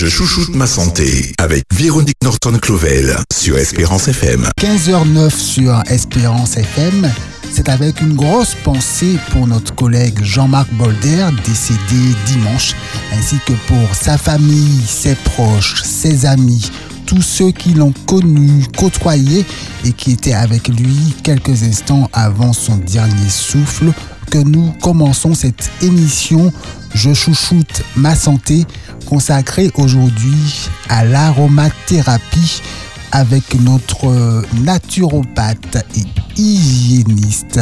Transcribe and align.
Je 0.00 0.06
chouchoute 0.06 0.54
ma 0.54 0.66
santé 0.66 1.34
avec 1.36 1.64
Véronique 1.74 2.16
Norton-Clovel 2.24 3.18
sur 3.30 3.58
Espérance 3.58 4.08
FM. 4.08 4.48
15h09 4.58 5.30
sur 5.30 5.82
Espérance 5.90 6.56
FM. 6.56 7.06
C'est 7.52 7.68
avec 7.68 8.00
une 8.00 8.14
grosse 8.14 8.54
pensée 8.64 9.18
pour 9.30 9.46
notre 9.46 9.74
collègue 9.74 10.18
Jean-Marc 10.22 10.72
Bolder, 10.72 11.28
décédé 11.44 12.14
dimanche, 12.24 12.74
ainsi 13.12 13.36
que 13.44 13.52
pour 13.66 13.94
sa 13.94 14.16
famille, 14.16 14.80
ses 14.86 15.16
proches, 15.16 15.82
ses 15.82 16.24
amis, 16.24 16.70
tous 17.10 17.22
ceux 17.22 17.50
qui 17.50 17.74
l'ont 17.74 17.92
connu, 18.06 18.64
côtoyé 18.78 19.44
et 19.84 19.90
qui 19.90 20.12
étaient 20.12 20.32
avec 20.32 20.68
lui 20.68 21.12
quelques 21.24 21.64
instants 21.64 22.08
avant 22.12 22.52
son 22.52 22.76
dernier 22.76 23.28
souffle, 23.28 23.92
que 24.30 24.38
nous 24.38 24.72
commençons 24.80 25.34
cette 25.34 25.72
émission 25.82 26.52
Je 26.94 27.12
chouchoute 27.12 27.82
ma 27.96 28.14
santé 28.14 28.64
consacrée 29.06 29.72
aujourd'hui 29.74 30.68
à 30.88 31.04
l'aromathérapie 31.04 32.62
avec 33.10 33.60
notre 33.60 34.44
naturopathe 34.62 35.84
et 35.96 36.40
hygiéniste 36.40 37.58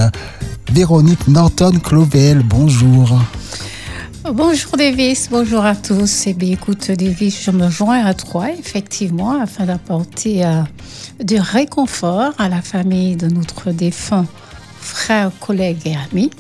Véronique 0.74 1.26
Norton-Clovel. 1.26 2.42
Bonjour. 2.42 3.18
Bonjour 4.34 4.76
Davis, 4.76 5.28
bonjour 5.30 5.64
à 5.64 5.74
tous. 5.74 6.26
Eh 6.26 6.34
bien, 6.34 6.52
écoute 6.52 6.90
Davis, 6.90 7.42
je 7.42 7.50
me 7.50 7.70
joins 7.70 8.04
à 8.04 8.12
toi 8.12 8.50
effectivement 8.50 9.40
afin 9.40 9.64
d'apporter 9.64 10.44
euh, 10.44 10.62
du 11.22 11.40
réconfort 11.40 12.34
à 12.36 12.50
la 12.50 12.60
famille 12.60 13.16
de 13.16 13.28
notre 13.28 13.72
défunt 13.72 14.26
frère, 14.80 15.30
collègue 15.40 15.78
et 15.86 15.96
ami. 15.96 16.30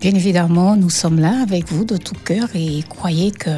Bien 0.00 0.14
évidemment, 0.14 0.74
nous 0.74 0.88
sommes 0.88 1.20
là 1.20 1.42
avec 1.42 1.70
vous 1.70 1.84
de 1.84 1.98
tout 1.98 2.14
cœur 2.24 2.48
et 2.54 2.82
croyez 2.88 3.30
que 3.30 3.50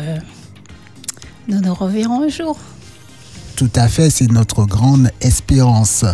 nous 1.46 1.60
nous 1.60 1.74
reverrons 1.74 2.24
un 2.24 2.28
jour. 2.28 2.58
Tout 3.54 3.70
à 3.76 3.86
fait, 3.86 4.10
c'est 4.10 4.30
notre 4.32 4.64
grande 4.64 5.10
espérance. 5.20 6.04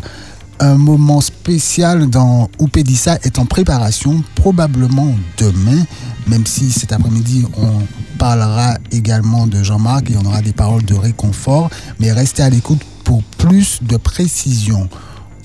Un 0.59 0.75
moment 0.75 1.23
spécial 1.23 2.11
dans 2.11 2.51
Oupédissa 2.59 3.19
est 3.23 3.39
en 3.39 3.47
préparation, 3.47 4.23
probablement 4.35 5.15
demain, 5.39 5.87
même 6.27 6.47
si 6.47 6.71
cet 6.71 6.93
après-midi 6.93 7.47
on 7.57 7.81
parlera 8.19 8.77
également 8.93 9.47
de 9.47 9.63
Jean-Marc 9.63 10.11
et 10.11 10.17
on 10.17 10.27
aura 10.27 10.43
des 10.43 10.53
paroles 10.53 10.85
de 10.85 10.95
réconfort, 10.95 11.71
mais 11.99 12.13
restez 12.13 12.43
à 12.43 12.51
l'écoute 12.51 12.81
pour 13.05 13.23
plus 13.23 13.79
de 13.83 13.97
précisions. 13.97 14.89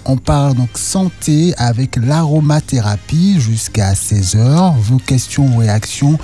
On 0.06 0.18
parle 0.18 0.54
donc 0.54 0.70
santé 0.76 1.56
avec 1.58 1.96
l'aromathérapie 1.96 3.40
jusqu'à 3.40 3.94
16h. 3.94 4.76
Vos 4.78 4.98
questions 4.98 5.48
ou 5.48 5.58
réactions 5.58 6.20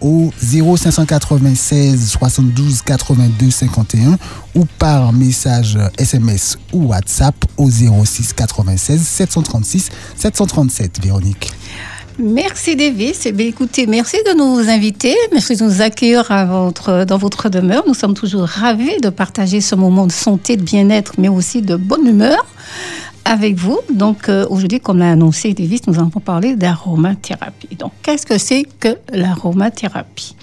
au 0.00 0.30
0596 0.40 2.08
72 2.08 2.82
82 2.82 3.50
51 3.50 4.18
ou 4.54 4.64
par 4.78 5.12
message 5.12 5.78
SMS 5.98 6.56
ou 6.72 6.86
WhatsApp 6.86 7.34
au 7.56 7.70
06 7.70 8.32
96 8.32 9.02
736 9.02 9.90
737. 10.16 11.02
Véronique. 11.02 11.52
Merci 12.20 12.74
Davis. 12.74 13.26
Eh 13.26 13.32
bien, 13.32 13.46
écoutez, 13.46 13.86
merci 13.86 14.16
de 14.26 14.36
nous 14.36 14.68
inviter, 14.68 15.14
merci 15.32 15.54
de 15.54 15.62
nous 15.62 15.82
accueillir 15.82 16.28
à 16.32 16.44
votre, 16.44 17.04
dans 17.04 17.16
votre 17.16 17.48
demeure. 17.48 17.84
Nous 17.86 17.94
sommes 17.94 18.14
toujours 18.14 18.42
ravis 18.42 19.00
de 19.00 19.08
partager 19.08 19.60
ce 19.60 19.76
moment 19.76 20.04
de 20.04 20.10
santé, 20.10 20.56
de 20.56 20.62
bien-être, 20.62 21.12
mais 21.16 21.28
aussi 21.28 21.62
de 21.62 21.76
bonne 21.76 22.08
humeur 22.08 22.44
avec 23.24 23.54
vous. 23.54 23.78
Donc 23.94 24.28
euh, 24.28 24.44
aujourd'hui, 24.50 24.80
comme 24.80 24.98
l'a 24.98 25.12
annoncé 25.12 25.54
Davis, 25.54 25.86
nous 25.86 25.94
allons 25.94 26.10
parler 26.10 26.56
d'aromathérapie. 26.56 27.76
Donc 27.76 27.92
qu'est-ce 28.02 28.26
que 28.26 28.36
c'est 28.36 28.64
que 28.80 28.98
l'aromathérapie? 29.12 30.34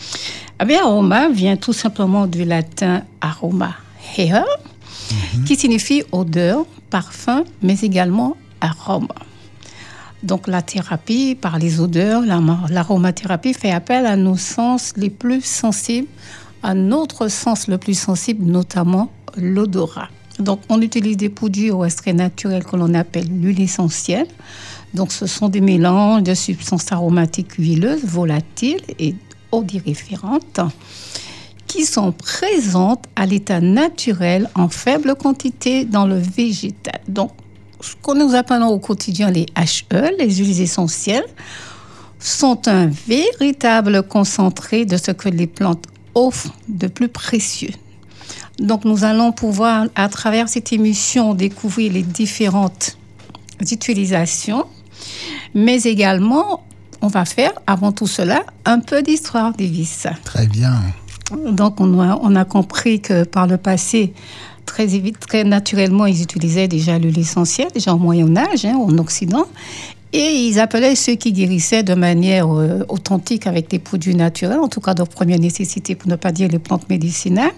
Eh 0.61 0.63
bien, 0.63 0.81
aroma 0.81 1.27
vient 1.27 1.57
tout 1.57 1.73
simplement 1.73 2.25
du 2.25 2.45
latin 2.45 3.01
aroma, 3.19 3.75
hair, 4.17 4.45
qui 5.45 5.57
signifie 5.57 6.03
odeur, 6.13 6.65
parfum, 6.89 7.43
mais 7.61 7.77
également 7.81 8.37
arôme. 8.61 9.09
Donc 10.25 10.47
la 10.47 10.63
thérapie 10.63 11.35
par 11.35 11.59
les 11.59 11.79
odeurs, 11.79 12.23
l'aromathérapie 12.69 13.53
fait 13.53 13.71
appel 13.71 14.07
à 14.07 14.15
nos 14.15 14.37
sens 14.37 14.93
les 14.97 15.11
plus 15.11 15.45
sensibles, 15.45 16.07
à 16.63 16.73
notre 16.73 17.27
sens 17.27 17.67
le 17.67 17.77
plus 17.77 17.97
sensible, 17.97 18.43
notamment 18.43 19.11
l'odorat. 19.37 20.09
Donc, 20.39 20.61
on 20.67 20.81
utilise 20.81 21.15
des 21.15 21.29
produits 21.29 21.71
au 21.71 21.85
extrait 21.85 22.11
naturel 22.11 22.65
que 22.65 22.75
l'on 22.75 22.93
appelle 22.93 23.27
l'huile 23.27 23.61
essentielle. 23.61 24.27
Donc, 24.93 25.11
ce 25.11 25.27
sont 25.27 25.47
des 25.47 25.61
mélanges 25.61 26.23
de 26.23 26.33
substances 26.33 26.91
aromatiques 26.91 27.53
huileuses, 27.53 28.03
volatiles 28.03 28.81
et 28.99 29.15
odoriférantes 29.51 30.59
qui 31.67 31.85
sont 31.85 32.11
présentes 32.11 33.05
à 33.15 33.25
l'état 33.25 33.61
naturel 33.61 34.49
en 34.55 34.69
faible 34.69 35.15
quantité 35.15 35.85
dans 35.85 36.05
le 36.05 36.17
végétal. 36.17 36.99
Donc, 37.07 37.31
ce 37.81 37.95
que 37.95 38.17
nous 38.17 38.35
appelons 38.35 38.67
au 38.67 38.79
quotidien 38.79 39.31
les 39.31 39.45
HE, 39.55 40.17
les 40.17 40.35
huiles 40.35 40.61
essentielles, 40.61 41.25
sont 42.19 42.67
un 42.67 42.87
véritable 42.87 44.03
concentré 44.03 44.85
de 44.85 44.97
ce 44.97 45.11
que 45.11 45.29
les 45.29 45.47
plantes 45.47 45.85
offrent 46.15 46.53
de 46.67 46.87
plus 46.87 47.09
précieux. 47.09 47.73
Donc 48.59 48.85
nous 48.85 49.03
allons 49.03 49.31
pouvoir, 49.31 49.87
à 49.95 50.07
travers 50.07 50.47
cette 50.47 50.71
émission, 50.71 51.33
découvrir 51.33 51.91
les 51.91 52.03
différentes 52.03 52.97
utilisations, 53.59 54.65
mais 55.53 55.83
également, 55.83 56.63
on 57.01 57.07
va 57.07 57.25
faire, 57.25 57.51
avant 57.67 57.91
tout 57.91 58.07
cela, 58.07 58.43
un 58.63 58.79
peu 58.79 59.01
d'histoire 59.01 59.53
des 59.53 59.67
vis. 59.67 60.07
Très 60.23 60.47
bien. 60.47 60.73
Donc 61.47 61.79
on 61.81 61.99
a, 61.99 62.17
on 62.21 62.35
a 62.35 62.45
compris 62.45 63.01
que 63.01 63.23
par 63.23 63.47
le 63.47 63.57
passé, 63.57 64.13
très, 64.75 65.13
très 65.19 65.43
naturellement, 65.45 66.05
ils 66.05 66.21
utilisaient 66.21 66.67
déjà 66.67 66.99
l'huile 66.99 67.19
essentielle, 67.19 67.69
déjà 67.73 67.93
au 67.93 67.97
Moyen 67.97 68.35
Âge, 68.35 68.65
hein, 68.65 68.75
en 68.75 68.97
Occident. 68.97 69.45
Et 70.11 70.47
ils 70.47 70.59
appelaient 70.59 70.95
ceux 70.95 71.15
qui 71.15 71.31
guérissaient 71.33 71.83
de 71.83 71.93
manière 71.93 72.49
euh, 72.53 72.85
authentique 72.89 73.47
avec 73.47 73.69
des 73.69 73.79
produits 73.79 74.15
naturels, 74.15 74.59
en 74.59 74.67
tout 74.67 74.79
cas 74.81 74.93
de 74.93 75.03
première 75.03 75.39
nécessité, 75.39 75.95
pour 75.95 76.09
ne 76.09 76.15
pas 76.15 76.31
dire 76.31 76.49
les 76.49 76.59
plantes 76.59 76.89
médicinales. 76.89 77.51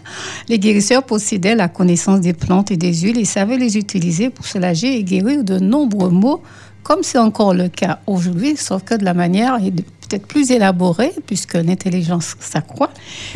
Les 0.47 0.59
guérisseurs 0.59 1.03
possédaient 1.03 1.55
la 1.55 1.67
connaissance 1.67 2.21
des 2.21 2.33
plantes 2.33 2.71
et 2.71 2.77
des 2.77 2.93
huiles 2.93 3.19
et 3.19 3.25
savaient 3.25 3.57
les 3.57 3.77
utiliser 3.77 4.29
pour 4.29 4.45
soulager 4.45 4.97
et 4.97 5.03
guérir 5.03 5.43
de 5.43 5.59
nombreux 5.59 6.09
maux, 6.09 6.41
comme 6.83 7.03
c'est 7.03 7.19
encore 7.19 7.53
le 7.53 7.67
cas 7.67 7.99
aujourd'hui, 8.07 8.55
sauf 8.57 8.83
que 8.83 8.95
de 8.95 9.03
la 9.03 9.13
manière 9.13 9.59
peut-être 10.07 10.27
plus 10.27 10.51
élaborée, 10.51 11.11
puisque 11.25 11.55
l'intelligence 11.55 12.35
s'accroît, 12.39 12.91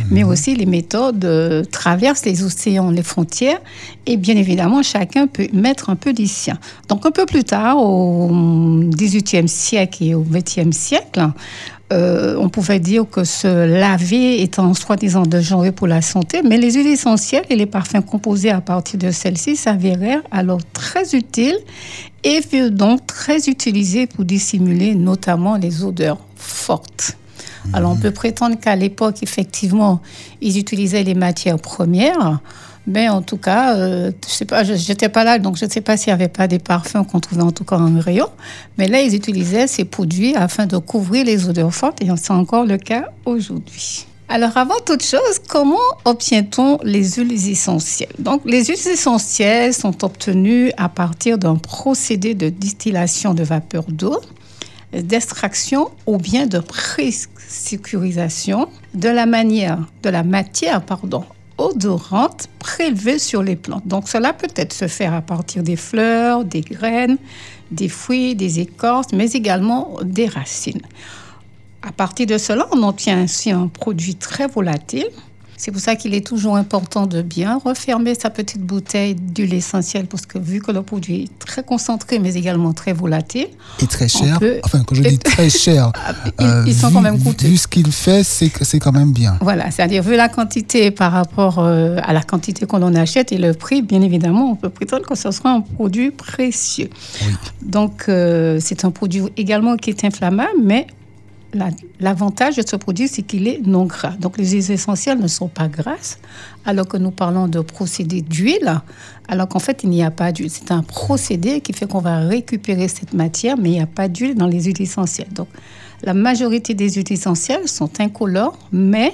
mais 0.10 0.24
aussi 0.24 0.56
les 0.56 0.66
méthodes 0.66 1.26
euh, 1.26 1.64
traversent 1.64 2.26
les 2.26 2.44
océans, 2.44 2.92
les 2.92 3.04
frontières, 3.04 3.60
et 4.06 4.18
bien 4.18 4.36
évidemment, 4.36 4.82
chacun 4.84 5.28
peut 5.28 5.48
mettre 5.54 5.90
un 5.90 5.96
peu 5.96 6.14
du 6.14 6.28
sien. 6.28 6.58
Donc 6.88 7.06
un 7.06 7.12
peu 7.12 7.26
plus 7.26 7.44
tard, 7.44 7.78
au 7.78 8.30
XVIIIe 8.32 9.48
siècle 9.48 10.04
et 10.04 10.16
au 10.16 10.24
XXe 10.24 10.76
siècle, 10.76 11.28
euh, 11.92 12.36
on 12.38 12.48
pouvait 12.48 12.80
dire 12.80 13.06
que 13.10 13.24
se 13.24 13.48
laver 13.48 14.42
étant 14.42 14.74
soi-disant 14.74 15.24
dangereux 15.24 15.72
pour 15.72 15.88
la 15.88 16.02
santé, 16.02 16.42
mais 16.42 16.58
les 16.58 16.74
huiles 16.74 16.88
essentielles 16.88 17.46
et 17.50 17.56
les 17.56 17.66
parfums 17.66 18.02
composés 18.02 18.52
à 18.52 18.62
partir 18.62 18.98
de 18.98 19.12
celles-ci 19.12 19.56
s'avérèrent 19.58 20.22
alors 20.32 20.62
très 20.74 21.16
utiles 21.16 21.60
et 22.24 22.42
furent 22.42 22.72
donc 22.72 23.06
très 23.08 23.50
utilisés 23.50 24.08
pour 24.08 24.24
dissimuler 24.24 24.96
notamment 24.96 25.58
les 25.58 25.84
odeurs 25.84 26.20
fortes. 26.36 27.18
Alors 27.74 27.92
on 27.92 27.96
peut 27.96 28.12
prétendre 28.12 28.58
qu'à 28.60 28.76
l'époque, 28.76 29.18
effectivement, 29.22 30.02
ils 30.42 30.58
utilisaient 30.58 31.04
les 31.04 31.14
matières 31.14 31.60
premières. 31.60 32.40
Mais 32.88 33.10
en 33.10 33.22
tout 33.22 33.38
cas, 33.38 33.76
euh, 33.76 34.12
je 34.28 34.34
sais 34.34 34.46
pas, 34.46 34.64
je 34.64 34.74
n'étais 34.74 35.10
pas 35.10 35.24
là, 35.24 35.38
donc 35.38 35.58
je 35.58 35.66
ne 35.66 35.70
sais 35.70 35.82
pas 35.82 35.98
s'il 35.98 36.10
n'y 36.10 36.16
avait 36.16 36.28
pas 36.28 36.48
des 36.48 36.60
parfums 36.60 37.06
qu'on 37.10 37.20
trouvait 37.20 37.44
en 37.44 37.52
tout 37.52 37.64
cas 37.64 37.78
en 37.78 38.00
rayon. 38.00 38.28
Mais 38.78 38.88
là, 38.88 39.02
ils 39.02 39.14
utilisaient 39.14 39.68
ces 39.68 39.86
produits 39.86 40.36
afin 40.36 40.66
de 40.66 40.78
couvrir 40.78 41.26
les 41.26 41.48
odeurs 41.48 41.74
fortes, 41.74 42.02
et 42.02 42.08
c'est 42.18 42.32
encore 42.32 42.66
le 42.66 42.78
cas 42.78 43.10
aujourd'hui. 43.26 44.08
Alors, 44.34 44.56
avant 44.56 44.80
toute 44.86 45.04
chose, 45.04 45.40
comment 45.50 45.76
obtient-on 46.06 46.80
les 46.84 47.04
huiles 47.04 47.50
essentielles? 47.50 48.14
Donc, 48.18 48.42
les 48.46 48.64
huiles 48.64 48.88
essentielles 48.88 49.74
sont 49.74 50.06
obtenues 50.06 50.72
à 50.78 50.88
partir 50.88 51.38
d'un 51.38 51.58
procédé 51.58 52.34
de 52.34 52.48
distillation 52.48 53.34
de 53.34 53.44
vapeur 53.44 53.84
d'eau, 53.90 54.22
d'extraction 54.94 55.92
ou 56.06 56.18
bien 56.18 56.48
de 56.48 56.60
pré-sécurisation 56.60 58.70
de 58.94 59.10
la 59.10 59.26
manière, 59.26 59.80
de 60.02 60.10
la 60.10 60.24
matière, 60.24 60.82
pardon, 60.82 61.26
odorante 61.62 62.48
prélevée 62.60 63.20
sur 63.20 63.44
les 63.44 63.56
plantes. 63.56 63.88
Donc 63.88 64.08
cela 64.08 64.34
peut 64.34 64.52
être 64.56 64.74
se 64.74 64.88
faire 64.88 65.14
à 65.14 65.22
partir 65.22 65.64
des 65.64 65.76
fleurs, 65.76 66.44
des 66.44 66.62
graines, 66.62 67.18
des 67.72 67.90
fruits, 67.90 68.36
des 68.36 68.60
écorces, 68.60 69.14
mais 69.14 69.32
également 69.32 69.98
des 70.04 70.28
racines. 70.28 70.82
À 71.82 71.92
partir 71.92 72.28
de 72.28 72.38
cela, 72.38 72.68
on 72.72 72.84
obtient 72.84 73.20
ainsi 73.20 73.52
un 73.52 73.68
produit 73.68 74.16
très 74.16 74.48
volatile. 74.48 75.10
C'est 75.62 75.70
pour 75.70 75.80
ça 75.80 75.96
qu'il 75.96 76.16
est 76.16 76.26
toujours 76.26 76.56
important 76.56 77.06
de 77.06 77.22
bien 77.22 77.60
refermer 77.64 78.16
sa 78.16 78.32
petite 78.32 78.64
bouteille 78.64 79.14
d'huile 79.14 79.54
essentielle, 79.54 80.08
parce 80.08 80.26
que 80.26 80.40
vu 80.40 80.60
que 80.60 80.72
le 80.72 80.82
produit 80.82 81.26
est 81.26 81.40
très 81.40 81.62
concentré, 81.62 82.18
mais 82.18 82.34
également 82.34 82.74
très 82.74 82.94
volatile. 82.94 83.46
Et 83.80 83.86
très 83.86 84.08
cher. 84.08 84.40
Enfin, 84.64 84.82
quand 84.84 84.96
je 84.96 85.04
dis 85.04 85.20
très 85.20 85.50
cher, 85.66 85.92
ah, 85.94 86.64
ils, 86.66 86.74
sont 86.74 86.90
quand 86.90 87.02
même 87.02 87.22
coûteux. 87.22 87.46
Vu 87.46 87.58
ce 87.58 87.68
qu'il 87.68 87.92
fait, 87.92 88.24
c'est 88.24 88.52
c'est 88.64 88.80
quand 88.80 88.92
même 88.92 89.12
bien. 89.12 89.38
Voilà, 89.40 89.70
c'est-à-dire 89.70 90.02
vu 90.02 90.16
la 90.16 90.30
quantité 90.30 90.90
par 90.90 91.12
rapport 91.12 91.60
euh, 91.60 91.98
à 92.02 92.12
la 92.12 92.24
quantité 92.24 92.66
qu'on 92.66 92.82
en 92.82 92.96
achète 92.96 93.32
et 93.32 93.38
le 93.38 93.54
prix, 93.54 93.84
bien 93.84 94.02
évidemment, 94.02 94.50
on 94.50 94.56
peut 94.56 94.72
prétendre 94.72 95.06
que 95.06 95.14
ce 95.14 95.30
sera 95.30 95.52
un 95.52 95.62
produit 95.62 96.10
précieux. 96.10 96.90
Donc, 97.62 98.06
euh, 98.10 98.58
c'est 98.60 98.84
un 98.84 98.90
produit 98.90 99.26
également 99.38 99.78
qui 99.78 99.92
est 99.92 100.04
inflammable, 100.04 100.58
mais 100.64 100.88
L'avantage 102.00 102.56
de 102.56 102.64
ce 102.66 102.76
produit, 102.76 103.08
c'est 103.08 103.24
qu'il 103.24 103.48
est 103.48 103.60
non 103.66 103.86
gras. 103.86 104.12
Donc, 104.20 104.38
les 104.38 104.52
huiles 104.52 104.72
essentielles 104.72 105.20
ne 105.20 105.28
sont 105.28 105.50
pas 105.50 105.68
grasses, 105.68 106.18
alors 106.66 106.88
que 106.88 106.98
nous 106.98 107.12
parlons 107.12 107.48
de 107.48 107.60
procédé 107.60 108.22
d'huile, 108.22 108.82
alors 109.28 109.48
qu'en 109.48 109.60
fait, 109.60 109.84
il 109.84 109.90
n'y 109.90 110.04
a 110.04 110.12
pas 110.12 110.32
d'huile. 110.32 110.50
C'est 110.50 110.72
un 110.72 110.84
procédé 110.84 111.62
qui 111.62 111.74
fait 111.74 111.88
qu'on 111.88 112.00
va 112.00 112.20
récupérer 112.20 112.88
cette 112.88 113.14
matière, 113.14 113.58
mais 113.58 113.70
il 113.70 113.74
n'y 113.74 113.82
a 113.82 113.88
pas 113.88 114.08
d'huile 114.08 114.36
dans 114.36 114.48
les 114.48 114.64
huiles 114.64 114.82
essentielles. 114.82 115.34
Donc, 115.34 115.48
la 116.04 116.14
majorité 116.14 116.74
des 116.74 116.90
huiles 116.90 117.12
essentielles 117.12 117.68
sont 117.68 118.00
incolores, 118.00 118.58
mais 118.72 119.14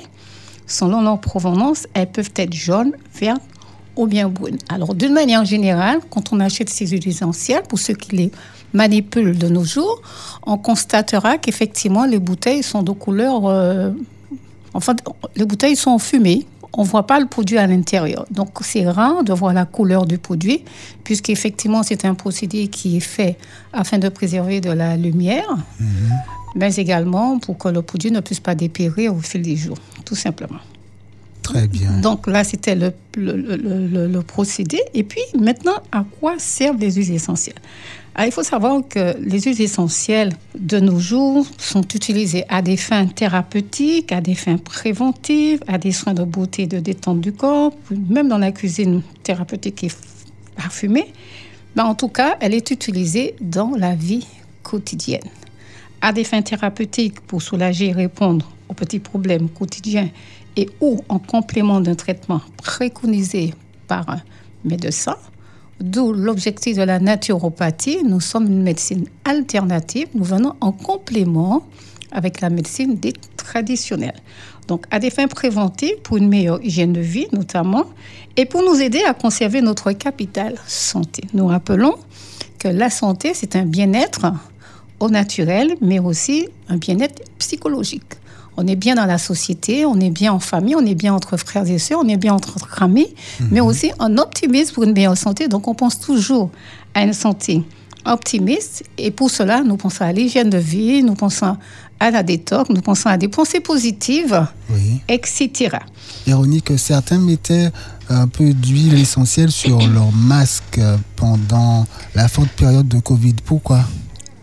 selon 0.67 1.01
leur 1.01 1.19
provenance, 1.19 1.87
elles 1.93 2.11
peuvent 2.11 2.31
être 2.35 2.53
jaunes, 2.53 2.91
vertes 3.19 3.41
ou 3.95 4.05
bien 4.05 4.29
brunes. 4.29 4.59
Alors, 4.69 4.93
d'une 4.93 5.13
manière 5.13 5.43
générale, 5.43 5.99
quand 6.09 6.31
on 6.31 6.39
achète 6.39 6.69
ces 6.69 6.87
huiles 6.87 7.07
essentielles, 7.07 7.63
pour 7.67 7.79
ceux 7.79 7.95
qui 7.95 8.15
les 8.15 8.31
manipule 8.73 9.37
de 9.37 9.47
nos 9.47 9.63
jours, 9.63 10.01
on 10.45 10.57
constatera 10.57 11.37
qu'effectivement, 11.37 12.05
les 12.05 12.19
bouteilles 12.19 12.63
sont 12.63 12.83
de 12.83 12.91
couleur. 12.91 13.45
Euh, 13.45 13.91
enfin, 14.73 14.95
les 15.35 15.45
bouteilles 15.45 15.75
sont 15.75 15.99
fumées. 15.99 16.45
On 16.73 16.83
ne 16.83 16.87
voit 16.87 17.07
pas 17.07 17.19
le 17.19 17.25
produit 17.25 17.57
à 17.57 17.65
l'intérieur. 17.65 18.25
Donc, 18.29 18.49
c'est 18.61 18.87
rare 18.87 19.23
de 19.23 19.33
voir 19.33 19.53
la 19.53 19.65
couleur 19.65 20.05
du 20.05 20.17
produit, 20.17 20.63
puisqu'effectivement, 21.03 21.81
c'est 21.81 22.05
un 22.05 22.13
procédé 22.13 22.67
qui 22.67 22.97
est 22.97 23.01
fait 23.01 23.37
afin 23.73 23.97
de 23.97 24.09
préserver 24.09 24.61
de 24.61 24.69
la 24.69 24.95
lumière, 24.95 25.49
mhm. 25.79 25.87
mais 26.55 26.75
également 26.75 27.39
pour 27.39 27.57
que 27.57 27.69
le 27.69 27.81
produit 27.81 28.11
ne 28.11 28.19
puisse 28.19 28.41
pas 28.41 28.53
dépérir 28.53 29.15
au 29.15 29.19
fil 29.19 29.41
des 29.41 29.55
jours, 29.55 29.77
tout 30.05 30.15
simplement. 30.15 30.59
Très 31.41 31.67
bien. 31.67 32.01
Donc 32.01 32.27
là, 32.27 32.43
c'était 32.43 32.75
le, 32.75 32.91
le, 33.15 34.07
le, 34.07 34.21
procédé. 34.21 34.81
Et 34.93 35.03
puis 35.03 35.21
maintenant, 35.39 35.77
à 35.93 36.03
quoi 36.19 36.35
servent 36.37 36.77
les 36.77 36.91
huiles 36.91 37.13
essentielles? 37.13 37.55
Ah, 38.19 38.25
il 38.25 38.31
faut 38.31 38.41
savoir 38.41 38.81
que 38.89 39.15
les 39.19 39.41
huiles 39.41 39.61
essentielles 39.61 40.33
de 40.57 40.79
nos 40.79 40.97
jours 40.97 41.45
sont 41.59 41.83
utilisées 41.93 42.45
à 42.49 42.63
des 42.63 42.75
fins 42.75 43.05
thérapeutiques, 43.05 44.11
à 44.11 44.21
des 44.21 44.33
fins 44.33 44.57
préventives, 44.57 45.59
à 45.67 45.77
des 45.77 45.91
soins 45.91 46.15
de 46.15 46.23
beauté 46.23 46.63
et 46.63 46.67
de 46.67 46.79
détente 46.79 47.21
du 47.21 47.31
corps, 47.31 47.73
même 47.91 48.27
dans 48.27 48.39
la 48.39 48.51
cuisine 48.51 49.03
thérapeutique 49.21 49.83
et 49.83 49.91
parfumée. 50.55 51.13
Mais 51.75 51.83
en 51.83 51.93
tout 51.93 52.07
cas, 52.07 52.37
elle 52.39 52.55
est 52.55 52.71
utilisée 52.71 53.35
dans 53.39 53.75
la 53.77 53.93
vie 53.93 54.25
quotidienne. 54.63 55.29
À 56.01 56.11
des 56.11 56.23
fins 56.23 56.41
thérapeutiques 56.41 57.19
pour 57.21 57.43
soulager 57.43 57.89
et 57.89 57.93
répondre 57.93 58.51
aux 58.67 58.73
petits 58.73 58.99
problèmes 58.99 59.47
quotidiens 59.47 60.09
et 60.55 60.67
ou 60.81 61.01
en 61.07 61.19
complément 61.19 61.81
d'un 61.81 61.93
traitement 61.93 62.41
préconisé 62.57 63.53
par 63.87 64.09
un 64.09 64.21
médecin 64.65 65.17
D'où 65.79 66.11
l'objectif 66.11 66.77
de 66.77 66.81
la 66.81 66.99
naturopathie. 66.99 67.99
Nous 68.03 68.19
sommes 68.19 68.47
une 68.47 68.63
médecine 68.63 69.05
alternative. 69.25 70.07
Nous 70.15 70.23
venons 70.23 70.55
en 70.59 70.71
complément 70.71 71.67
avec 72.11 72.41
la 72.41 72.49
médecine 72.49 72.95
dite 72.95 73.19
traditionnelle. 73.37 74.15
Donc, 74.67 74.85
à 74.91 74.99
des 74.99 75.09
fins 75.09 75.27
préventives, 75.27 75.97
pour 76.03 76.17
une 76.17 76.27
meilleure 76.27 76.63
hygiène 76.63 76.93
de 76.93 76.99
vie 76.99 77.27
notamment, 77.31 77.85
et 78.35 78.45
pour 78.45 78.63
nous 78.63 78.81
aider 78.81 79.03
à 79.03 79.13
conserver 79.13 79.61
notre 79.61 79.91
capital 79.91 80.55
santé. 80.67 81.23
Nous 81.33 81.47
rappelons 81.47 81.95
que 82.59 82.67
la 82.67 82.89
santé, 82.89 83.33
c'est 83.33 83.55
un 83.55 83.65
bien-être 83.65 84.25
au 84.99 85.09
naturel, 85.09 85.75
mais 85.79 85.99
aussi 85.99 86.47
un 86.69 86.77
bien-être 86.77 87.21
psychologique 87.37 88.17
on 88.57 88.65
est 88.67 88.75
bien 88.75 88.95
dans 88.95 89.05
la 89.05 89.19
société, 89.19 89.85
on 89.85 89.99
est 89.99 90.09
bien 90.09 90.33
en 90.33 90.39
famille, 90.39 90.75
on 90.75 90.85
est 90.85 90.95
bien 90.95 91.13
entre 91.13 91.37
frères 91.37 91.69
et 91.69 91.77
sœurs, 91.77 91.99
on 92.03 92.07
est 92.07 92.17
bien 92.17 92.33
entre 92.33 92.57
amis, 92.81 93.07
mhm. 93.39 93.47
mais 93.51 93.61
aussi 93.61 93.91
on 93.99 94.17
optimise 94.17 94.71
pour 94.71 94.83
une 94.83 94.93
meilleure 94.93 95.17
santé. 95.17 95.47
Donc 95.47 95.67
on 95.67 95.75
pense 95.75 95.99
toujours 95.99 96.49
à 96.93 97.03
une 97.03 97.13
santé 97.13 97.63
optimiste 98.05 98.83
et 98.97 99.11
pour 99.11 99.29
cela, 99.29 99.63
nous 99.63 99.77
pensons 99.77 100.03
à 100.03 100.11
l'hygiène 100.11 100.49
de 100.49 100.57
vie, 100.57 101.03
nous 101.03 101.13
pensons 101.13 101.57
à 101.99 102.11
la 102.11 102.23
détox, 102.23 102.69
nous 102.69 102.81
pensons 102.81 103.09
à 103.09 103.17
des 103.17 103.27
pensées 103.27 103.59
positives, 103.59 104.45
etc. 105.07 105.77
Véronique, 106.25 106.77
certains 106.77 107.19
mettaient 107.19 107.69
un 108.09 108.27
peu 108.27 108.53
d'huile 108.53 108.97
essentielle 108.97 109.51
sur 109.51 109.79
leur 109.87 110.11
masque 110.13 110.79
pendant 111.15 111.85
la 112.15 112.27
forte 112.27 112.49
période 112.49 112.87
de 112.87 112.99
Covid. 112.99 113.35
Pourquoi? 113.43 113.81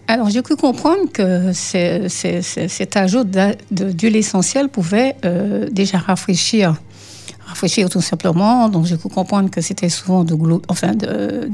Alors, 0.06 0.29
j'ai 0.29 0.43
cru 0.43 0.56
comprendre 0.56 1.11
que 1.11 1.53
cet 1.53 2.97
ajout 2.97 3.25
d'huile 3.71 4.17
essentielle 4.17 4.69
pouvait 4.69 5.17
euh, 5.25 5.69
déjà 5.71 5.99
rafraîchir, 5.99 6.77
rafraîchir 7.47 7.89
tout 7.89 8.03
simplement. 8.03 8.69
Donc, 8.69 8.85
j'ai 8.85 8.99
cru 8.99 9.09
comprendre 9.09 9.51
que 9.51 9.62
c'était 9.62 9.89
souvent 9.89 10.25
de, 10.25 10.35
de, 10.35 10.95
de, 10.95 11.51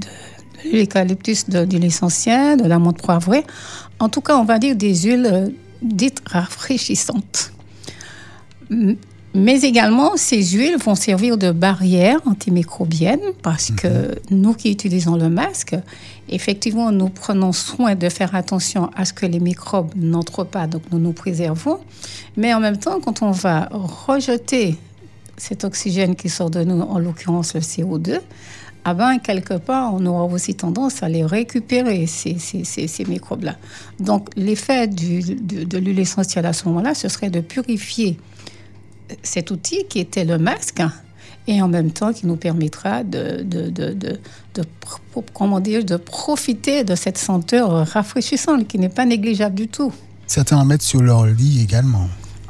l'eucalyptus, 0.73 1.49
d'huile 1.49 1.85
essentielle, 1.85 2.61
de 2.61 2.67
la 2.67 2.81
menthe 2.81 3.00
poivrée. 3.00 3.44
En 4.00 4.08
tout 4.08 4.20
cas, 4.20 4.37
on 4.37 4.44
va 4.44 4.58
dire 4.58 4.75
des 4.75 4.96
huiles 4.96 5.29
euh, 5.31 5.49
dites 5.81 6.20
rafraîchissantes. 6.26 7.53
Mais 9.32 9.61
également, 9.61 10.17
ces 10.17 10.43
huiles 10.43 10.77
vont 10.77 10.97
servir 10.97 11.38
de 11.38 11.53
barrière 11.53 12.19
antimicrobienne 12.27 13.21
parce 13.43 13.71
que 13.71 13.87
mhm. 13.87 14.15
nous 14.31 14.55
qui 14.55 14.73
utilisons 14.73 15.15
le 15.15 15.29
masque, 15.29 15.77
effectivement, 16.29 16.91
nous 16.91 17.09
prenons 17.09 17.53
soin 17.53 17.94
de 17.94 18.09
faire 18.09 18.35
attention 18.35 18.91
à 18.97 19.05
ce 19.05 19.12
que 19.12 19.27
les 19.27 19.38
microbes 19.38 19.93
n'entrent 19.94 20.44
pas, 20.44 20.67
donc 20.67 20.82
nous 20.91 20.99
nous 20.99 21.12
préservons. 21.12 21.79
Mais 22.37 22.53
en 22.55 22.61
même 22.61 22.79
temps, 22.79 22.99
quand 23.00 23.23
on 23.23 23.31
va 23.31 23.69
rejeter 23.71 24.77
cet 25.37 25.65
oxygène 25.65 26.17
qui 26.17 26.29
sort 26.29 26.50
de 26.50 26.65
nous, 26.65 26.81
en 26.81 26.99
l'occurrence 26.99 27.55
le 27.55 27.61
CO2, 27.61 28.21
ah 28.85 28.94
ben, 28.94 29.19
quelque 29.19 29.55
part, 29.55 29.94
on 29.94 30.05
aura 30.06 30.25
aussi 30.25 30.55
tendance 30.55 31.03
à 31.03 31.09
les 31.09 31.25
récupérer, 31.25 32.06
ces, 32.06 32.38
ces, 32.38 32.65
ces, 32.65 33.05
microbes-là. 33.05 33.56
Donc, 34.00 34.29
l'effet 34.37 34.88
de, 34.88 35.65
de 35.65 35.79
l'huile 35.79 35.99
essentielle 35.99 36.47
à 36.47 36.55
ce 36.55 36.67
moment-là, 36.69 36.94
ce 36.94 37.09
serait 37.09 37.29
de 37.29 37.41
purifier 37.41 38.19
cet 39.22 39.50
outil 39.50 39.84
qui 39.88 39.98
était 39.98 40.24
le 40.24 40.38
masque 40.38 40.82
et 41.46 41.60
en 41.62 41.68
même 41.68 41.90
temps 41.90 42.12
qui 42.12 42.26
nous 42.26 42.36
permettra 42.36 43.02
de, 43.02 43.42
de, 43.42 43.70
de, 43.70 43.92
de, 43.92 44.64
comment 45.34 45.60
dire, 45.60 45.84
de 45.84 45.96
profiter 45.96 46.84
de 46.84 46.94
cette 46.94 47.18
senteur 47.18 47.86
rafraîchissante 47.88 48.68
qui 48.68 48.78
n'est 48.78 48.88
pas 48.88 49.04
négligeable 49.04 49.54
du 49.54 49.68
tout. 49.68 49.92
Certains 50.26 50.58
en 50.58 50.64
mettent 50.64 50.82
sur 50.82 51.02
leur 51.02 51.26
lit 51.26 51.62
également. 51.62 52.08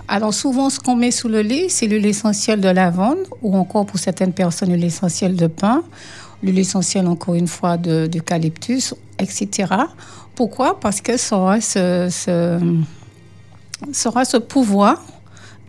Alors 0.08 0.34
souvent, 0.34 0.70
ce 0.70 0.80
qu'on 0.80 0.96
met 0.96 1.12
sous 1.12 1.28
le 1.28 1.40
lit, 1.40 1.70
c'est 1.70 1.86
l'huile 1.86 2.06
essentielle 2.06 2.60
de 2.60 2.68
lavande 2.68 3.18
ou 3.42 3.56
encore 3.56 3.86
pour 3.86 3.98
certaines 3.98 4.32
personnes 4.32 4.70
l'huile 4.70 4.84
essentielle 4.84 5.36
de 5.36 5.46
pin, 5.46 5.84
l'huile 6.43 6.58
essentielle 6.58 7.06
encore 7.06 7.34
une 7.34 7.46
fois 7.46 7.76
d'eucalyptus, 7.76 8.94
etc. 9.19 9.72
Pourquoi? 10.34 10.81
Parce 10.81 11.00
que 11.00 11.17
ça 11.17 11.36
aura 11.36 11.60
ce, 11.60 12.08
ça 13.93 14.08
aura 14.08 14.24
ce 14.24 14.36
pouvoir 14.36 15.02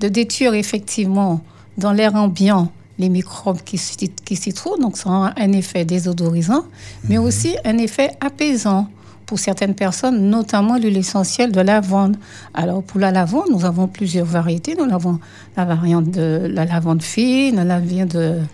de 0.01 0.08
détruire 0.10 0.53
effectivement 0.53 1.41
dans 1.77 1.93
l'air 1.93 2.15
ambiant 2.15 2.72
les 3.00 3.10
microbes 3.10 3.62
qui, 3.63 3.79
qui 4.25 4.36
s'y 4.36 4.53
trouvent. 4.53 4.79
Donc, 4.79 4.98
ça 4.98 5.10
a 5.10 5.34
un 5.38 5.51
effet 5.53 5.86
désodorisant, 5.86 6.65
mais 7.08 7.17
mhm. 7.17 7.24
aussi 7.24 7.55
un 7.63 7.77
effet 7.77 8.12
apaisant 8.20 8.88
pour 9.25 9.39
certaines 9.39 9.75
personnes, 9.75 10.29
notamment 10.29 10.77
l'huile 10.77 10.98
essentielle 10.98 11.51
de 11.51 11.62
lavande. 11.62 12.17
Alors, 12.53 12.84
pour 12.84 13.00
la 13.00 13.12
lavande, 13.12 13.50
nous 13.50 13.63
avons 13.63 13.88
plusieurs 13.88 14.25
variétés. 14.25 14.75
Nous 14.75 14.93
avons 14.93 15.20
la 15.55 15.63
variante 15.63 16.12
de 16.12 16.51
la 16.51 16.65
lavande 16.65 17.01
fine, 17.01 17.55
la 17.55 17.63
lavande 17.63 18.48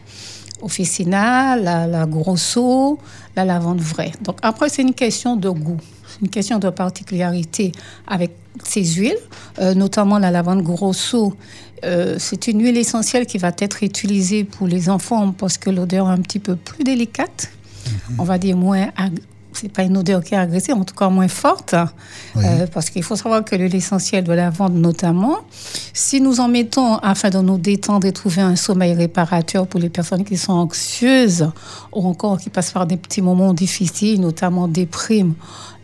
officinale, 0.62 1.64
la, 1.64 1.88
la 1.88 2.06
grosso, 2.06 3.00
la 3.36 3.46
lavande 3.46 3.80
vraie. 3.80 4.12
Donc, 4.22 4.38
après, 4.44 4.70
c'est 4.70 4.84
une 4.84 4.94
question 4.94 5.36
de 5.36 5.50
goût 5.50 5.80
une 6.22 6.30
question 6.30 6.60
de 6.60 6.70
particularité 6.70 7.72
avec 8.08 8.32
ces 8.64 8.84
huiles, 8.84 9.18
euh, 9.60 9.74
notamment 9.74 10.20
la 10.20 10.32
lavande 10.32 10.64
grosso. 10.64 11.36
Euh, 11.84 12.16
c'est 12.18 12.48
une 12.48 12.64
huile 12.64 12.78
essentielle 12.78 13.26
qui 13.26 13.38
va 13.38 13.52
être 13.60 13.84
utilisée 13.84 14.44
pour 14.44 14.68
les 14.68 14.90
enfants 14.90 15.32
parce 15.32 15.58
que 15.58 15.70
l'odeur 15.70 16.10
est 16.10 16.14
un 16.14 16.22
petit 16.22 16.40
peu 16.40 16.56
plus 16.56 16.84
délicate, 16.84 17.52
mhm. 18.10 18.20
on 18.20 18.24
va 18.24 18.38
dire 18.38 18.58
moins 18.58 18.88
c'est 19.60 19.72
pas 19.72 19.84
une 19.84 19.98
odeur 19.98 20.24
qui 20.24 20.36
est 20.36 20.38
agressive, 20.38 20.76
en 20.76 20.84
tout 20.84 20.94
cas 20.94 21.10
moins 21.10 21.28
forte, 21.28 21.76
Oui. 22.36 22.44
Euh, 22.46 22.68
parce 22.72 22.90
qu'il 22.90 23.04
faut 23.04 23.16
savoir 23.16 23.44
que 23.44 23.56
l'huile 23.56 23.76
essentielle 23.76 24.24
de 24.24 24.34
lavande 24.34 24.76
notamment, 24.76 25.38
si 25.94 26.22
nous 26.22 26.40
en 26.40 26.48
mettons 26.48 26.98
afin 26.98 27.30
de 27.30 27.40
nous 27.40 27.58
détendre 27.58 28.06
et 28.06 28.12
trouver 28.12 28.42
un 28.42 28.56
sommeil 28.56 28.94
réparateur 28.94 29.66
pour 29.68 29.80
les 29.80 29.90
personnes 29.90 30.24
qui 30.24 30.38
sont 30.38 30.54
anxieuses 30.54 31.50
ou 31.92 32.08
encore 32.08 32.40
qui 32.40 32.50
passent 32.50 32.72
par 32.72 32.86
des 32.86 32.98
petits 32.98 33.22
moments 33.22 33.54
difficiles, 33.54 34.22
notamment 34.22 34.68
déprime, 34.68 35.34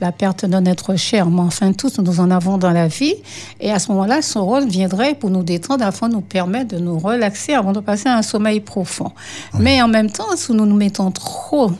la 0.01 0.11
perte 0.11 0.45
d'un 0.45 0.65
être 0.65 0.95
cher, 0.95 1.29
mais 1.29 1.41
enfin 1.41 1.71
tous 1.73 1.99
nous 1.99 2.19
en 2.19 2.29
avons 2.29 2.57
dans 2.57 2.71
la 2.71 2.87
vie, 2.87 3.15
et 3.59 3.71
à 3.71 3.79
ce 3.79 3.91
moment-là, 3.91 4.21
son 4.21 4.45
rôle 4.45 4.67
viendrait 4.67 5.15
pour 5.15 5.29
nous 5.29 5.43
détendre 5.43 5.85
afin 5.85 6.09
de 6.09 6.13
nous 6.13 6.21
permettre 6.21 6.75
de 6.75 6.79
nous 6.79 6.99
relaxer 6.99 7.53
avant 7.53 7.71
de 7.71 7.79
passer 7.79 8.09
à 8.09 8.17
un 8.17 8.21
sommeil 8.21 8.59
profond. 8.59 9.11
Mais 9.59 9.81
en 9.81 9.87
même 9.87 10.09
temps, 10.09 10.35
si 10.35 10.51
nous 10.51 10.65
nous 10.65 10.75
mettons 10.75 11.09
trop 11.11 11.71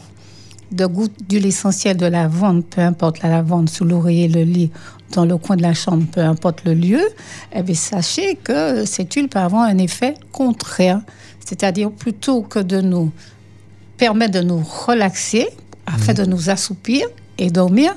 de 0.73 0.85
gouttes 0.85 1.15
d'huile 1.29 1.45
essentielle 1.45 1.97
de 1.97 2.05
lavande, 2.05 2.65
peu 2.65 2.81
importe 2.81 3.21
la 3.21 3.29
lavande, 3.29 3.69
sous 3.69 3.85
l'oreiller, 3.85 4.27
le 4.27 4.43
lit, 4.43 4.71
dans 5.11 5.25
le 5.25 5.37
coin 5.37 5.55
de 5.55 5.61
la 5.61 5.73
chambre, 5.73 6.05
peu 6.11 6.21
importe 6.21 6.65
le 6.65 6.73
lieu, 6.73 7.01
eh 7.53 7.61
bien, 7.61 7.75
sachez 7.75 8.35
que 8.43 8.83
cette 8.85 9.13
huile 9.13 9.29
peut 9.29 9.39
avoir 9.39 9.63
un 9.63 9.77
effet 9.77 10.15
contraire. 10.31 11.01
C'est-à-dire, 11.45 11.91
plutôt 11.91 12.41
que 12.41 12.59
de 12.59 12.81
nous 12.81 13.11
permettre 13.97 14.33
de 14.33 14.41
nous 14.41 14.63
relaxer, 14.63 15.47
afin 15.85 16.13
de 16.13 16.25
nous 16.25 16.49
assoupir 16.49 17.05
et 17.37 17.51
dormir, 17.51 17.93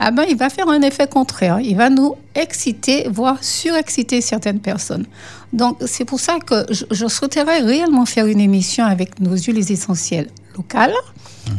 ah 0.00 0.10
ben, 0.10 0.24
il 0.28 0.36
va 0.36 0.48
faire 0.48 0.68
un 0.68 0.80
effet 0.82 1.06
contraire. 1.06 1.60
Il 1.60 1.76
va 1.76 1.90
nous 1.90 2.14
exciter, 2.34 3.08
voire 3.10 3.42
surexciter 3.42 4.20
certaines 4.20 4.60
personnes. 4.60 5.06
Donc, 5.52 5.78
c'est 5.86 6.04
pour 6.04 6.20
ça 6.20 6.38
que 6.38 6.66
je, 6.70 6.84
je 6.90 7.06
souhaiterais 7.06 7.60
réellement 7.60 8.06
faire 8.06 8.26
une 8.26 8.40
émission 8.40 8.84
avec 8.84 9.20
nos 9.20 9.36
huiles 9.36 9.70
essentielles 9.70 10.28
locales. 10.56 10.94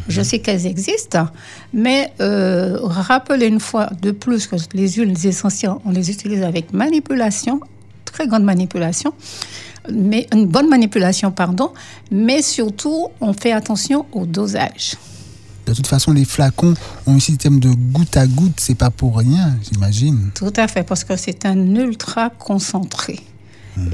Je 0.08 0.22
sais 0.22 0.39
qu'elles 0.39 0.65
existent, 0.65 1.27
mais 1.74 2.12
euh, 2.19 2.77
rappelez 2.81 3.48
une 3.48 3.60
fois 3.60 3.89
de 4.01 4.12
plus 4.12 4.48
que 4.48 4.55
les 4.74 4.89
huiles 4.93 5.13
essentielles, 5.25 5.74
on 5.86 5.91
les 5.91 6.10
utilise 6.10 6.43
avec 6.43 6.74
manipulation, 6.74 7.60
très 8.05 8.27
grande 8.27 8.43
manipulation, 8.43 9.13
mais 9.91 10.27
une 10.34 10.46
bonne 10.46 10.69
manipulation, 10.69 11.31
pardon, 11.31 11.72
mais 12.12 12.41
surtout, 12.41 13.08
on 13.22 13.34
fait 13.34 13.51
attention 13.51 14.05
au 14.12 14.25
dosage. 14.25 14.96
De 15.65 15.74
toute 15.74 15.88
façon, 15.88 16.13
les 16.13 16.25
flacons 16.25 16.74
ont 17.05 17.15
un 17.15 17.19
système 17.19 17.60
de 17.60 17.69
goutte 17.69 18.17
à 18.17 18.25
goutte, 18.25 18.60
c'est 18.60 18.75
pas 18.75 18.89
pour 18.89 19.17
rien, 19.17 19.55
j'imagine. 19.72 20.31
Tout 20.34 20.53
à 20.55 20.67
fait, 20.67 20.84
parce 20.84 21.03
que 21.03 21.15
c'est 21.15 21.46
un 21.46 21.75
ultra 21.75 22.31
concentré. 22.31 23.19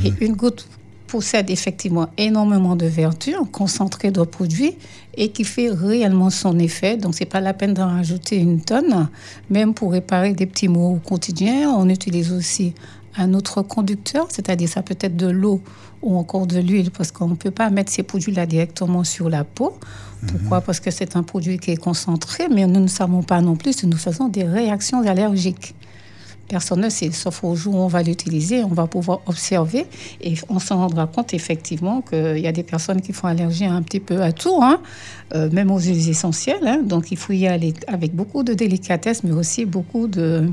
Et 0.04 0.14
une 0.22 0.34
goutte 0.34 0.68
possède 1.16 1.50
effectivement 1.50 2.10
énormément 2.18 2.76
de 2.76 2.88
vertus, 2.88 3.36
un 3.42 3.46
concentré 3.46 4.12
de 4.12 4.22
produit, 4.24 4.74
et 5.16 5.30
qui 5.30 5.46
fait 5.46 5.70
réellement 5.70 6.30
son 6.30 6.60
effet. 6.60 6.98
Donc, 6.98 7.16
c'est 7.16 7.24
pas 7.24 7.40
la 7.40 7.54
peine 7.54 7.74
d'en 7.74 7.88
rajouter 7.88 8.36
une 8.36 8.60
tonne. 8.60 9.08
Même 9.50 9.74
pour 9.74 9.94
réparer 9.94 10.34
des 10.34 10.46
petits 10.46 10.68
maux 10.68 10.96
au 10.96 10.96
quotidien, 10.96 11.70
on 11.70 11.88
utilise 11.88 12.34
aussi 12.34 12.74
un 13.16 13.34
autre 13.34 13.62
conducteur, 13.62 14.28
c'est-à-dire 14.30 14.68
ça 14.68 14.82
peut 14.82 14.98
être 15.00 15.16
de 15.16 15.28
l'eau 15.28 15.62
ou 16.02 16.18
encore 16.18 16.48
de 16.48 16.60
l'huile, 16.60 16.92
parce 16.92 17.14
qu'on 17.14 17.30
ne 17.30 17.36
peut 17.36 17.50
pas 17.50 17.70
mettre 17.70 17.94
ces 17.94 18.04
produits-là 18.04 18.46
directement 18.46 19.06
sur 19.06 19.30
la 19.30 19.46
peau. 19.46 19.72
Pourquoi? 20.28 20.60
Parce 20.60 20.82
que 20.82 20.92
c'est 20.92 21.16
un 21.16 21.24
produit 21.24 21.60
qui 21.60 21.72
est 21.72 21.78
concentré, 21.78 22.50
mais 22.54 22.68
nous 22.68 22.82
ne 22.82 22.88
savons 22.88 23.24
pas 23.24 23.40
non 23.40 23.56
plus 23.56 23.72
si 23.72 23.88
nous 23.88 23.96
faisons 23.96 24.28
des 24.28 24.44
réactions 24.44 25.00
allergiques. 25.08 25.76
Personne 26.48 26.82
ne 26.82 26.90
sait, 26.90 27.12
sauf 27.12 27.44
au 27.44 27.56
jour 27.56 27.74
où 27.76 27.80
on 27.80 27.88
va 27.88 28.04
l'utiliser, 28.04 28.64
on 28.64 28.68
va 28.74 28.86
pouvoir 28.86 29.22
observer 29.26 29.86
et 30.22 30.36
on 30.50 30.60
s'en 30.60 30.78
rendra 30.78 31.08
compte 31.08 31.34
effectivement 31.34 32.02
qu'il 32.02 32.38
y 32.38 32.48
a 32.48 32.52
des 32.52 32.62
personnes 32.64 33.02
qui 33.02 33.14
font 33.14 33.28
allergie 33.28 33.66
un 33.66 33.82
petit 33.82 34.00
peu 34.00 34.22
à 34.22 34.32
tout, 34.32 34.60
hein, 34.62 34.80
euh, 35.34 35.50
même 35.52 35.72
aux 35.72 35.80
huiles 35.80 36.08
essentielles. 36.10 36.66
hein. 36.68 36.82
donc 36.84 37.12
il 37.12 37.18
faut 37.18 37.34
y 37.34 37.48
aller 37.48 37.74
avec 37.88 38.14
beaucoup 38.16 38.44
de 38.44 38.54
délicatesse, 38.54 39.24
mais 39.24 39.32
aussi 39.32 39.66
beaucoup 39.66 40.08
de, 40.08 40.48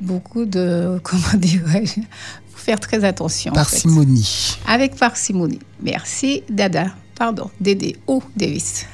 beaucoup 0.00 0.44
de, 0.44 1.00
comment 1.02 1.34
dirais-je, 1.36 2.00
faire 2.54 2.78
très 2.78 3.02
attention. 3.04 3.50
en 3.52 3.54
fait. 3.56 3.60
Parcimonie. 3.60 4.56
Avec 4.68 4.94
parcimonie. 4.96 5.58
Merci, 5.82 6.42
Dada. 6.48 6.92
Pardon, 7.16 7.50
Dédé 7.60 7.96
ou 8.06 8.22
Davis. 8.36 8.86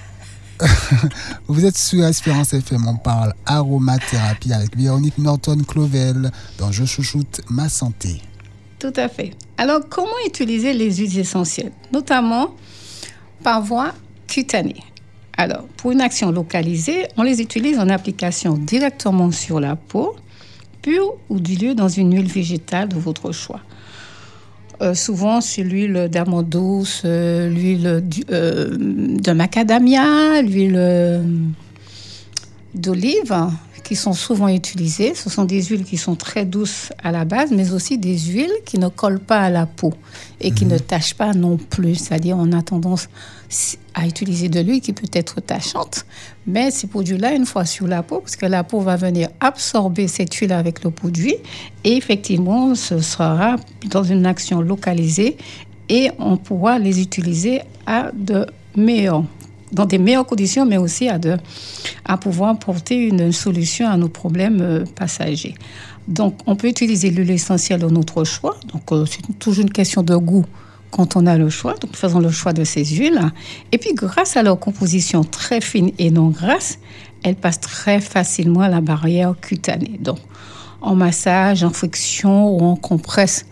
Vous 1.49 1.65
êtes 1.65 1.77
sur 1.77 2.05
Espérance 2.05 2.55
FM, 2.55 2.87
on 2.87 2.97
parle 2.97 3.35
aromathérapie 3.47 4.53
avec 4.53 4.77
Véronique 4.77 5.19
Norton-Clovel 5.19 6.31
dans 6.59 6.71
Je 6.73 6.85
chouchoute 6.85 7.41
ma 7.51 7.69
santé. 7.69 8.21
Tout 8.79 8.93
à 8.97 9.09
fait. 9.09 9.33
Alors, 9.57 9.81
comment 9.89 10.13
utiliser 10.27 10.73
les 10.75 10.95
huiles 10.97 11.19
essentielles 11.19 11.73
Notamment 11.93 12.55
par 13.43 13.63
voie 13.63 13.93
cutanée? 14.27 14.83
Alors, 15.37 15.67
pour 15.77 15.91
une 15.91 16.01
action 16.01 16.31
localisée, 16.31 17.09
on 17.17 17.23
les 17.23 17.41
utilise 17.41 17.79
en 17.79 17.89
application 17.89 18.55
directement 18.55 19.33
sur 19.33 19.59
la 19.59 19.75
peau, 19.75 20.15
pure 20.83 21.15
ou 21.29 21.41
diluée 21.41 21.75
dans 21.75 21.89
une 21.89 22.15
huile 22.15 22.31
végétale 22.31 22.89
de 22.89 22.97
votre 22.97 23.33
choix. 23.33 23.61
Euh, 24.83 24.95
souvent, 24.95 25.41
c'est 25.41 25.63
l'huile 25.63 26.09
d'amande 26.11 26.49
douce, 26.49 27.03
euh, 27.05 27.49
l'huile 27.49 28.03
euh, 28.31 28.77
de 28.77 29.33
macadamia, 29.33 30.43
l'huile 30.43 31.23
d'olive 32.75 33.35
qui 33.85 33.95
sont 33.95 34.15
souvent 34.15 34.49
utilisées. 34.49 35.15
Ce 35.15 35.31
sont 35.31 35.45
des 35.45 35.63
huiles 35.63 35.85
qui 35.85 35.97
sont 35.97 36.17
très 36.17 36.45
douces 36.45 36.91
à 37.03 37.13
la 37.13 37.25
base, 37.25 37.51
mais 37.53 37.73
aussi 37.73 37.99
des 37.99 38.19
huiles 38.19 38.53
qui 38.65 38.79
ne 38.79 38.89
collent 38.89 39.21
pas 39.21 39.41
à 39.41 39.51
la 39.51 39.67
peau 39.67 39.93
et 40.41 40.51
qui 40.51 40.67
ne 40.67 40.79
tachent 40.79 41.15
pas 41.15 41.33
non 41.35 41.57
plus. 41.57 41.95
C'est-à-dire, 41.97 42.37
on 42.39 42.51
a 42.53 42.63
tendance 42.63 43.09
à 43.95 44.07
utiliser 44.07 44.49
de 44.49 44.59
l'huile 44.61 44.81
qui 44.81 44.93
peut 44.93 45.07
être 45.13 45.41
tachante, 45.41 46.07
mais 46.47 46.71
ces 46.73 46.89
produits-là, 46.89 47.35
une 47.35 47.47
fois 47.47 47.65
sur 47.65 47.87
la 47.87 48.03
peau, 48.03 48.21
parce 48.21 48.35
que 48.35 48.47
la 48.47 48.65
peau 48.65 48.81
va 48.81 48.97
venir 48.97 49.29
absorber 49.39 50.09
cette 50.09 50.35
huile 50.35 50.53
avec 50.53 50.83
le 50.83 50.91
produit, 50.91 51.37
et 51.85 51.97
effectivement, 51.97 52.75
ce 52.75 52.99
sera 52.99 53.57
dans 53.91 54.03
une 54.03 54.27
action 54.27 54.61
localisée 54.61 55.37
et 55.89 56.11
on 56.19 56.37
pourra 56.37 56.79
les 56.79 57.01
utiliser 57.01 57.61
à 57.87 58.11
de 58.13 58.47
meilleurs 58.75 59.25
dans 59.73 59.87
des 59.87 59.99
meilleures 59.99 60.27
conditions, 60.27 60.67
mais 60.67 60.77
aussi 60.77 61.09
à, 61.09 61.19
à 62.05 62.17
pouvoir 62.17 62.59
porter 62.59 63.09
une 63.09 63.33
solution 63.33 63.89
à 63.89 63.97
nos 63.97 64.09
problèmes 64.09 64.61
euh, 64.61 64.85
passagers. 64.95 65.55
Donc, 66.09 66.39
on 66.47 66.57
peut 66.57 66.69
utiliser 66.69 67.11
l'huile 67.11 67.31
essentielle 67.31 67.81
de 67.81 67.89
notre 67.89 68.25
choix. 68.25 68.57
Donc, 68.73 68.93
euh, 68.93 69.07
c'est 69.07 69.39
toujours 69.39 69.65
une 69.65 69.73
question 69.73 70.03
de 70.03 70.17
goût 70.17 70.45
quand 70.91 71.17
on 71.17 71.27
a 71.27 71.37
le 71.37 71.49
choix. 71.49 71.75
Donc, 71.75 71.97
faisons 71.97 72.21
le 72.21 72.31
choix 72.31 72.53
de 72.53 72.65
ces 72.65 72.85
huiles. 72.85 73.21
Et 73.73 73.79
puis, 73.79 73.95
grâce 73.95 74.37
à 74.37 74.43
leur 74.43 74.59
composition 74.59 75.25
très 75.25 75.61
fine 75.61 75.91
et 75.99 76.11
non 76.11 76.29
grasse, 76.29 76.79
elles 77.23 77.37
passent 77.37 77.61
très 77.61 78.01
facilement 78.01 78.67
la 78.69 78.81
barrière 78.81 79.35
cutanée. 79.41 79.99
Donc, 79.99 80.19
en 80.83 80.95
massage, 80.95 81.65
en 81.65 81.71
friction 81.71 82.51
ou 82.51 82.61
en 82.61 82.77
compresse, 82.77 83.47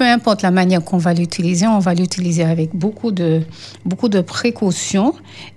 peu 0.00 0.06
importe 0.06 0.40
la 0.40 0.50
manière 0.50 0.82
qu'on 0.82 0.96
va 0.96 1.12
l'utiliser, 1.12 1.66
on 1.66 1.78
va 1.78 1.92
l'utiliser 1.92 2.42
avec 2.42 2.74
beaucoup 2.74 3.10
de, 3.10 3.42
beaucoup 3.84 4.08
de 4.08 4.22
précautions. 4.22 5.12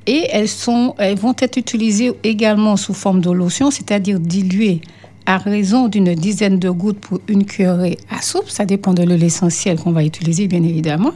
Et 0.06 0.28
elles, 0.34 0.50
sont, 0.50 0.96
elles 0.98 1.18
vont 1.18 1.34
être 1.40 1.56
utilisées 1.56 2.12
également 2.26 2.76
sous 2.76 2.94
forme 2.94 3.22
de 3.22 3.32
lotion, 3.32 3.72
c'est-à-dire 3.72 4.20
diluées 4.20 4.82
à 5.26 5.38
raison 5.38 5.88
d'une 5.88 6.14
dizaine 6.14 6.60
de 6.60 6.70
gouttes 6.70 7.00
pour 7.00 7.22
une 7.30 7.46
cuillerée 7.46 7.98
à 8.12 8.22
soupe. 8.22 8.50
Ça 8.50 8.66
dépend 8.66 8.94
de 8.94 9.04
l'huile 9.04 9.24
essentielle 9.24 9.80
qu'on 9.80 9.94
va 9.94 10.04
utiliser, 10.04 10.48
bien 10.48 10.62
évidemment. 10.62 11.14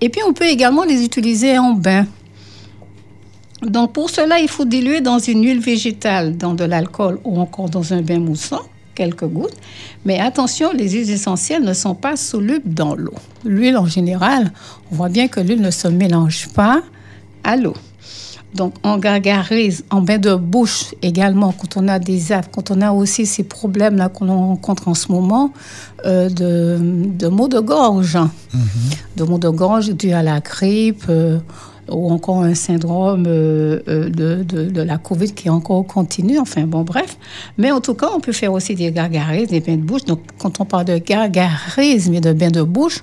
Et 0.00 0.08
puis, 0.08 0.22
on 0.28 0.32
peut 0.32 0.48
également 0.48 0.82
les 0.82 1.04
utiliser 1.04 1.56
en 1.56 1.74
bain. 1.74 2.08
Donc, 3.62 3.92
pour 3.92 4.10
cela, 4.10 4.40
il 4.40 4.48
faut 4.48 4.64
diluer 4.64 5.00
dans 5.00 5.20
une 5.20 5.44
huile 5.44 5.60
végétale, 5.60 6.36
dans 6.36 6.54
de 6.54 6.64
l'alcool 6.64 7.20
ou 7.22 7.38
encore 7.38 7.70
dans 7.70 7.92
un 7.92 8.02
bain 8.02 8.18
moussant, 8.18 8.62
quelques 8.94 9.26
gouttes. 9.26 9.56
Mais 10.04 10.20
attention, 10.20 10.72
les 10.72 10.90
huiles 10.90 11.10
essentielles 11.10 11.62
ne 11.62 11.74
sont 11.74 11.94
pas 11.94 12.16
solubles 12.16 12.72
dans 12.72 12.94
l'eau. 12.94 13.14
L'huile, 13.44 13.76
en 13.76 13.86
général, 13.86 14.52
on 14.90 14.96
voit 14.96 15.08
bien 15.08 15.28
que 15.28 15.40
l'huile 15.40 15.60
ne 15.60 15.70
se 15.70 15.88
mélange 15.88 16.48
pas 16.54 16.82
à 17.42 17.56
l'eau. 17.56 17.74
Donc, 18.54 18.74
en 18.84 18.98
gargarise, 18.98 19.84
en 19.90 20.00
bain 20.00 20.18
de 20.18 20.34
bouche 20.36 20.94
également, 21.02 21.52
quand 21.52 21.76
on 21.76 21.88
a 21.88 21.98
des 21.98 22.30
aftes, 22.30 22.52
quand 22.54 22.70
on 22.70 22.80
a 22.80 22.92
aussi 22.92 23.26
ces 23.26 23.42
problèmes-là 23.42 24.08
qu'on 24.08 24.28
rencontre 24.28 24.86
en 24.86 24.94
ce 24.94 25.10
moment, 25.10 25.52
euh, 26.06 26.28
de, 26.28 26.78
de 26.80 27.26
maux 27.26 27.48
de 27.48 27.58
gorge, 27.58 28.16
de 29.16 29.24
maux 29.24 29.38
de 29.38 29.48
gorge 29.48 29.90
dus 29.90 30.12
à 30.12 30.22
la 30.22 30.38
grippe, 30.38 31.04
euh, 31.08 31.40
ou 31.90 32.10
encore 32.10 32.42
un 32.42 32.54
syndrome 32.54 33.24
euh, 33.26 33.80
euh, 33.88 34.08
de, 34.08 34.42
de, 34.42 34.82
la 34.82 34.98
COVID 34.98 35.32
qui 35.32 35.48
est 35.48 35.50
encore 35.50 35.86
continu. 35.86 36.38
Enfin, 36.38 36.62
bon, 36.62 36.82
bref. 36.82 37.18
Mais 37.58 37.70
en 37.70 37.80
tout 37.80 37.94
cas, 37.94 38.08
on 38.14 38.20
peut 38.20 38.32
faire 38.32 38.52
aussi 38.52 38.74
des 38.74 38.90
gargarises, 38.90 39.48
des 39.48 39.60
bains 39.60 39.76
de 39.76 39.82
bouche. 39.82 40.04
Donc, 40.04 40.20
quand 40.38 40.60
on 40.60 40.64
parle 40.64 40.86
de 40.86 40.98
gargarisme 40.98 42.14
et 42.14 42.20
de 42.20 42.32
bains 42.32 42.50
de 42.50 42.62
bouche, 42.62 43.02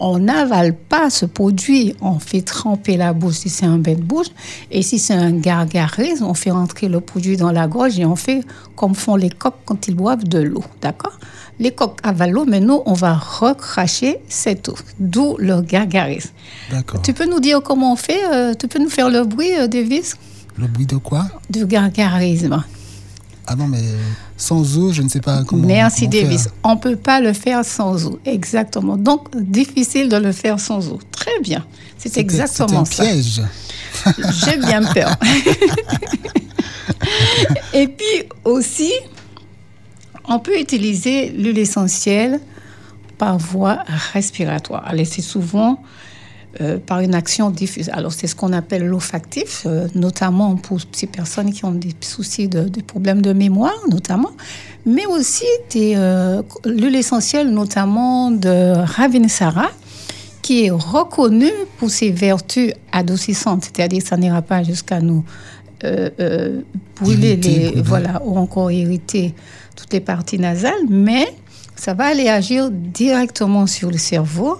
on 0.00 0.18
n'avale 0.18 0.74
pas 0.74 1.10
ce 1.10 1.26
produit, 1.26 1.94
on 2.00 2.18
fait 2.18 2.42
tremper 2.42 2.96
la 2.96 3.12
bouche 3.12 3.34
si 3.34 3.48
c'est 3.48 3.66
un 3.66 3.78
bain 3.78 3.94
de 3.94 4.02
bouche. 4.02 4.28
Et 4.70 4.82
si 4.82 4.98
c'est 4.98 5.14
un 5.14 5.32
gargarisme, 5.32 6.24
on 6.24 6.34
fait 6.34 6.50
rentrer 6.50 6.88
le 6.88 7.00
produit 7.00 7.36
dans 7.36 7.52
la 7.52 7.66
gorge 7.66 7.98
et 7.98 8.04
on 8.04 8.16
fait 8.16 8.42
comme 8.76 8.94
font 8.94 9.16
les 9.16 9.30
coqs 9.30 9.54
quand 9.64 9.88
ils 9.88 9.94
boivent 9.94 10.24
de 10.24 10.38
l'eau. 10.38 10.64
D'accord? 10.80 11.18
Les 11.60 11.70
coqs 11.70 11.98
avalent 12.02 12.32
l'eau, 12.32 12.44
mais 12.46 12.60
nous, 12.60 12.82
on 12.84 12.94
va 12.94 13.14
recracher 13.14 14.18
cette 14.28 14.68
eau. 14.68 14.76
D'où 14.98 15.36
le 15.38 15.60
gargarisme. 15.60 16.30
D'accord. 16.70 17.02
Tu 17.02 17.12
peux 17.12 17.26
nous 17.26 17.40
dire 17.40 17.62
comment 17.62 17.92
on 17.92 17.96
fait 17.96 18.24
euh, 18.32 18.54
Tu 18.54 18.66
peux 18.66 18.80
nous 18.80 18.90
faire 18.90 19.08
le 19.08 19.24
bruit, 19.24 19.54
euh, 19.56 19.68
Davis? 19.68 20.16
Le 20.56 20.66
bruit 20.66 20.86
de 20.86 20.96
quoi? 20.96 21.26
Du 21.50 21.66
gargarisme. 21.66 22.62
Ah 23.46 23.54
non, 23.56 23.68
mais 23.68 23.82
sans 24.36 24.78
eau, 24.78 24.92
je 24.92 25.02
ne 25.02 25.08
sais 25.08 25.20
pas 25.20 25.44
comment. 25.44 25.66
Merci 25.66 26.08
comment 26.08 26.22
Davis. 26.22 26.42
faire. 26.44 26.52
On 26.64 26.74
ne 26.74 26.80
peut 26.80 26.96
pas 26.96 27.20
le 27.20 27.32
faire 27.32 27.64
sans 27.64 28.06
eau. 28.06 28.18
Exactement. 28.24 28.96
Donc, 28.96 29.28
difficile 29.36 30.08
de 30.08 30.16
le 30.16 30.32
faire 30.32 30.58
sans 30.58 30.88
eau. 30.88 30.98
Très 31.12 31.38
bien. 31.40 31.64
C'est 31.98 32.18
exactement 32.18 32.84
c'était 32.84 33.02
un 33.02 33.06
ça. 33.06 33.12
piège. 33.12 33.42
J'ai 34.44 34.56
bien 34.58 34.82
peur. 34.82 35.14
Et 37.72 37.88
puis 37.88 38.28
aussi, 38.44 38.92
on 40.26 40.38
peut 40.38 40.58
utiliser 40.58 41.30
l'huile 41.30 41.58
essentielle 41.58 42.40
par 43.18 43.38
voie 43.38 43.80
respiratoire. 44.12 44.84
Alors, 44.86 45.06
c'est 45.06 45.22
souvent 45.22 45.82
euh, 46.60 46.78
par 46.78 47.00
une 47.00 47.14
action 47.14 47.50
diffuse. 47.50 47.90
Alors, 47.90 48.12
c'est 48.12 48.26
ce 48.26 48.36
qu'on 48.36 48.52
appelle 48.52 48.86
l'olfactif, 48.86 49.64
euh, 49.66 49.88
notamment 49.94 50.56
pour 50.56 50.78
ces 50.92 51.06
personnes 51.06 51.52
qui 51.52 51.64
ont 51.64 51.72
des 51.72 51.94
soucis 52.00 52.48
de, 52.48 52.68
problèmes 52.80 53.22
de 53.22 53.32
mémoire, 53.32 53.78
notamment, 53.90 54.32
mais 54.86 55.06
aussi 55.06 55.46
des, 55.70 55.94
euh, 55.96 56.42
l'huile 56.64 56.96
essentielle, 56.96 57.50
notamment 57.50 58.30
de 58.30 58.74
Ravinsara, 58.76 59.70
qui 60.42 60.66
est 60.66 60.70
reconnue 60.70 61.52
pour 61.78 61.90
ses 61.90 62.10
vertus 62.10 62.72
adoucissantes, 62.92 63.64
c'est-à-dire 63.64 64.02
que 64.02 64.08
ça 64.08 64.16
n'ira 64.16 64.42
pas 64.42 64.62
jusqu'à 64.62 65.00
nous 65.00 65.24
euh, 65.84 66.60
brûler 67.00 67.32
Irriter, 67.32 67.72
les, 67.74 67.82
voilà, 67.82 68.22
ou 68.24 68.38
encore 68.38 68.70
irriter 68.70 69.34
toutes 69.76 69.92
les 69.92 70.00
parties 70.00 70.38
nasales, 70.38 70.86
mais 70.88 71.26
ça 71.76 71.94
va 71.94 72.06
aller 72.06 72.28
agir 72.28 72.70
directement 72.70 73.66
sur 73.66 73.90
le 73.90 73.98
cerveau. 73.98 74.58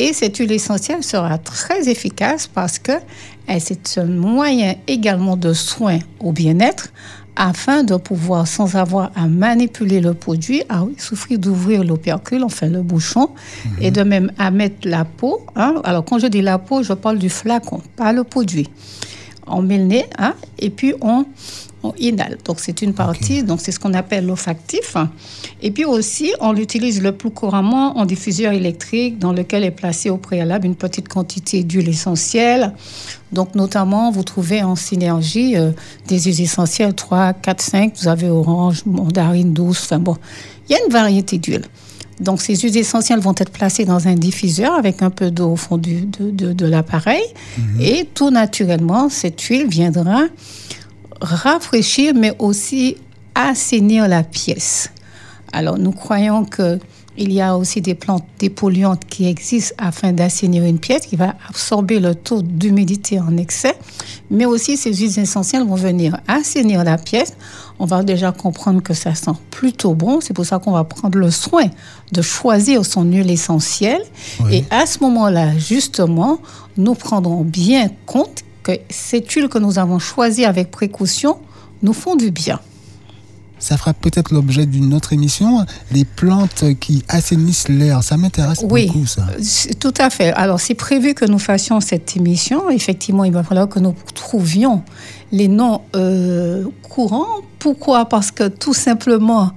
Et 0.00 0.14
cette 0.14 0.38
huile 0.38 0.52
essentielle 0.52 1.02
sera 1.02 1.36
très 1.36 1.90
efficace 1.90 2.46
parce 2.46 2.78
que 2.78 2.92
c'est 3.58 3.98
un 3.98 4.06
moyen 4.06 4.74
également 4.86 5.36
de 5.36 5.52
soin 5.52 5.98
au 6.20 6.32
bien-être 6.32 6.88
afin 7.36 7.84
de 7.84 7.96
pouvoir, 7.96 8.46
sans 8.48 8.76
avoir 8.76 9.12
à 9.14 9.26
manipuler 9.26 10.00
le 10.00 10.14
produit, 10.14 10.62
à 10.70 10.84
souffrir 10.96 11.38
d'ouvrir 11.38 11.84
l'opercule, 11.84 12.44
enfin 12.44 12.68
le 12.68 12.80
bouchon, 12.80 13.28
et 13.78 13.90
de 13.90 14.02
même 14.02 14.32
à 14.38 14.50
mettre 14.50 14.88
la 14.88 15.04
peau. 15.04 15.44
hein. 15.54 15.82
Alors 15.84 16.06
quand 16.06 16.18
je 16.18 16.28
dis 16.28 16.40
la 16.40 16.56
peau, 16.56 16.82
je 16.82 16.94
parle 16.94 17.18
du 17.18 17.28
flacon, 17.28 17.82
pas 17.94 18.14
le 18.14 18.24
produit 18.24 18.70
on 19.50 19.62
met 19.62 19.78
le 19.78 19.84
nez, 19.84 20.06
hein, 20.18 20.34
et 20.58 20.70
puis 20.70 20.94
on, 21.00 21.26
inhale. 21.98 22.36
Donc 22.44 22.60
c'est 22.60 22.82
une 22.82 22.92
partie, 22.94 23.42
donc 23.42 23.60
c'est 23.62 23.72
ce 23.72 23.78
qu'on 23.80 23.94
appelle 23.94 24.26
l'olfactif. 24.26 24.96
Et 25.62 25.70
puis 25.70 25.84
aussi, 25.84 26.32
on 26.40 26.52
l'utilise 26.52 27.02
le 27.02 27.12
plus 27.12 27.30
couramment 27.30 27.96
en 27.98 28.04
diffuseur 28.04 28.52
électrique 28.52 29.18
dans 29.18 29.32
lequel 29.32 29.64
est 29.64 29.70
placée 29.70 30.10
au 30.10 30.16
préalable 30.16 30.66
une 30.66 30.76
petite 30.76 31.08
quantité 31.08 31.62
d'huile 31.64 31.88
essentielle. 31.88 32.72
Donc 33.32 33.54
notamment, 33.54 34.10
vous 34.10 34.22
trouvez 34.24 34.62
en 34.62 34.76
synergie 34.76 35.56
euh, 35.56 35.70
des 36.08 36.20
huiles 36.20 36.40
essentielles 36.42 36.94
3, 36.94 37.32
4, 37.34 37.60
5. 37.60 37.92
Vous 38.00 38.08
avez 38.08 38.28
orange, 38.28 38.82
mandarine 38.86 39.52
douce, 39.52 39.82
enfin 39.84 39.98
bon, 39.98 40.16
il 40.68 40.72
y 40.72 40.74
a 40.74 40.84
une 40.86 40.92
variété 40.92 41.38
d'huiles. 41.38 41.64
Donc, 42.20 42.42
ces 42.42 42.54
huiles 42.54 42.76
essentielles 42.76 43.20
vont 43.20 43.34
être 43.38 43.50
placées 43.50 43.86
dans 43.86 44.06
un 44.06 44.14
diffuseur 44.14 44.74
avec 44.74 45.00
un 45.00 45.08
peu 45.08 45.30
d'eau 45.30 45.52
au 45.52 45.56
fond 45.56 45.78
du- 45.78 46.02
de, 46.04 46.30
de- 46.30 46.52
de 46.52 46.66
l'appareil. 46.66 47.22
Et 47.80 48.06
tout 48.12 48.28
naturellement, 48.28 49.08
cette 49.08 49.40
huile 49.40 49.66
viendra 49.68 50.24
rafraîchir, 51.20 52.14
mais 52.14 52.34
aussi 52.38 52.96
assainir 53.34 54.08
la 54.08 54.22
pièce. 54.22 54.90
Alors, 55.52 55.78
nous 55.78 55.92
croyons 55.92 56.44
que 56.44 56.78
il 57.16 57.32
y 57.32 57.40
a 57.40 57.56
aussi 57.56 57.80
des 57.80 57.94
plantes 57.94 58.24
dépolluantes 58.38 59.04
qui 59.04 59.26
existent 59.26 59.74
afin 59.78 60.12
d'assainir 60.12 60.64
une 60.64 60.78
pièce, 60.78 61.06
qui 61.06 61.16
va 61.16 61.34
absorber 61.48 62.00
le 62.00 62.14
taux 62.14 62.40
d'humidité 62.40 63.20
en 63.20 63.36
excès. 63.36 63.74
Mais 64.30 64.46
aussi, 64.46 64.76
ces 64.76 64.94
huiles 64.94 65.18
essentielles 65.18 65.66
vont 65.66 65.74
venir 65.74 66.18
assainir 66.28 66.82
la 66.82 66.96
pièce. 66.96 67.34
On 67.78 67.84
va 67.84 68.02
déjà 68.04 68.32
comprendre 68.32 68.80
que 68.82 68.94
ça 68.94 69.14
sent 69.14 69.32
plutôt 69.50 69.92
bon. 69.92 70.20
C'est 70.20 70.32
pour 70.32 70.46
ça 70.46 70.60
qu'on 70.60 70.72
va 70.72 70.84
prendre 70.84 71.18
le 71.18 71.30
soin 71.30 71.66
de 72.12 72.22
choisir 72.22 72.86
son 72.86 73.04
huile 73.04 73.30
essentielle. 73.30 74.02
Oui. 74.44 74.58
Et 74.58 74.64
à 74.70 74.86
ce 74.86 75.00
moment-là, 75.00 75.58
justement, 75.58 76.38
nous 76.76 76.94
prendrons 76.94 77.42
bien 77.42 77.90
compte 78.06 78.44
que 78.76 78.80
cette 78.90 79.30
huile 79.30 79.48
que 79.48 79.58
nous 79.58 79.78
avons 79.78 79.98
choisie 79.98 80.44
avec 80.44 80.70
précaution 80.70 81.38
nous 81.82 81.92
font 81.92 82.16
du 82.16 82.30
bien. 82.30 82.60
Ça 83.58 83.76
fera 83.76 83.92
peut-être 83.92 84.32
l'objet 84.32 84.64
d'une 84.64 84.94
autre 84.94 85.12
émission. 85.12 85.66
Les 85.92 86.06
plantes 86.06 86.64
qui 86.80 87.04
assainissent 87.08 87.68
l'air, 87.68 88.02
ça 88.02 88.16
m'intéresse 88.16 88.64
Oui, 88.68 88.86
beaucoup, 88.86 89.06
ça. 89.06 89.26
tout 89.78 89.92
à 89.98 90.08
fait. 90.08 90.32
Alors, 90.32 90.58
c'est 90.58 90.74
prévu 90.74 91.12
que 91.12 91.26
nous 91.26 91.38
fassions 91.38 91.78
cette 91.80 92.16
émission. 92.16 92.70
Effectivement, 92.70 93.24
il 93.24 93.32
va 93.32 93.42
falloir 93.42 93.68
que 93.68 93.78
nous 93.78 93.94
trouvions 94.14 94.82
les 95.30 95.46
noms 95.46 95.82
euh, 95.94 96.64
courants. 96.88 97.26
Pourquoi? 97.58 98.06
Parce 98.08 98.30
que 98.30 98.48
tout 98.48 98.72
simplement, 98.72 99.52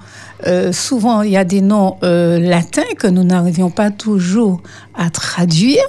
euh, 0.47 0.71
souvent, 0.73 1.21
il 1.21 1.31
y 1.31 1.37
a 1.37 1.43
des 1.43 1.61
noms 1.61 1.97
euh, 2.03 2.39
latins 2.39 2.81
que 2.97 3.07
nous 3.07 3.23
n'arrivions 3.23 3.69
pas 3.69 3.91
toujours 3.91 4.61
à 4.95 5.09
traduire. 5.09 5.83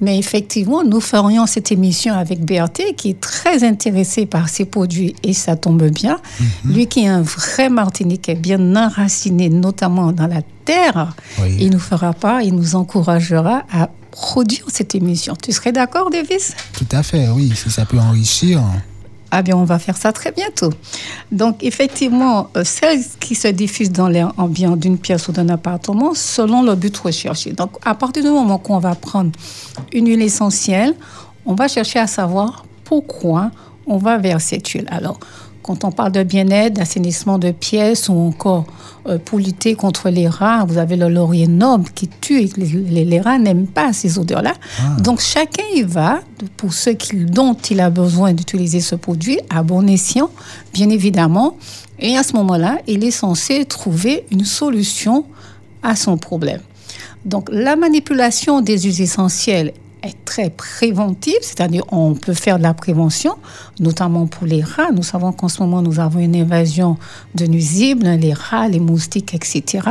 Mais 0.00 0.18
effectivement, 0.18 0.82
nous 0.84 1.00
ferions 1.00 1.46
cette 1.46 1.70
émission 1.72 2.14
avec 2.14 2.44
Berthe, 2.44 2.82
qui 2.96 3.10
est 3.10 3.20
très 3.20 3.64
intéressé 3.64 4.26
par 4.26 4.48
ces 4.48 4.64
produits, 4.64 5.14
et 5.22 5.32
ça 5.32 5.56
tombe 5.56 5.84
bien. 5.90 6.18
Lui 6.64 6.86
qui 6.86 7.04
est 7.04 7.08
un 7.08 7.22
vrai 7.22 7.68
Martiniquais, 7.70 8.34
bien 8.34 8.76
enraciné, 8.76 9.48
notamment 9.48 10.12
dans 10.12 10.26
la 10.26 10.42
terre, 10.64 11.14
Oui. 11.40 11.56
il 11.60 11.70
nous 11.70 11.78
fera 11.78 12.12
part, 12.12 12.42
il 12.42 12.54
nous 12.54 12.74
encouragera 12.74 13.62
à 13.72 13.88
produire 14.10 14.64
cette 14.68 14.94
émission. 14.94 15.34
Tu 15.40 15.52
serais 15.52 15.72
d'accord, 15.72 16.10
Davis? 16.10 16.54
Tout 16.72 16.86
à 16.92 17.02
fait, 17.02 17.28
oui. 17.28 17.52
Si 17.54 17.70
ça 17.70 17.84
peut 17.86 17.98
enrichir. 17.98 18.60
Ah 19.30 19.42
bien, 19.42 19.56
on 19.56 19.64
va 19.64 19.78
faire 19.78 19.96
ça 19.96 20.12
très 20.12 20.32
bientôt. 20.32 20.70
Donc, 21.30 21.62
effectivement, 21.62 22.48
euh, 22.56 22.64
celles 22.64 23.00
qui 23.20 23.34
se 23.34 23.48
diffusent 23.48 23.92
dans 23.92 24.08
l'air 24.08 24.32
ambiant 24.36 24.76
d'une 24.76 24.98
pièce 24.98 25.28
ou 25.28 25.32
d'un 25.32 25.48
appartement, 25.48 26.14
selon 26.14 26.62
le 26.62 26.74
but 26.74 26.96
recherché. 26.96 27.52
Donc, 27.52 27.70
à 27.84 27.94
partir 27.94 28.24
du 28.24 28.30
moment 28.30 28.58
qu'on 28.58 28.78
va 28.78 28.94
prendre 28.94 29.30
une 29.92 30.08
huile 30.08 30.22
essentielle, 30.22 30.94
on 31.46 31.54
va 31.54 31.68
chercher 31.68 32.00
à 32.00 32.06
savoir 32.06 32.64
pourquoi 32.84 33.50
on 33.86 33.98
va 33.98 34.18
vers 34.18 34.40
cette 34.40 34.68
huile. 34.68 34.86
Alors, 34.90 35.18
quand 35.62 35.84
on 35.84 35.92
parle 35.92 36.12
de 36.12 36.22
bien-être, 36.22 36.74
d'assainissement 36.74 37.38
de 37.38 37.50
pièces 37.50 38.08
ou 38.08 38.14
encore 38.14 38.64
euh, 39.06 39.18
pour 39.22 39.38
lutter 39.38 39.74
contre 39.74 40.08
les 40.10 40.26
rats, 40.28 40.64
vous 40.66 40.78
avez 40.78 40.96
le 40.96 41.08
laurier 41.08 41.46
noble 41.46 41.90
qui 41.94 42.08
tue. 42.08 42.40
et 42.42 42.50
Les, 42.56 42.66
les- 42.66 43.04
les 43.04 43.20
rats 43.20 43.38
n'aiment 43.38 43.66
pas 43.66 43.92
ces 43.92 44.18
odeurs-là. 44.18 44.54
Donc 45.02 45.20
chacun 45.20 45.62
y 45.74 45.82
va, 45.82 46.20
pour 46.56 46.72
ceux 46.72 46.94
qui, 46.94 47.16
dont 47.16 47.54
il 47.54 47.80
a 47.80 47.90
besoin 47.90 48.32
d'utiliser 48.32 48.80
ce 48.80 48.94
produit, 48.94 49.38
à 49.50 49.62
bon 49.62 49.86
escient, 49.86 50.30
bien 50.72 50.88
évidemment. 50.90 51.56
Et 51.98 52.16
à 52.16 52.22
ce 52.22 52.32
moment-là, 52.36 52.78
il 52.86 53.04
est 53.04 53.10
censé 53.10 53.64
trouver 53.66 54.24
une 54.30 54.44
solution 54.46 55.24
à 55.82 55.94
son 55.96 56.16
problème. 56.16 56.60
Donc 57.26 57.48
la 57.52 57.76
manipulation 57.76 58.62
des 58.62 58.78
huiles 58.80 59.02
essentielles 59.02 59.72
est 60.02 60.24
très 60.24 60.50
préventive, 60.50 61.38
c'est-à-dire 61.42 61.84
on 61.92 62.14
peut 62.14 62.34
faire 62.34 62.58
de 62.58 62.62
la 62.62 62.74
prévention, 62.74 63.36
notamment 63.78 64.26
pour 64.26 64.46
les 64.46 64.62
rats. 64.62 64.92
Nous 64.92 65.02
savons 65.02 65.32
qu'en 65.32 65.48
ce 65.48 65.62
moment, 65.62 65.82
nous 65.82 66.00
avons 66.00 66.20
une 66.20 66.36
invasion 66.36 66.96
de 67.34 67.46
nuisibles, 67.46 68.06
les 68.06 68.32
rats, 68.32 68.68
les 68.68 68.80
moustiques, 68.80 69.34
etc., 69.34 69.86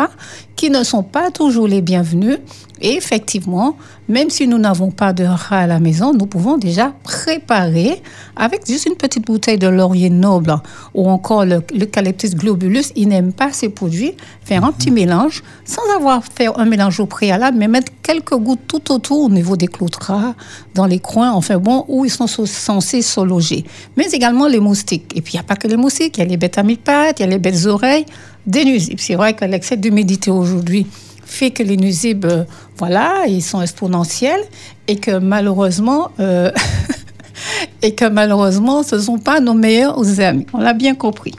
qui 0.55 0.69
ne 0.69 0.83
sont 0.83 1.03
pas 1.03 1.31
toujours 1.31 1.67
les 1.67 1.81
bienvenus. 1.81 2.39
Et 2.81 2.93
effectivement, 2.93 3.77
même 4.09 4.29
si 4.29 4.47
nous 4.47 4.57
n'avons 4.57 4.91
pas 4.91 5.13
de 5.13 5.23
rats 5.23 5.59
à 5.59 5.67
la 5.67 5.79
maison, 5.79 6.13
nous 6.13 6.25
pouvons 6.25 6.57
déjà 6.57 6.93
préparer 7.03 8.01
avec 8.35 8.65
juste 8.67 8.87
une 8.87 8.95
petite 8.95 9.25
bouteille 9.25 9.57
de 9.57 9.67
laurier 9.67 10.09
noble 10.09 10.55
ou 10.93 11.09
encore 11.09 11.45
le- 11.45 11.61
l'eucalyptus 11.73 12.35
globulus. 12.35 12.91
Ils 12.95 13.07
n'aiment 13.07 13.33
pas 13.33 13.51
ces 13.53 13.69
produits. 13.69 14.13
Faire 14.43 14.65
un 14.65 14.71
petit 14.71 14.89
mélange 14.91 15.43
sans 15.63 15.83
avoir 15.95 16.23
fait 16.23 16.47
un 16.55 16.65
mélange 16.65 16.99
au 16.99 17.05
préalable, 17.05 17.57
mais 17.57 17.67
mettre 17.67 17.91
quelques 18.01 18.33
gouttes 18.35 18.65
tout 18.67 18.91
autour 18.91 19.25
au 19.25 19.29
niveau 19.29 19.55
des 19.55 19.69
rats, 20.01 20.33
dans 20.73 20.85
les 20.87 20.99
coins, 20.99 21.31
enfin 21.33 21.57
bon, 21.59 21.85
où 21.87 22.03
ils 22.05 22.09
sont 22.11 22.27
so- 22.27 22.45
censés 22.47 23.01
se 23.03 23.21
loger. 23.21 23.63
Mais 23.95 24.05
également 24.11 24.47
les 24.47 24.59
moustiques. 24.59 25.11
Et 25.15 25.21
puis 25.21 25.33
il 25.33 25.37
n'y 25.37 25.41
a 25.41 25.43
pas 25.43 25.55
que 25.55 25.67
les 25.67 25.77
moustiques, 25.77 26.17
il 26.17 26.21
y 26.21 26.23
a 26.23 26.27
les 26.27 26.37
bêtes 26.37 26.57
à 26.57 26.63
mille 26.63 26.79
pattes, 26.79 27.19
il 27.19 27.23
y 27.23 27.25
a 27.25 27.29
les 27.29 27.37
bêtes 27.39 27.65
oreilles, 27.67 28.05
des 28.47 28.65
nuisibles. 28.65 28.99
C'est 28.99 29.15
vrai 29.15 29.33
que 29.33 29.45
l'excès 29.45 29.77
d'humidité 29.77 30.31
aujourd'hui 30.31 30.87
fait 31.25 31.51
que 31.51 31.61
les 31.61 31.77
nuisibles, 31.77 32.27
euh, 32.27 32.43
voilà, 32.79 33.25
ils 33.27 33.43
sont 33.43 33.61
exponentiels 33.61 34.41
et 34.87 34.95
que 34.95 35.19
malheureusement, 35.19 36.11
euh, 36.19 36.49
et 37.81 37.93
que 37.93 38.05
malheureusement, 38.05 38.83
ce 38.83 38.95
ne 38.95 39.01
sont 39.01 39.19
pas 39.19 39.39
nos 39.39 39.53
meilleurs 39.53 40.19
amis. 40.19 40.45
On 40.53 40.59
l'a 40.59 40.73
bien 40.73 40.95
compris. 40.95 41.35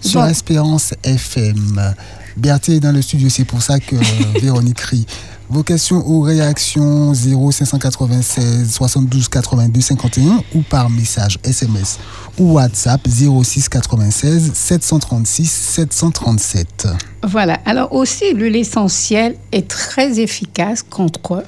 Sur 0.00 0.20
Donc- 0.20 0.30
Espérance 0.30 0.92
FM. 1.04 1.94
Berthe 2.36 2.68
est 2.68 2.80
dans 2.80 2.92
le 2.92 3.00
studio, 3.00 3.28
c'est 3.30 3.44
pour 3.46 3.62
ça 3.62 3.78
que 3.80 3.96
Véronique 4.42 4.80
rit. 4.80 5.06
Vos 5.48 5.62
questions 5.62 6.02
ou 6.06 6.22
réactions 6.22 7.12
0596 7.14 8.68
72 8.72 9.28
82 9.28 9.80
51 9.80 10.42
ou 10.54 10.62
par 10.68 10.90
message 10.90 11.38
SMS 11.44 11.98
ou 12.38 12.54
WhatsApp 12.54 13.00
06 13.06 13.68
96 13.68 14.52
736 14.52 15.46
737. 15.46 16.88
Voilà. 17.22 17.60
Alors 17.64 17.92
aussi, 17.92 18.34
l'huile 18.34 18.56
essentielle 18.56 19.36
est 19.52 19.68
très 19.68 20.18
efficace 20.18 20.82
contre 20.82 21.44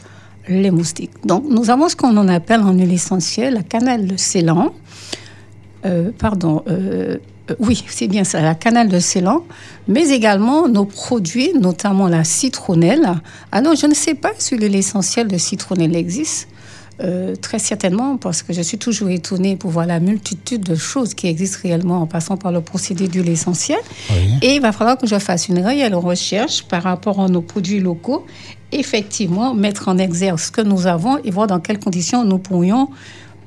les 0.49 0.71
moustiques. 0.71 1.13
Donc, 1.25 1.45
nous 1.51 1.69
avons 1.69 1.89
ce 1.89 1.97
qu'on 1.97 2.17
en 2.17 2.29
appelle 2.29 2.61
en 2.63 2.73
huile 2.73 2.93
essentielle 2.93 3.55
la 3.55 3.63
cannelle 3.63 4.07
de 4.07 4.17
Ceylan. 4.17 4.73
euh, 5.85 6.11
pardon, 6.17 6.63
euh, 6.69 7.19
oui, 7.59 7.85
c'est 7.89 8.09
bien 8.09 8.25
ça, 8.25 8.41
la 8.41 8.55
cannelle 8.55 8.89
de 8.89 8.99
Ceylan, 8.99 9.45
mais 9.87 10.11
également 10.11 10.69
nos 10.69 10.85
produits, 10.85 11.53
notamment 11.55 12.09
la 12.09 12.25
citronnelle. 12.25 13.21
Alors, 13.53 13.75
je 13.75 13.87
ne 13.87 13.95
sais 13.95 14.15
pas 14.15 14.33
si 14.39 14.57
l'huile 14.57 14.77
essentielle 14.77 15.29
de 15.29 15.39
citronnelle 15.39 15.97
existe. 15.97 16.49
Euh, 17.01 17.37
très 17.37 17.61
certainement, 17.61 18.17
parce 18.17 18.43
que 18.43 18.53
je 18.53 18.61
suis 18.61 18.77
toujours 18.77 19.09
étonnée 19.09 19.55
pour 19.55 19.71
voir 19.71 19.87
la 19.87 20.01
multitude 20.01 20.65
de 20.65 20.75
choses 20.75 21.15
qui 21.15 21.29
existent 21.29 21.61
réellement 21.63 22.03
en 22.03 22.07
passant 22.09 22.37
par 22.37 22.51
le 22.51 22.61
procédé 22.61 23.07
d'huile 23.07 23.29
essentielle. 23.29 23.79
Oui. 24.11 24.17
Et 24.43 24.57
il 24.57 24.61
va 24.61 24.73
falloir 24.73 24.99
que 24.99 25.07
je 25.07 25.17
fasse 25.21 25.47
une 25.47 25.61
réelle 25.61 25.95
recherche 25.95 26.65
par 26.65 26.83
rapport 26.83 27.21
à 27.21 27.29
nos 27.29 27.41
produits 27.41 27.79
locaux, 27.79 28.27
effectivement, 28.73 29.55
mettre 29.55 29.87
en 29.87 29.97
exergue 29.97 30.41
ce 30.41 30.51
que 30.51 30.61
nous 30.61 30.89
avons 30.89 31.19
et 31.23 31.31
voir 31.31 31.47
dans 31.47 31.61
quelles 31.61 31.79
conditions 31.79 32.25
nous 32.25 32.39
pourrions 32.39 32.89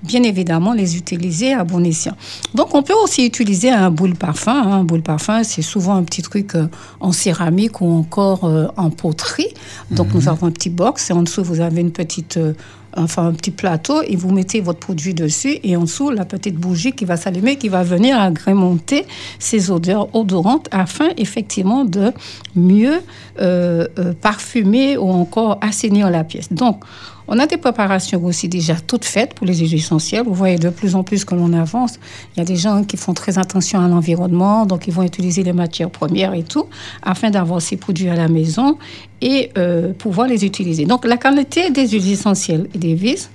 bien 0.04 0.24
évidemment 0.24 0.74
les 0.74 0.98
utiliser 0.98 1.54
à 1.54 1.64
bon 1.64 1.84
escient. 1.84 2.16
Donc 2.56 2.74
on 2.76 2.84
peut 2.84 2.94
aussi 3.04 3.26
utiliser 3.26 3.70
un 3.70 3.92
boule 3.92 4.16
parfum. 4.16 4.52
hein. 4.52 4.80
Un 4.80 4.84
boule 4.84 5.02
parfum, 5.02 5.44
c'est 5.44 5.62
souvent 5.62 5.96
un 5.96 6.04
petit 6.04 6.22
truc 6.22 6.56
euh, 6.56 6.68
en 7.00 7.12
céramique 7.12 7.82
ou 7.82 7.88
encore 7.88 8.46
euh, 8.46 8.68
en 8.78 8.90
poterie. 8.90 9.54
Donc 9.90 10.14
nous 10.14 10.28
avons 10.28 10.48
un 10.48 10.52
petit 10.52 10.70
box 10.70 11.10
et 11.10 11.14
en 11.14 11.24
dessous 11.24 11.44
vous 11.44 11.62
avez 11.62 11.82
une 11.82 11.92
petite 11.92 12.38
euh, 12.38 12.54
enfin 12.98 13.28
un 13.28 13.34
petit 13.34 13.52
plateau 13.52 14.02
et 14.02 14.16
vous 14.16 14.32
mettez 14.32 14.62
votre 14.62 14.80
produit 14.80 15.14
dessus 15.14 15.60
et 15.64 15.76
en 15.76 15.82
dessous 15.82 16.10
la 16.10 16.26
petite 16.26 16.56
bougie 16.56 16.92
qui 16.92 17.06
va 17.06 17.18
s'allumer 17.18 17.56
qui 17.56 17.70
va 17.70 17.84
venir 17.84 18.20
agrémenter 18.20 19.06
ces 19.40 19.72
odeurs 19.72 20.14
odorantes 20.16 20.68
afin 20.72 21.10
effectivement 21.18 21.86
de 21.86 22.12
mieux 22.56 23.02
euh, 23.40 23.88
euh, 24.00 24.14
parfumer 24.20 24.98
ou 24.98 25.10
encore 25.10 25.58
assainir 25.62 26.10
la 26.10 26.24
pièce. 26.24 26.52
Donc 26.52 26.84
on 27.32 27.40
a 27.40 27.48
des 27.48 27.56
préparations 27.56 28.24
aussi 28.26 28.50
déjà 28.50 28.76
toutes 28.76 29.06
faites 29.06 29.34
pour 29.34 29.48
les 29.48 29.56
huiles 29.56 29.76
essentielles. 29.76 30.24
Vous 30.26 30.34
voyez 30.34 30.58
de 30.58 30.70
plus 30.70 30.96
en 30.96 31.04
plus 31.04 31.24
que 31.24 31.34
l'on 31.34 31.54
avance. 31.54 31.98
Il 32.36 32.40
y 32.40 32.42
a 32.42 32.46
des 32.46 32.58
gens 32.58 32.84
qui 32.84 32.98
font 32.98 33.14
très 33.14 33.40
attention 33.40 33.80
à 33.80 33.88
l'environnement, 33.88 34.66
donc 34.66 34.86
ils 34.88 34.94
vont 34.94 35.04
utiliser 35.04 35.42
les 35.42 35.54
matières 35.54 35.90
premières 35.90 36.34
et 36.34 36.44
tout, 36.44 36.66
afin 37.02 37.30
d'avoir 37.30 37.62
ces 37.62 37.78
produits 37.78 38.10
à 38.10 38.16
la 38.16 38.28
maison 38.28 38.78
et 39.22 39.50
euh, 39.58 39.94
pouvoir 39.94 40.28
les 40.28 40.44
utiliser. 40.44 40.84
Donc 40.84 41.06
la 41.06 41.16
qualité 41.16 41.70
des 41.70 41.88
huiles 41.88 42.12
essentielles 42.12 42.68
et 42.76 42.78
des 42.78 42.96
vis 42.96 43.30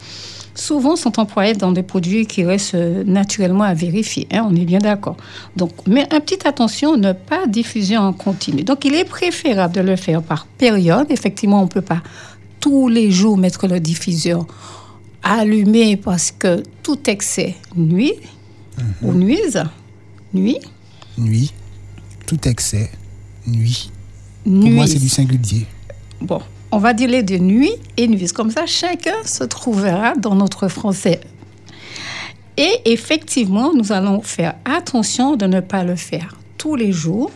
souvent 0.54 0.96
sont 0.96 1.18
employés 1.18 1.54
dans 1.54 1.72
des 1.72 1.82
produits 1.82 2.26
qui 2.26 2.44
restent 2.44 2.74
euh, 2.74 3.02
naturellement 3.04 3.64
à 3.64 3.72
vérifier. 3.72 4.26
hein, 4.30 4.46
on 4.50 4.54
est 4.54 4.64
bien 4.64 4.78
d'accord. 4.78 5.16
Donc, 5.56 5.70
mais 5.86 6.06
un 6.12 6.20
petit 6.20 6.46
attention, 6.46 6.96
ne 6.96 7.12
pas 7.12 7.46
diffuser 7.46 7.96
en 7.96 8.12
continu. 8.12 8.62
Donc, 8.62 8.84
il 8.84 8.94
est 8.94 9.04
préférable 9.04 9.74
de 9.74 9.80
le 9.80 9.96
faire 9.96 10.22
par 10.22 10.46
période. 10.46 11.06
Effectivement, 11.10 11.60
on 11.60 11.64
ne 11.64 11.68
peut 11.68 11.82
pas 11.82 12.02
tous 12.60 12.88
les 12.88 13.10
jours 13.10 13.36
mettre 13.36 13.66
le 13.66 13.80
diffuseur 13.80 14.46
allumé 15.22 15.96
parce 15.96 16.30
que 16.30 16.62
tout 16.82 16.98
excès 17.08 17.56
nuit 17.74 18.14
ou 19.02 19.12
nuise. 19.12 19.64
Nuit. 20.34 20.58
Nuit, 21.18 21.52
tout 22.26 22.46
excès, 22.46 22.90
nuit. 23.46 23.90
Pour 24.44 24.52
moi, 24.52 24.84
nuise. 24.84 24.92
c'est 24.92 24.98
du 24.98 25.08
singulier. 25.08 25.66
Bon, 26.20 26.40
on 26.70 26.78
va 26.78 26.92
dire 26.92 27.08
les 27.08 27.22
de 27.22 27.38
nuit 27.38 27.72
et 27.96 28.06
nuit. 28.08 28.28
Comme 28.28 28.50
ça, 28.50 28.66
chacun 28.66 29.24
se 29.24 29.44
trouvera 29.44 30.14
dans 30.14 30.34
notre 30.34 30.68
français. 30.68 31.20
Et 32.56 32.80
effectivement, 32.86 33.72
nous 33.74 33.92
allons 33.92 34.22
faire 34.22 34.54
attention 34.64 35.36
de 35.36 35.46
ne 35.46 35.60
pas 35.60 35.84
le 35.84 35.96
faire 35.96 36.36
tous 36.56 36.74
les 36.74 36.92
jours. 36.92 37.30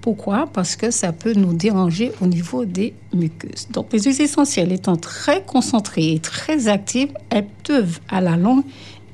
Pourquoi? 0.00 0.48
Parce 0.52 0.76
que 0.76 0.90
ça 0.90 1.12
peut 1.12 1.34
nous 1.34 1.52
déranger 1.52 2.12
au 2.20 2.26
niveau 2.26 2.64
des 2.64 2.94
muqueuses. 3.12 3.68
Donc, 3.70 3.92
les 3.92 4.00
huiles 4.02 4.22
essentielles 4.22 4.72
étant 4.72 4.96
très 4.96 5.42
concentrées 5.42 6.12
et 6.12 6.18
très 6.20 6.68
actives, 6.68 7.12
elles 7.30 7.48
peuvent 7.64 7.98
à 8.08 8.20
la 8.20 8.36
longue 8.36 8.64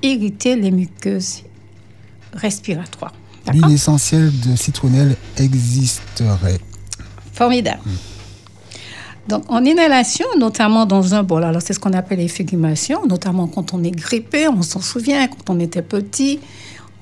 irriter 0.02 0.56
les 0.56 0.70
muqueuses 0.70 1.42
respiratoires. 2.34 3.14
L'huile 3.52 3.72
essentielle 3.72 4.30
de 4.40 4.56
citronnelle 4.56 5.16
existerait. 5.38 6.58
Formidable. 7.32 7.82
Donc, 9.28 9.44
en 9.48 9.64
inhalation, 9.64 10.26
notamment 10.38 10.84
dans 10.84 11.14
un 11.14 11.22
bol, 11.22 11.44
alors 11.44 11.62
c'est 11.62 11.72
ce 11.72 11.80
qu'on 11.80 11.94
appelle 11.94 12.18
l'effugumation, 12.18 13.06
notamment 13.06 13.46
quand 13.46 13.72
on 13.72 13.82
est 13.82 13.90
grippé, 13.90 14.48
on 14.48 14.62
s'en 14.62 14.80
souvient, 14.80 15.26
quand 15.28 15.48
on 15.48 15.60
était 15.60 15.82
petit, 15.82 16.40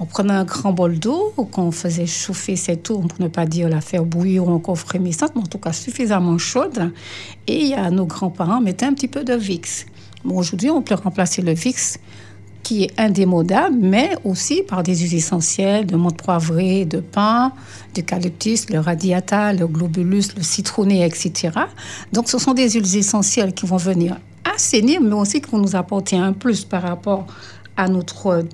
on 0.02 0.04
prenait 0.04 0.32
un 0.32 0.42
grand 0.42 0.72
bol 0.72 0.98
d'eau, 0.98 1.32
qu'on 1.52 1.70
faisait 1.70 2.06
chauffer 2.06 2.56
cette 2.56 2.90
eau, 2.90 2.98
pour 2.98 3.20
ne 3.20 3.28
pas 3.28 3.46
dire 3.46 3.68
la 3.68 3.80
faire 3.80 4.04
bouillir 4.04 4.48
ou 4.48 4.50
encore 4.50 4.76
frémissante, 4.76 5.30
mais 5.36 5.42
en 5.42 5.46
tout 5.46 5.58
cas 5.58 5.72
suffisamment 5.72 6.38
chaude. 6.38 6.92
Et 7.46 7.74
a 7.74 7.88
nos 7.88 8.06
grands-parents 8.06 8.60
mettaient 8.60 8.86
un 8.86 8.94
petit 8.94 9.06
peu 9.06 9.22
de 9.22 9.34
VIX. 9.34 9.86
Bon, 10.24 10.38
aujourd'hui, 10.38 10.70
on 10.70 10.82
peut 10.82 10.96
remplacer 10.96 11.40
le 11.40 11.52
VIX 11.52 11.98
qui 12.64 12.82
est 12.82 13.00
indémodable, 13.00 13.76
mais 13.80 14.16
aussi 14.24 14.62
par 14.62 14.82
des 14.82 14.96
huiles 14.96 15.14
essentielles 15.14 15.86
de 15.86 15.94
menthe 15.94 16.20
poivrée, 16.20 16.84
de 16.84 16.98
pain, 16.98 17.52
d'eucalyptus, 17.94 18.70
le 18.70 18.80
radiata, 18.80 19.52
le 19.52 19.68
globulus, 19.68 20.34
le 20.36 20.42
citronné, 20.42 21.06
etc. 21.06 21.50
Donc, 22.12 22.28
ce 22.28 22.38
sont 22.38 22.54
des 22.54 22.70
huiles 22.70 22.96
essentielles 22.96 23.54
qui 23.54 23.66
vont 23.66 23.76
venir 23.76 24.16
assainir, 24.52 25.00
mais 25.00 25.14
aussi 25.14 25.40
qui 25.40 25.48
vont 25.48 25.58
nous 25.58 25.76
apporter 25.76 26.16
un 26.16 26.32
plus 26.32 26.64
par 26.64 26.82
rapport 26.82 27.28
à 27.76 27.88
notre 27.88 28.44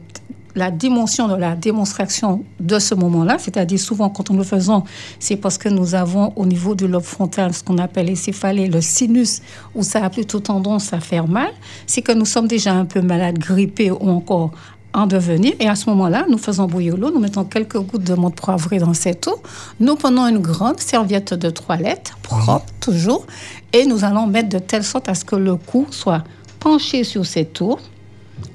la 0.54 0.70
dimension 0.70 1.28
de 1.28 1.34
la 1.34 1.54
démonstration 1.54 2.44
de 2.61 2.78
ce 2.78 2.94
moment-là, 2.94 3.37
c'est-à-dire 3.38 3.78
souvent 3.78 4.08
quand 4.08 4.30
nous 4.30 4.38
le 4.38 4.44
faisons, 4.44 4.84
c'est 5.18 5.37
parce 5.37 5.58
que 5.58 5.68
nous 5.68 5.94
avons 5.94 6.32
au 6.37 6.46
niveau 6.46 6.74
du 6.74 6.88
lobe 6.88 7.02
frontal 7.02 7.54
ce 7.54 7.62
qu'on 7.62 7.78
appelle 7.78 8.06
les 8.06 8.16
céphalées, 8.16 8.68
le 8.68 8.80
sinus, 8.80 9.40
où 9.74 9.82
ça 9.82 10.04
a 10.04 10.11
plutôt 10.11 10.40
tendance 10.40 10.92
à 10.92 11.00
faire 11.00 11.28
mal, 11.28 11.50
c'est 11.87 12.02
que 12.02 12.12
nous 12.12 12.24
sommes 12.24 12.48
déjà 12.48 12.72
un 12.72 12.84
peu 12.84 13.00
malades, 13.00 13.38
grippés 13.38 13.90
ou 13.90 14.08
encore 14.08 14.50
en 14.92 15.06
devenir. 15.06 15.54
Et 15.61 15.68
à 15.68 15.74
ce 15.74 15.88
moment-là, 15.90 16.26
nous 16.28 16.38
faisons 16.38 16.66
bouillir 16.66 16.96
l'eau, 16.96 17.11
nous 17.11 17.20
mettons 17.20 17.44
quelques 17.44 17.78
gouttes 17.78 18.04
de 18.04 18.14
menthe 18.14 18.37
poivrée 18.37 18.78
dans 18.78 18.94
cette 18.94 19.26
eau, 19.28 19.40
nous 19.80 19.96
prenons 19.96 20.26
une 20.26 20.38
grande 20.38 20.80
serviette 20.80 21.34
de 21.34 21.50
toilette, 21.50 22.12
propre 22.22 22.66
toujours, 22.80 23.26
et 23.72 23.84
nous 23.87 24.04
allons 24.04 24.26
mettre 24.26 24.48
de 24.48 24.58
telle 24.58 24.84
sorte 24.84 25.08
à 25.08 25.14
ce 25.14 25.24
que 25.24 25.37
le 25.37 25.56
cou 25.56 25.87
soit 25.90 26.24
penché 26.58 27.04
sur 27.04 27.24
cette 27.24 27.61
eau, 27.61 27.78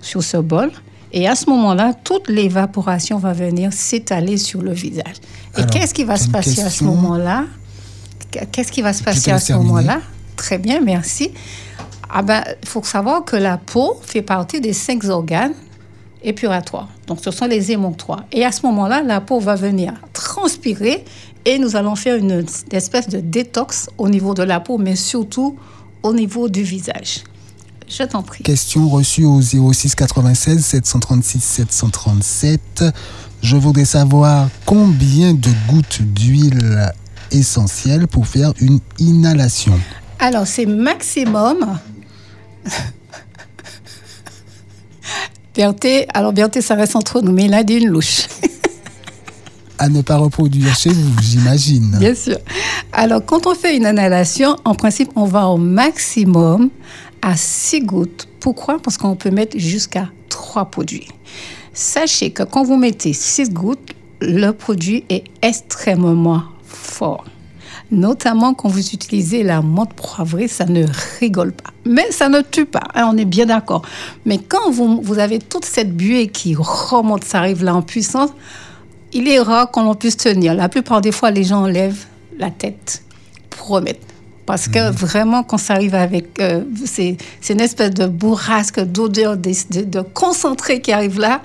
sur 0.02 0.24
ce 0.24 0.38
bol, 0.38 0.72
et 1.14 1.28
à 1.28 1.36
ce 1.36 1.48
moment-là, 1.52 1.94
toute 1.94 2.28
l'évaporation 2.28 3.20
va 3.20 3.34
venir 3.34 3.72
s'étaler 3.72 4.38
sur 4.38 4.64
le 4.64 4.74
visage. 4.74 5.16
Et 5.58 5.64
qu'est-ce 5.68 5.94
qui 5.94 6.04
va 6.04 6.18
se 6.18 6.28
passer 6.28 6.62
à 6.62 6.70
ce 6.72 6.84
moment-là? 6.84 7.46
Qu'est-ce 8.52 8.72
qui 8.72 8.82
va 8.82 8.94
se 8.94 9.04
passer 9.04 9.32
à 9.32 9.40
ce 9.40 9.54
moment-là? 9.54 10.02
Très 10.36 10.58
bien, 10.58 10.82
merci. 10.82 11.32
Ah 12.10 12.24
ben, 12.24 12.44
il 12.64 12.68
faut 12.68 12.84
savoir 12.84 13.24
que 13.24 13.36
la 13.36 13.58
peau 13.58 14.00
fait 14.02 14.24
partie 14.24 14.60
des 14.60 14.74
cinq 14.74 15.04
organes 15.06 15.54
épuratoires. 16.24 16.90
Donc, 17.06 17.20
ce 17.22 17.30
sont 17.30 17.46
les 17.46 17.72
émonctoires. 17.72 18.24
Et 18.32 18.44
à 18.44 18.52
ce 18.52 18.66
moment-là, 18.66 19.04
la 19.04 19.22
peau 19.22 19.40
va 19.40 19.54
venir 19.56 19.94
transpirer 20.14 21.06
et 21.46 21.60
nous 21.60 21.76
allons 21.76 21.96
faire 21.96 22.16
une 22.16 22.44
espèce 22.72 23.08
de 23.08 23.20
détox 23.20 23.90
au 24.00 24.10
niveau 24.10 24.34
de 24.34 24.44
la 24.44 24.60
peau, 24.60 24.80
mais 24.80 24.96
surtout 24.96 25.58
au 26.02 26.14
niveau 26.14 26.50
du 26.50 26.64
visage. 26.64 27.24
Je 27.88 28.04
t'en 28.04 28.24
prie. 28.24 28.44
Question 28.44 28.90
reçue 28.90 29.26
au 29.26 29.42
06 29.42 29.96
96 29.96 30.64
736 30.64 31.40
737. 31.44 32.84
Je 33.42 33.58
voudrais 33.58 33.86
savoir 33.86 34.48
combien 34.66 35.34
de 35.34 35.50
gouttes 35.68 36.02
d'huile 36.02 36.92
essentielle 37.32 38.08
pour 38.08 38.28
faire 38.28 38.54
une 38.60 38.80
inhalation. 39.00 39.80
Alors, 40.20 40.48
c'est 40.48 40.66
maximum. 40.66 41.78
Berthé, 45.56 46.08
alors 46.14 46.34
Berthé, 46.34 46.62
ça 46.62 46.76
reste 46.76 46.96
entre 46.96 47.22
nous, 47.22 47.32
mais 47.32 47.46
il 47.46 47.54
a 47.54 47.64
dit 47.64 47.76
une 47.76 47.90
louche. 47.90 48.28
À 49.78 49.90
ne 49.90 50.02
pas 50.02 50.18
reproduire 50.18 50.74
chez 50.76 50.90
vous, 50.90 51.12
j'imagine. 51.22 51.98
Bien 52.00 52.16
sûr. 52.16 52.38
Alors, 52.94 53.26
quand 53.26 53.48
on 53.48 53.54
fait 53.54 53.76
une 53.76 53.86
inhalation, 53.86 54.56
en 54.64 54.76
principe, 54.76 55.12
on 55.16 55.26
va 55.26 55.48
au 55.48 55.58
maximum 55.58 56.70
à 57.24 57.38
6 57.38 57.82
gouttes. 57.82 58.28
Pourquoi? 58.40 58.80
Parce 58.80 58.98
qu'on 58.98 59.16
peut 59.16 59.32
mettre 59.32 59.58
jusqu'à 59.58 60.10
3 60.30 60.66
produits. 60.66 61.08
Sachez 61.74 62.32
que 62.32 62.44
quand 62.44 62.64
vous 62.64 62.78
mettez 62.78 63.14
6 63.14 63.50
gouttes, 63.52 63.94
le 64.20 64.52
produit 64.52 65.06
est 65.10 65.24
extrêmement 65.42 66.44
fort. 66.64 67.24
Notamment 67.92 68.54
quand 68.54 68.68
vous 68.68 68.90
utilisez 68.94 69.44
la 69.44 69.62
menthe 69.62 69.94
poivrée, 69.94 70.48
ça 70.48 70.66
ne 70.66 70.86
rigole 71.20 71.54
pas. 71.54 71.72
Mais 71.86 72.12
ça 72.12 72.28
ne 72.28 72.42
tue 72.42 72.66
pas, 72.66 72.84
hein, 72.94 73.10
on 73.12 73.18
est 73.18 73.26
bien 73.26 73.46
d'accord. 73.46 73.84
Mais 74.26 74.38
quand 74.38 74.72
vous, 74.72 75.02
vous 75.02 75.20
avez 75.20 75.40
toute 75.40 75.66
cette 75.66 75.96
buée 75.96 76.28
qui 76.28 76.56
remonte, 76.56 77.24
ça 77.24 77.40
arrive 77.40 77.64
là 77.64 77.74
en 77.74 77.82
puissance, 77.82 78.32
il 79.14 79.30
est 79.30 79.40
rare 79.40 79.72
qu'on 79.72 79.94
puisse 79.96 80.18
tenir. 80.18 80.56
La 80.56 80.70
plupart 80.70 81.02
des 81.02 81.12
fois, 81.12 81.32
les 81.32 81.44
gens 81.44 81.64
enlèvent 81.64 82.06
la 82.38 82.50
tête 82.50 83.04
pour 83.50 83.68
remettre. 83.68 84.13
Parce 84.46 84.68
que 84.68 84.92
vraiment, 84.92 85.44
quand 85.44 85.58
ça 85.58 85.74
arrive 85.74 85.96
avec... 85.96 86.40
euh, 86.40 86.62
c'est 86.86 87.18
une 87.50 87.62
espèce 87.62 87.92
de 87.92 88.08
bourrasque 88.08 88.80
d'odeur, 88.82 89.38
de, 89.38 89.52
de, 89.72 89.82
de 89.84 90.02
concentré 90.02 90.82
qui 90.82 90.92
arrive 90.92 91.20
là. 91.20 91.42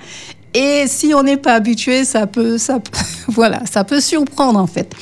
Et 0.53 0.85
si 0.87 1.13
on 1.13 1.21
n'est 1.21 1.37
pas 1.37 1.53
habitué, 1.53 2.05
ça 2.05 2.25
peut, 2.25 2.57
ça, 2.57 2.79
voilà, 3.27 3.61
ça 3.71 3.83
peut 3.83 4.01
surprendre 4.01 4.59
en 4.59 4.65
fait. 4.67 4.93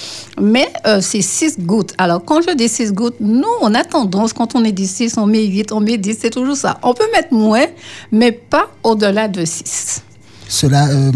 Mais 0.41 0.67
euh, 0.85 0.99
c'est 1.01 1.21
6 1.21 1.59
gouttes. 1.61 1.93
Alors 1.97 2.23
quand 2.25 2.41
je 2.41 2.53
dis 2.53 2.67
6 2.67 2.91
gouttes, 2.91 3.15
nous, 3.21 3.43
on 3.61 3.73
a 3.73 3.83
tendance, 3.85 4.33
quand 4.33 4.55
on 4.55 4.63
est 4.65 4.77
6, 4.77 5.17
on 5.17 5.25
met 5.25 5.45
8, 5.45 5.71
on 5.71 5.79
met 5.79 5.97
10, 5.97 6.17
c'est 6.21 6.29
toujours 6.29 6.57
ça. 6.57 6.77
On 6.83 6.93
peut 6.93 7.07
mettre 7.13 7.33
moins, 7.33 7.65
mais 8.11 8.33
pas 8.33 8.67
au-delà 8.83 9.29
de 9.29 9.45
6. 9.45 10.01
cela 10.49 10.89
euh, 10.89 11.11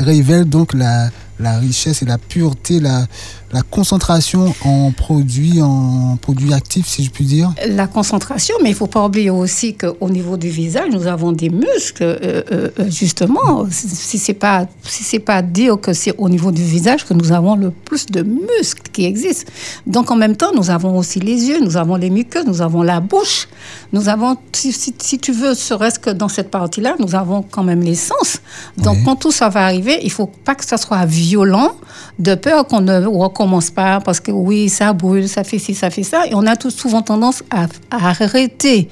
révèle 0.00 0.46
donc 0.46 0.72
la, 0.72 1.10
la 1.38 1.58
richesse 1.58 2.00
et 2.02 2.06
la 2.06 2.16
pureté, 2.16 2.80
la, 2.80 3.06
la 3.52 3.62
concentration 3.62 4.52
en 4.64 4.90
produits, 4.90 5.62
en 5.62 6.18
produits 6.20 6.52
actifs, 6.52 6.86
si 6.86 7.04
je 7.04 7.10
puis 7.10 7.24
dire. 7.24 7.52
La 7.66 7.86
concentration, 7.86 8.54
mais 8.62 8.70
il 8.70 8.72
ne 8.72 8.76
faut 8.76 8.86
pas 8.86 9.04
oublier 9.04 9.30
aussi 9.30 9.74
qu'au 9.74 10.10
niveau 10.10 10.36
du 10.36 10.48
visage, 10.48 10.90
nous 10.92 11.06
avons 11.06 11.32
des 11.32 11.48
muscles, 11.48 12.02
euh, 12.02 12.42
euh, 12.52 12.68
euh, 12.78 12.90
justement. 12.90 13.66
Si 13.70 14.18
ce 14.18 14.32
n'est 14.32 14.38
pas, 14.38 14.66
si 14.82 15.18
pas 15.18 15.40
dire 15.42 15.80
que 15.80 15.92
c'est 15.94 16.14
au 16.18 16.28
niveau 16.28 16.50
du 16.50 16.62
visage 16.62 17.06
que 17.06 17.14
nous 17.14 17.32
avons 17.32 17.56
le 17.56 17.70
plus 17.70 18.06
de 18.06 18.22
muscles 18.22 18.90
qui 18.92 19.06
existent. 19.06 19.50
Donc 19.86 20.10
en 20.10 20.16
même 20.16 20.36
temps, 20.36 20.52
nous 20.54 20.70
avons 20.70 20.98
aussi 20.98 21.18
les 21.18 21.48
yeux, 21.48 21.60
nous 21.60 21.76
avons 21.76 21.96
les 21.96 22.10
muqueuses, 22.10 22.46
nous 22.46 22.60
avons 22.60 22.82
la 22.82 23.00
bouche, 23.00 23.48
nous 23.92 24.08
avons, 24.08 24.36
si, 24.52 24.72
si, 24.72 25.18
tu 25.18 25.32
veux, 25.32 25.54
serait-ce 25.54 25.98
que 25.98 26.10
dans 26.10 26.28
cette 26.28 26.50
partie-là, 26.50 26.96
nous 26.98 27.14
avons 27.14 27.42
quand 27.42 27.64
même 27.64 27.80
les 27.80 27.94
sens. 27.94 28.40
Donc 28.76 28.98
quand 29.04 29.16
tout 29.16 29.32
ça 29.32 29.48
va 29.48 29.64
arriver, 29.64 29.98
il 30.02 30.06
ne 30.06 30.12
faut 30.12 30.26
pas 30.26 30.54
que 30.54 30.64
ça 30.64 30.76
soit 30.76 31.06
violent, 31.06 31.72
de 32.18 32.34
peur 32.34 32.66
qu'on 32.66 32.80
ne 32.80 33.06
recommence 33.38 33.70
pas, 33.70 34.00
parce 34.00 34.20
que 34.20 34.32
oui, 34.32 34.68
ça 34.68 34.92
brûle, 34.92 35.28
ça 35.28 35.44
fait 35.44 35.58
ci, 35.58 35.74
ça 35.74 35.90
fait 35.90 36.02
ça. 36.02 36.26
Et 36.26 36.34
on 36.34 36.46
a 36.46 36.56
tout 36.56 36.70
souvent 36.70 37.02
tendance 37.02 37.44
à, 37.50 37.66
arrêter 37.90 38.88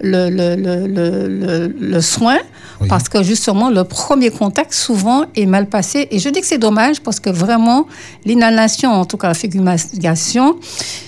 le, 0.00 0.30
le, 0.30 0.56
le, 0.56 1.74
le 1.78 2.00
soin 2.00 2.38
parce 2.88 3.08
que 3.08 3.22
justement, 3.22 3.68
le 3.70 3.84
premier 3.84 4.30
contact 4.30 4.72
souvent 4.72 5.24
est 5.36 5.46
mal 5.46 5.66
passé. 5.66 6.08
Et 6.10 6.18
je 6.18 6.28
dis 6.28 6.40
que 6.40 6.46
c'est 6.46 6.58
dommage 6.58 7.00
parce 7.00 7.20
que 7.20 7.30
vraiment, 7.30 7.86
l'inhalation, 8.24 8.90
en 8.90 9.04
tout 9.04 9.16
cas 9.16 9.28
la 9.28 9.34
fumigation, 9.34 10.56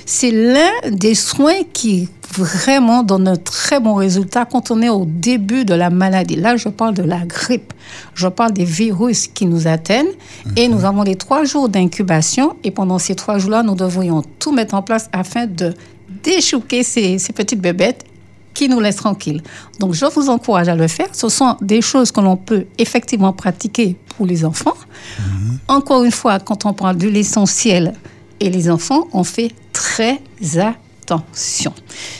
c'est 0.05 0.31
l'un 0.31 0.90
des 0.90 1.14
soins 1.14 1.62
qui 1.72 2.09
vraiment 2.35 3.02
donne 3.02 3.28
un 3.28 3.37
très 3.37 3.78
bon 3.78 3.94
résultat 3.94 4.46
quand 4.46 4.70
on 4.70 4.81
est 4.81 4.88
au 4.88 5.05
début 5.07 5.64
de 5.64 5.74
la 5.74 5.90
maladie. 5.90 6.37
Là, 6.37 6.57
je 6.57 6.68
parle 6.68 6.94
de 6.94 7.02
la 7.02 7.20
grippe. 7.26 7.72
Je 8.14 8.28
parle 8.28 8.52
des 8.52 8.64
virus 8.64 9.26
qui 9.26 9.46
nous 9.46 9.66
atteignent. 9.66 10.12
Et 10.57 10.68
nous 10.68 10.85
avons 10.85 11.02
les 11.02 11.16
trois 11.16 11.44
jours 11.44 11.68
d'incubation. 11.68 12.57
Et 12.64 12.70
pendant 12.70 12.98
ces 12.98 13.14
trois 13.14 13.38
jours-là, 13.38 13.62
nous 13.62 13.74
devrions 13.74 14.22
tout 14.38 14.52
mettre 14.52 14.74
en 14.74 14.83
place 14.83 15.09
afin 15.12 15.46
de 15.46 15.74
déchouquer 16.22 16.83
ces, 16.83 17.18
ces 17.18 17.33
petites 17.33 17.61
bébêtes 17.61 18.05
qui 18.54 18.68
nous 18.68 18.80
laissent 18.80 18.96
tranquilles. 18.96 19.42
Donc, 19.80 19.94
je 19.94 20.04
vous 20.06 20.28
encourage 20.28 20.68
à 20.68 20.74
le 20.74 20.88
faire. 20.88 21.08
Ce 21.12 21.28
sont 21.28 21.56
des 21.60 21.80
choses 21.80 22.12
que 22.12 22.20
l'on 22.20 22.36
peut 22.36 22.66
effectivement 22.78 23.32
pratiquer 23.32 23.96
pour 24.16 24.26
les 24.26 24.44
enfants. 24.44 24.76
Mhm. 25.18 25.58
Encore 25.68 26.04
une 26.04 26.10
fois, 26.10 26.38
quand 26.38 26.66
on 26.66 26.72
parle 26.72 26.96
de 26.96 27.08
l'essentiel 27.08 27.94
et 28.40 28.50
les 28.50 28.70
enfants, 28.70 29.08
on 29.12 29.24
fait 29.24 29.52
très 29.72 30.20
attention. 30.58 31.72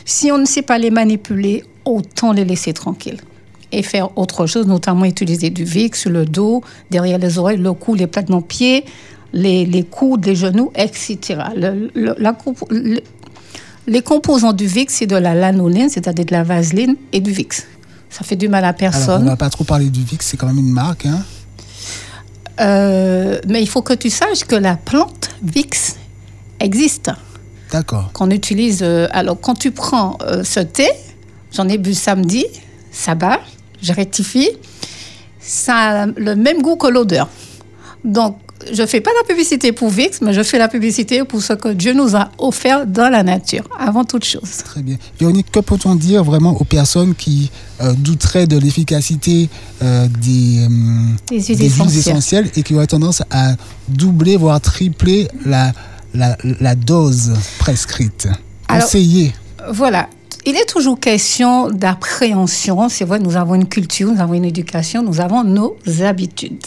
Si 0.05 0.31
on 0.33 0.39
ne 0.39 0.47
sait 0.47 0.63
pas 0.63 0.79
les 0.79 0.91
manipuler, 0.91 1.65
autant 1.85 2.33
les 2.33 2.45
laisser 2.45 2.73
tranquilles 2.73 3.21
et 3.73 3.83
faire 3.83 4.17
autre 4.19 4.47
chose, 4.47 4.67
notamment 4.67 5.05
utiliser 5.05 5.51
du 5.51 5.65
VIC 5.65 5.97
sur 5.97 6.11
le 6.11 6.27
dos, 6.27 6.63
derrière 6.91 7.19
les 7.19 7.39
oreilles, 7.39 7.59
le 7.59 7.73
cou, 7.73 7.95
les 7.95 8.07
plates 8.07 8.31
de 8.31 8.41
pieds, 8.41 8.85
les, 9.33 9.65
les 9.65 9.83
coudes, 9.83 10.27
les 10.27 10.37
genoux, 10.37 10.71
etc. 10.75 11.19
Le, 11.57 11.91
la, 12.19 12.37
les 13.87 14.03
composants 14.03 14.53
du 14.53 14.67
VIX, 14.67 14.93
c'est 14.93 15.07
de 15.07 15.17
la 15.17 15.35
lanoline, 15.35 15.89
c'est-à-dire 15.89 16.25
de 16.25 16.33
la 16.33 16.43
vaseline 16.43 16.97
et 17.13 17.21
du 17.21 17.33
VIX. 17.33 17.65
Ça 18.11 18.25
fait 18.25 18.37
du 18.37 18.49
mal 18.49 18.65
à 18.65 18.73
personne. 18.73 19.11
Alors, 19.11 19.21
on 19.23 19.25
n'a 19.25 19.37
pas 19.37 19.51
trop 19.51 19.65
parlé 19.65 19.91
du 19.91 20.03
VIX, 20.03 20.25
c'est 20.25 20.37
quand 20.37 20.47
même 20.47 20.59
une 20.59 20.73
marque. 20.73 21.07
Hein 21.07 21.25
euh, 22.61 23.39
mais 23.49 23.63
il 23.63 23.69
faut 23.69 23.83
que 23.83 23.95
tu 23.95 24.11
saches 24.11 24.45
que 24.45 24.55
la 24.55 24.77
plante 24.77 25.31
VIX 25.43 25.97
existe. 26.61 27.11
D'accord. 27.73 28.11
Qu'on 28.13 28.31
utilise. 28.31 28.81
Euh, 28.83 29.09
alors, 29.13 29.41
quand 29.41 29.55
tu 29.55 29.71
prends 29.71 30.19
euh, 30.23 30.45
ce 30.45 30.61
thé, 30.61 30.89
j'en 31.53 31.69
ai 31.69 31.79
bu 31.79 31.95
samedi, 31.95 32.45
ça 32.93 33.15
bat, 33.15 33.41
je 33.83 33.93
rectifie, 33.93 34.51
ça 35.41 36.03
a 36.03 36.07
le 36.07 36.37
même 36.37 36.61
goût 36.61 36.77
que 36.77 36.89
l'odeur. 36.89 37.29
Donc, 38.05 38.37
je 38.73 38.83
ne 38.83 38.87
fais 38.87 39.01
pas 39.01 39.11
la 39.21 39.27
publicité 39.27 39.73
pour 39.73 39.89
VIX, 39.91 40.21
mais 40.23 40.33
je 40.33 40.43
fais 40.43 40.59
la 40.59 40.69
publicité 40.69 41.25
pour 41.25 41.43
ce 41.43 41.53
que 41.55 41.69
Dieu 41.69 41.93
nous 41.95 42.17
a 42.17 42.31
offert 42.39 42.87
dans 42.87 43.09
la 43.09 43.23
nature, 43.23 43.65
avant 43.79 44.05
toute 44.05 44.25
chose. 44.25 44.59
Très 44.65 44.83
bien. 44.83 44.97
Véronique, 45.19 45.51
que 45.51 45.61
peut-on 45.61 45.95
dire 45.95 46.25
vraiment 46.25 46.61
aux 46.61 46.65
personnes 46.65 47.15
qui 47.15 47.51
euh, 47.81 47.93
douteraient 47.95 48.47
de 48.47 48.59
l'efficacité 48.59 49.49
euh, 49.83 50.07
des, 50.21 50.67
des, 51.29 51.41
huiles, 51.55 51.99
essentielles. 51.99 52.51
et 52.57 52.63
qui 52.63 52.75
auraient 52.75 52.87
tendance 52.87 53.23
à 53.31 53.55
doubler, 53.89 54.37
voire 54.37 54.61
tripler 54.61 55.29
la, 55.45 55.73
la, 56.15 56.37
la 56.61 56.75
dose 56.75 57.33
prescrite? 57.59 58.29
Conseiller. 58.69 59.33
Voilà. 59.71 60.09
Il 60.45 60.57
est 60.57 60.67
toujours 60.67 60.99
question 60.99 61.71
d'appréhension. 61.71 62.89
C'est 62.89 63.05
vrai, 63.05 63.21
nous 63.21 63.37
avons 63.37 63.55
une 63.55 63.69
culture, 63.69 64.11
nous 64.13 64.21
avons 64.21 64.35
une 64.35 64.45
éducation, 64.45 65.03
nous 65.03 65.21
avons 65.21 65.45
nos 65.45 65.77
habitudes. 66.03 66.65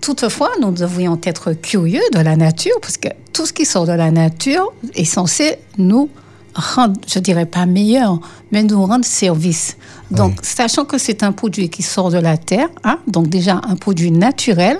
Toutefois, 0.00 0.50
nous 0.60 0.70
devrions 0.70 1.18
être 1.22 1.52
curieux 1.52 2.02
de 2.12 2.20
la 2.20 2.36
nature, 2.36 2.76
parce 2.80 2.96
que 2.96 3.08
tout 3.32 3.46
ce 3.46 3.52
qui 3.52 3.64
sort 3.64 3.86
de 3.86 3.92
la 3.92 4.10
nature 4.10 4.72
est 4.94 5.04
censé 5.04 5.56
nous 5.76 6.08
rendre, 6.54 7.00
je 7.06 7.18
dirais 7.18 7.46
pas 7.46 7.66
meilleur, 7.66 8.20
mais 8.50 8.62
nous 8.62 8.84
rendre 8.84 9.04
service. 9.04 9.76
Donc, 10.10 10.38
sachant 10.42 10.84
que 10.84 10.98
c'est 10.98 11.22
un 11.22 11.32
produit 11.32 11.68
qui 11.68 11.82
sort 11.82 12.10
de 12.10 12.18
la 12.18 12.36
terre, 12.36 12.68
hein, 12.84 12.98
donc 13.06 13.28
déjà 13.28 13.60
un 13.68 13.76
produit 13.76 14.10
naturel. 14.10 14.78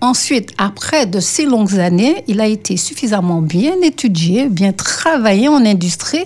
Ensuite, 0.00 0.50
après 0.58 1.06
de 1.06 1.20
si 1.20 1.46
longues 1.46 1.78
années, 1.78 2.24
il 2.26 2.40
a 2.40 2.46
été 2.46 2.76
suffisamment 2.76 3.40
bien 3.40 3.76
étudié, 3.82 4.48
bien 4.48 4.72
travaillé 4.72 5.48
en 5.48 5.64
industrie 5.64 6.24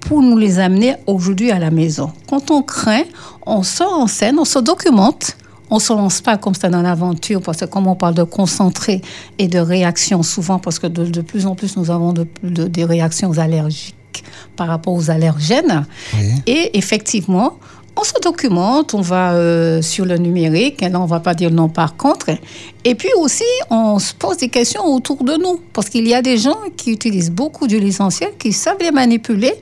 pour 0.00 0.22
nous 0.22 0.36
les 0.36 0.58
amener 0.58 0.94
aujourd'hui 1.06 1.50
à 1.50 1.58
la 1.58 1.70
maison. 1.70 2.12
Quand 2.28 2.50
on 2.50 2.62
craint, 2.62 3.04
on 3.46 3.62
sort 3.62 3.94
en 3.94 4.06
scène, 4.06 4.38
on 4.38 4.44
se 4.44 4.58
documente 4.58 5.36
on 5.70 5.76
ne 5.76 5.80
se 5.80 5.92
lance 5.92 6.20
pas 6.20 6.36
comme 6.36 6.54
ça 6.54 6.68
dans 6.68 6.82
l'aventure, 6.82 7.40
parce 7.42 7.58
que 7.58 7.64
comme 7.64 7.86
on 7.86 7.96
parle 7.96 8.14
de 8.14 8.22
concentrer 8.22 9.00
et 9.38 9.48
de 9.48 9.58
réactions, 9.58 10.22
souvent, 10.22 10.58
parce 10.58 10.78
que 10.78 10.86
de, 10.86 11.20
plus 11.20 11.46
en 11.46 11.54
plus, 11.54 11.76
nous 11.76 11.90
avons 11.90 12.14
des 12.42 12.84
réactions 12.84 13.36
allergiques 13.38 13.94
par 14.56 14.68
rapport 14.68 14.94
aux 14.94 15.10
allergènes. 15.10 15.86
Et 16.46 16.76
effectivement, 16.78 17.58
on 17.98 18.04
se 18.04 18.12
documente, 18.22 18.94
on 18.94 19.00
va 19.00 19.32
euh, 19.32 19.80
sur 19.80 20.04
le 20.04 20.18
numérique, 20.18 20.82
et 20.82 20.88
là 20.88 21.00
on 21.00 21.06
va 21.06 21.20
pas 21.20 21.34
dire 21.34 21.50
non 21.50 21.68
par 21.68 21.96
contre. 21.96 22.30
Et 22.84 22.94
puis 22.94 23.08
aussi, 23.18 23.44
on 23.70 23.98
se 23.98 24.14
pose 24.14 24.36
des 24.36 24.48
questions 24.48 24.84
autour 24.84 25.24
de 25.24 25.32
nous, 25.34 25.60
parce 25.72 25.88
qu'il 25.88 26.06
y 26.06 26.14
a 26.14 26.22
des 26.22 26.36
gens 26.36 26.56
qui 26.76 26.92
utilisent 26.92 27.30
beaucoup 27.30 27.66
d'huile 27.66 27.84
essentielle, 27.84 28.32
qui 28.38 28.52
savent 28.52 28.76
les 28.80 28.90
manipuler 28.90 29.54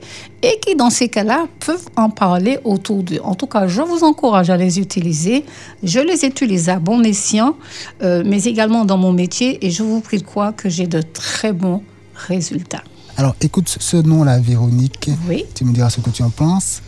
et 0.43 0.59
qui, 0.59 0.75
dans 0.75 0.91
ces 0.91 1.09
cas-là, 1.09 1.47
peuvent 1.65 1.87
en 1.95 2.09
parler 2.09 2.59
autour 2.63 3.01
d'eux. 3.01 3.19
En 3.23 3.33
tout 3.33 3.47
cas, 3.47 3.67
je 3.67 3.81
vous 3.81 4.03
encourage 4.03 4.49
à 4.49 4.57
les 4.57 4.79
utiliser. 4.79 5.43
Je 5.81 5.99
les 5.99 6.23
utilise 6.23 6.69
à 6.69 6.77
bon 6.77 7.03
escient, 7.03 7.55
euh, 8.03 8.21
mais 8.25 8.43
également 8.43 8.85
dans 8.85 8.97
mon 8.97 9.11
métier, 9.11 9.65
et 9.65 9.71
je 9.71 9.81
vous 9.81 10.01
prie 10.01 10.17
de 10.17 10.23
croire 10.23 10.55
que 10.55 10.69
j'ai 10.69 10.85
de 10.85 11.01
très 11.01 11.53
bons 11.53 11.81
résultats. 12.13 12.83
Alors, 13.17 13.35
écoute 13.41 13.75
ce 13.79 13.97
nom-là, 13.97 14.39
Véronique. 14.39 15.09
Oui. 15.27 15.45
Tu 15.55 15.63
me 15.63 15.73
diras 15.73 15.89
ce 15.89 16.01
que 16.01 16.09
tu 16.09 16.21
en 16.21 16.29
penses. 16.29 16.81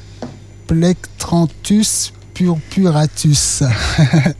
Plectranthus 0.68 2.14
purpuratus. 2.34 3.64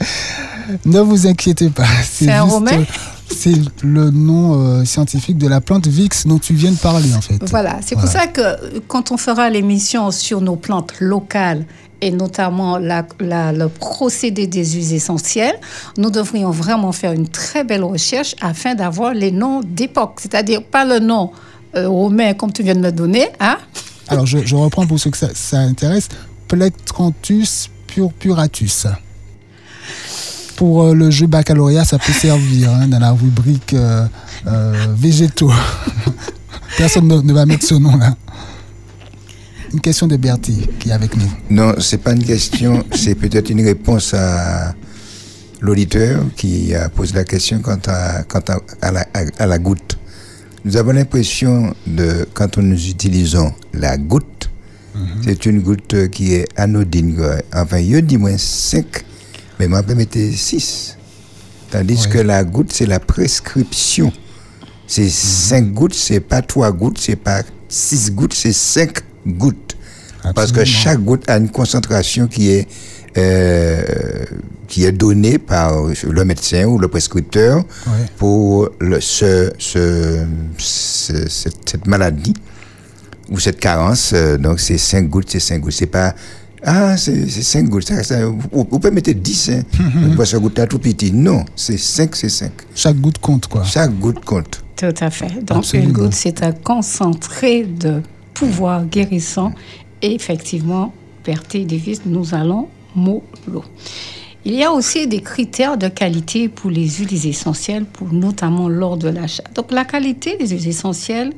ne 0.86 1.00
vous 1.00 1.26
inquiétez 1.26 1.70
pas. 1.70 1.88
C'est 2.04 2.30
un 2.32 2.44
romain 2.44 2.84
c'est 3.30 3.54
le 3.84 4.10
nom 4.10 4.60
euh, 4.60 4.86
scientifique 4.86 5.38
de 5.38 5.48
la 5.48 5.62
plante 5.62 5.88
VIX 5.88 6.28
dont 6.28 6.40
tu 6.40 6.54
viens 6.54 6.72
de 6.72 6.78
parler 6.78 7.14
en 7.14 7.22
fait. 7.22 7.38
Voilà, 7.50 7.80
c'est 7.82 7.96
pour 7.96 8.08
ça 8.08 8.28
que 8.28 8.80
quand 8.88 9.12
on 9.12 9.18
fera 9.18 9.50
l'émission 9.50 10.12
sur 10.12 10.42
nos 10.42 10.56
plantes 10.56 10.94
locales 11.00 11.66
et 12.02 12.12
notamment 12.12 12.78
le 12.78 13.68
procédé 13.68 14.48
des 14.48 14.66
huiles 14.66 14.94
essentielles, 14.94 15.60
nous 15.98 16.10
devrions 16.10 16.52
vraiment 16.52 16.92
faire 16.92 17.12
une 17.12 17.28
très 17.28 17.64
belle 17.64 17.84
recherche 17.84 18.36
afin 18.42 18.76
d'avoir 18.76 19.14
les 19.14 19.32
noms 19.32 19.62
d'époque, 19.62 20.20
c'est-à-dire 20.22 20.64
pas 20.64 20.86
le 20.86 21.00
nom 21.00 21.32
euh, 21.76 21.88
romain 21.88 22.34
comme 22.34 22.54
tu 22.54 22.64
viens 22.64 22.76
de 22.76 22.80
me 22.80 22.92
donner, 22.92 23.28
hein, 23.40 23.58
alors, 24.08 24.26
je, 24.26 24.56
reprends 24.56 24.88
pour 24.88 25.00
ceux 25.00 25.10
que 25.10 25.18
ça, 25.18 25.60
intéresse. 25.60 26.10
Plectranthus 26.48 27.70
purpuratus. 27.88 28.88
Pour 30.56 30.84
euh, 30.84 30.94
le 30.94 31.12
jeu 31.12 31.28
baccalauréat, 31.28 31.86
ça 31.86 32.00
peut 32.00 32.14
servir 32.14 32.72
hein, 32.72 32.88
dans 32.88 33.00
la 33.00 33.12
rubrique 33.12 33.74
euh, 33.74 34.06
euh, 34.48 34.88
végétaux. 34.96 35.52
Personne 36.78 37.08
ne, 37.08 37.34
va 37.34 37.46
mettre 37.46 37.66
ce 37.66 37.76
nom-là. 37.76 38.16
Une 39.74 39.82
question 39.82 40.08
de 40.08 40.16
Bertie 40.16 40.68
qui 40.80 40.90
est 40.90 40.94
avec 40.94 41.16
nous. 41.18 41.30
Non, 41.50 41.74
c'est 41.80 41.98
pas 41.98 42.14
une 42.14 42.24
question, 42.24 42.86
c'est 42.96 43.16
peut-être 43.16 43.50
une 43.50 43.64
réponse 43.64 44.14
à 44.14 44.74
l'auditeur 45.60 46.24
qui 46.38 46.74
a 46.74 46.88
posé 46.90 47.14
la 47.14 47.26
question 47.26 47.60
quant 47.60 47.80
à 47.88 49.46
la 49.46 49.60
goutte. 49.60 49.98
Nous 50.68 50.76
avons 50.76 50.92
l'impression 50.92 51.74
de, 51.86 52.28
quand 52.34 52.58
nous 52.58 52.90
utilisons 52.90 53.54
la 53.74 53.96
goutte, 53.96 54.50
mhm. 54.94 55.22
c'est 55.24 55.46
une 55.46 55.62
goutte 55.62 56.10
qui 56.10 56.34
est 56.34 56.46
anodine. 56.58 57.18
Enfin, 57.54 57.78
je 57.82 58.00
dis 58.00 58.18
moins 58.18 58.38
5, 58.38 58.86
mais 59.62 59.70
moi, 59.70 59.82
je 59.88 59.94
mettre 59.94 60.18
6. 60.20 60.98
Tandis 61.72 62.10
que 62.10 62.18
la 62.18 62.44
goutte, 62.44 62.74
c'est 62.74 62.86
la 62.86 63.00
prescription. 63.00 64.12
C'est 64.88 65.08
5 65.08 65.64
mhm. 65.64 65.74
gouttes, 65.74 65.94
c'est 65.94 66.20
pas 66.20 66.42
3 66.42 66.74
gouttes, 66.74 66.98
c'est 66.98 67.16
pas 67.16 67.44
6 67.70 68.12
gouttes, 68.12 68.34
c'est 68.34 68.52
5 68.52 68.98
gouttes. 69.26 69.78
Parce 70.36 70.52
que 70.52 70.66
chaque 70.66 71.00
goutte 71.00 71.30
a 71.30 71.38
une 71.38 71.50
concentration 71.50 72.28
qui 72.28 72.50
est 72.50 72.68
euh, 73.18 73.82
qui 74.68 74.84
est 74.86 74.92
donné 74.92 75.38
par 75.38 75.74
le 75.88 76.26
médecin 76.26 76.66
ou 76.66 76.78
le 76.78 76.88
prescripteur 76.88 77.64
pour 78.18 78.70
le, 78.80 79.00
ce, 79.02 79.52
ce- 79.58 80.26
ce- 80.58 81.28
cette, 81.30 81.70
cette 81.70 81.88
maladie 81.88 82.34
ou 83.30 83.40
cette 83.40 83.60
carence. 83.60 84.12
euh, 84.14 84.38
donc, 84.38 84.60
c'est 84.60 84.78
5 84.78 85.10
gouttes, 85.10 85.30
c'est 85.30 85.40
5 85.40 85.60
gouttes. 85.62 85.74
C'est 85.74 85.86
pas. 85.88 86.14
Ah, 86.64 86.98
c'est 86.98 87.28
5 87.30 87.70
gouttes. 87.70 87.88
Ça, 87.88 88.04
ça- 88.04 88.26
vous, 88.26 88.42
vous 88.52 88.66
pouvez 88.66 88.92
mettre 88.92 89.12
10. 89.12 89.50
Hein. 89.50 89.62
Vous 89.96 90.12
pouvez 90.12 90.26
ce 90.26 90.38
goutte 90.38 90.58
là 90.58 90.68
tout 90.68 90.80
petit. 90.80 91.12
Non, 91.14 91.46
c'est 91.56 91.78
5, 91.78 92.16
c'est 92.16 92.30
5. 92.30 92.52
Chaque 92.76 92.98
goutte 92.98 93.20
compte, 93.20 93.48
quoi. 93.48 93.64
Chaque 93.64 93.98
goutte 93.98 94.24
compte. 94.26 94.64
Tout 94.76 94.94
à 95.00 95.10
fait. 95.10 95.30
Donc, 95.44 95.60
Absolument. 95.60 95.88
une 95.90 95.94
goutte, 95.94 96.14
c'est 96.14 96.44
un 96.44 96.52
concentré 96.52 97.64
de 97.64 98.02
pouvoir 98.34 98.86
guérissant. 98.86 99.54
Et 100.02 100.14
effectivement, 100.14 100.94
Berthe 101.26 101.58
Davis, 101.66 102.02
nous 102.06 102.34
allons 102.36 102.68
Il 104.46 104.54
y 104.54 104.64
a 104.64 104.72
aussi 104.72 105.08
des 105.08 105.22
critères 105.22 105.78
de 105.78 105.88
qualité 105.88 106.50
pour 106.50 106.70
les 106.70 106.88
huiles 106.88 107.28
essentielles, 107.28 107.86
pour 107.86 108.14
notamment 108.14 108.70
lors 108.70 108.98
de 108.98 109.10
l'achat. 109.10 109.44
Donc, 109.56 109.72
la 109.72 109.86
qualité 109.86 110.38
des 110.38 110.48
huiles 110.50 110.68
essentielles, 110.68 111.34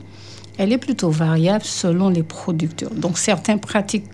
elle 0.57 0.71
est 0.71 0.77
plutôt 0.77 1.09
variable 1.09 1.63
selon 1.63 2.09
les 2.09 2.23
producteurs. 2.23 2.91
Donc, 2.91 3.17
certains 3.17 3.57
pratiques 3.57 4.05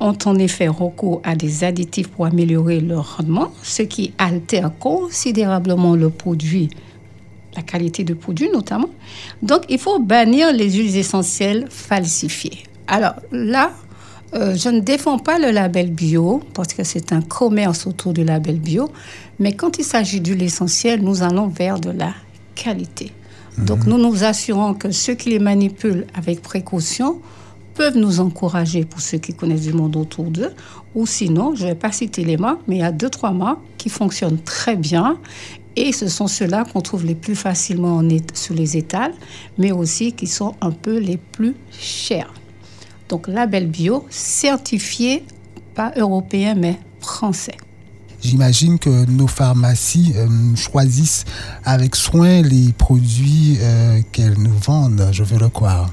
ont 0.00 0.16
en 0.24 0.36
effet 0.38 0.68
recours 0.68 1.20
à 1.24 1.36
des 1.36 1.64
additifs 1.64 2.08
pour 2.08 2.26
améliorer 2.26 2.80
leur 2.80 3.16
rendement, 3.16 3.52
ce 3.62 3.82
qui 3.82 4.12
altère 4.18 4.72
considérablement 4.78 5.94
le 5.94 6.10
produit 6.10 6.70
la 7.56 7.62
qualité 7.62 8.04
de 8.04 8.14
produit 8.14 8.48
notamment. 8.50 8.88
Donc, 9.42 9.62
il 9.68 9.78
faut 9.78 9.98
bannir 9.98 10.52
les 10.52 10.70
huiles 10.72 10.96
essentielles 10.96 11.66
falsifiées. 11.68 12.62
Alors 12.86 13.14
là, 13.30 13.72
euh, 14.34 14.56
je 14.56 14.68
ne 14.70 14.80
défends 14.80 15.18
pas 15.18 15.38
le 15.38 15.50
label 15.50 15.90
bio 15.90 16.42
parce 16.54 16.72
que 16.72 16.84
c'est 16.84 17.12
un 17.12 17.20
commerce 17.20 17.86
autour 17.86 18.12
du 18.12 18.24
label 18.24 18.58
bio, 18.58 18.90
mais 19.38 19.52
quand 19.52 19.78
il 19.78 19.84
s'agit 19.84 20.20
d'huile 20.20 20.42
essentielle, 20.42 21.02
nous 21.02 21.22
allons 21.22 21.48
vers 21.48 21.78
de 21.78 21.90
la 21.90 22.14
qualité. 22.54 23.12
Donc, 23.58 23.86
nous 23.86 23.98
nous 23.98 24.24
assurons 24.24 24.72
que 24.72 24.90
ceux 24.90 25.14
qui 25.14 25.28
les 25.28 25.38
manipulent 25.38 26.06
avec 26.14 26.40
précaution 26.40 27.20
peuvent 27.74 27.98
nous 27.98 28.20
encourager 28.20 28.84
pour 28.84 29.00
ceux 29.00 29.18
qui 29.18 29.34
connaissent 29.34 29.62
du 29.66 29.74
monde 29.74 29.96
autour 29.96 30.24
d'eux. 30.24 30.52
Ou 30.94 31.06
sinon, 31.06 31.54
je 31.54 31.64
ne 31.64 31.68
vais 31.68 31.74
pas 31.74 31.92
citer 31.92 32.24
les 32.24 32.38
marques, 32.38 32.60
mais 32.66 32.76
il 32.76 32.80
y 32.80 32.84
a 32.84 32.92
deux, 32.92 33.10
trois 33.10 33.32
marques 33.32 33.60
qui 33.76 33.90
fonctionnent 33.90 34.38
très 34.38 34.76
bien. 34.76 35.18
Et 35.76 35.92
ce 35.92 36.08
sont 36.08 36.26
ceux-là 36.26 36.64
qu'on 36.64 36.80
trouve 36.80 37.04
les 37.04 37.14
plus 37.14 37.34
facilement 37.34 37.96
en 37.96 38.08
sur 38.34 38.54
les 38.54 38.76
étals, 38.76 39.14
mais 39.58 39.72
aussi 39.72 40.12
qui 40.12 40.26
sont 40.26 40.54
un 40.60 40.70
peu 40.70 40.98
les 40.98 41.16
plus 41.16 41.54
chers. 41.70 42.32
Donc, 43.12 43.28
label 43.28 43.66
bio, 43.66 44.06
certifié, 44.08 45.22
pas 45.74 45.92
européen, 45.96 46.54
mais 46.54 46.78
français. 46.98 47.58
J'imagine 48.22 48.78
que 48.78 49.04
nos 49.04 49.26
pharmacies 49.26 50.14
euh, 50.16 50.56
choisissent 50.56 51.26
avec 51.62 51.94
soin 51.94 52.40
les 52.40 52.72
produits 52.72 53.58
euh, 53.60 54.00
qu'elles 54.12 54.38
nous 54.38 54.56
vendent, 54.56 55.10
je 55.12 55.24
veux 55.24 55.38
le 55.38 55.50
croire. 55.50 55.90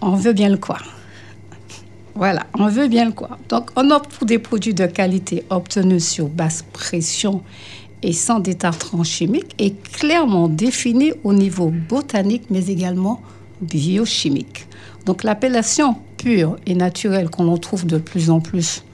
On 0.00 0.14
veut 0.14 0.32
bien 0.32 0.48
le 0.48 0.58
croire. 0.58 0.84
Voilà, 2.14 2.46
on 2.56 2.68
veut 2.68 2.86
bien 2.86 3.06
le 3.06 3.12
croire. 3.12 3.38
Donc, 3.48 3.70
on 3.74 3.90
opte 3.90 4.12
pour 4.12 4.28
des 4.28 4.38
produits 4.38 4.74
de 4.74 4.86
qualité 4.86 5.42
obtenus 5.50 6.06
sur 6.06 6.28
basse 6.28 6.64
pression 6.72 7.42
et 8.04 8.12
sans 8.12 8.38
détartrant 8.38 9.02
chimique 9.02 9.56
et 9.58 9.74
clairement 9.74 10.46
définis 10.46 11.14
au 11.24 11.32
niveau 11.32 11.72
botanique, 11.88 12.44
mais 12.48 12.68
également 12.68 13.20
biochimique. 13.60 14.68
Donc, 15.06 15.22
l'appellation 15.24 15.96
pure 16.18 16.56
et 16.66 16.74
naturelle 16.74 17.30
qu'on 17.30 17.48
en 17.48 17.58
trouve 17.58 17.86
de 17.86 17.98
plus 17.98 18.28
en 18.28 18.40
plus 18.40 18.84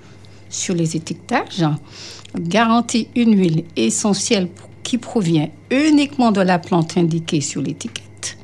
sur 0.51 0.75
les 0.75 0.96
étiquetages 0.96 1.64
garantit 2.38 3.09
une 3.16 3.37
huile 3.37 3.64
essentielle 3.77 4.48
qui 4.83 4.98
provient 4.98 5.48
uniquement 5.70 6.33
de 6.33 6.40
la 6.40 6.59
plante 6.59 6.96
indiquée 6.96 7.40
sur 7.40 7.62
l'étiquette. 7.62 8.37